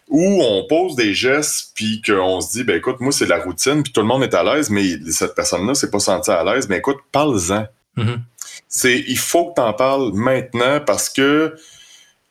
[0.08, 3.84] où on pose des gestes, puis qu'on se dit, ben écoute, moi, c'est la routine,
[3.84, 6.70] puis tout le monde est à l'aise, mais cette personne-là s'est pas sentie à l'aise,
[6.70, 7.66] mais écoute, parle-en.
[7.98, 8.20] Mm-hmm.
[8.68, 11.56] C'est, il faut que tu en parles maintenant parce que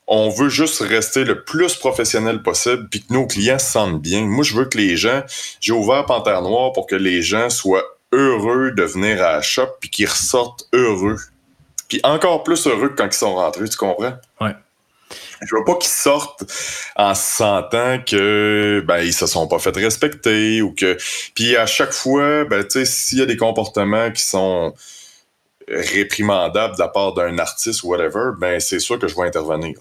[0.07, 4.23] on veut juste rester le plus professionnel possible puis que nos clients se sentent bien.
[4.23, 5.23] Moi, je veux que les gens,
[5.61, 9.69] j'ai ouvert Panthère Noire pour que les gens soient heureux de venir à la shop
[9.81, 11.19] puis qu'ils ressortent heureux.
[11.89, 14.15] Puis encore plus heureux que quand ils sont rentrés, tu comprends?
[14.41, 14.55] Ouais.
[15.43, 16.45] Je veux pas qu'ils sortent
[16.97, 20.97] en se sentant que ben ils se sont pas fait respecter ou que
[21.35, 24.75] puis à chaque fois ben tu sais s'il y a des comportements qui sont
[25.69, 29.75] réprimandables de la part d'un artiste ou whatever ben c'est sûr que je vais intervenir.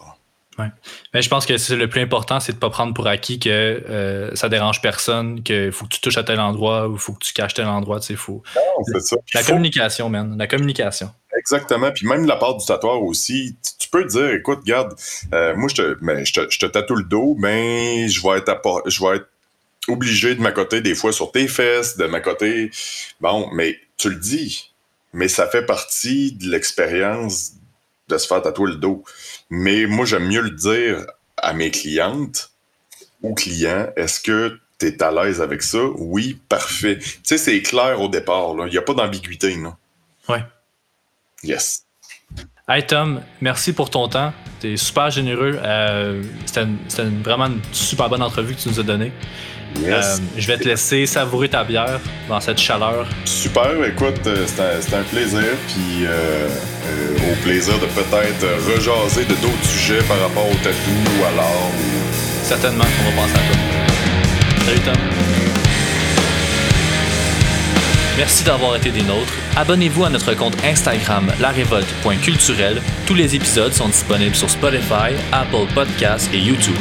[0.59, 0.67] Ouais.
[1.13, 3.39] Mais je pense que c'est le plus important, c'est de ne pas prendre pour acquis
[3.39, 6.99] que euh, ça dérange personne, qu'il faut que tu touches à tel endroit ou il
[6.99, 7.99] faut que tu caches tel endroit.
[7.99, 8.43] Tu sais, faut...
[8.55, 9.15] Non, ça.
[9.33, 10.37] La communication, man.
[10.37, 11.11] La communication.
[11.37, 11.91] Exactement.
[11.91, 14.93] Puis même de la part du tatoueur aussi, tu peux dire, écoute, regarde,
[15.33, 18.37] euh, moi je te, mais je, te, je te tatoue le dos, mais je vais
[18.37, 19.27] être je vais être
[19.87, 22.71] obligé de m'accoter des fois sur tes fesses, de m'accoter.
[23.19, 24.71] Bon, mais tu le dis.
[25.13, 27.53] Mais ça fait partie de l'expérience
[28.09, 29.03] de se faire tatouer le dos.
[29.55, 31.05] Mais moi, j'aime mieux le dire
[31.37, 32.49] à mes clientes
[33.21, 35.77] ou clients, est-ce que tu es à l'aise avec ça?
[35.97, 36.97] Oui, parfait.
[36.97, 38.55] Tu sais, c'est clair au départ.
[38.65, 39.55] Il n'y a pas d'ambiguïté.
[40.27, 40.37] Oui.
[41.43, 41.85] Yes.
[42.67, 44.33] Hey Tom, merci pour ton temps.
[44.59, 45.59] Tu es super généreux.
[45.61, 46.65] Euh, C'était
[47.23, 49.11] vraiment une super bonne entrevue que tu nous as donnée.
[49.85, 50.01] Euh,
[50.37, 53.07] je vais te laisser savourer ta bière dans cette chaleur.
[53.25, 55.43] Super, écoute, euh, c'était un, plaisir.
[55.67, 56.47] Puis euh,
[57.31, 61.71] au plaisir de peut-être rejaser de d'autres sujets par rapport au tatou ou à l'art.
[62.43, 64.65] Certainement, on va penser à toi.
[64.65, 64.93] Salut Tom.
[68.15, 69.33] Merci d'avoir été des nôtres.
[69.55, 72.79] Abonnez-vous à notre compte Instagram larévolte.culturel.
[73.07, 76.75] Tous les épisodes sont disponibles sur Spotify, Apple Podcasts et YouTube.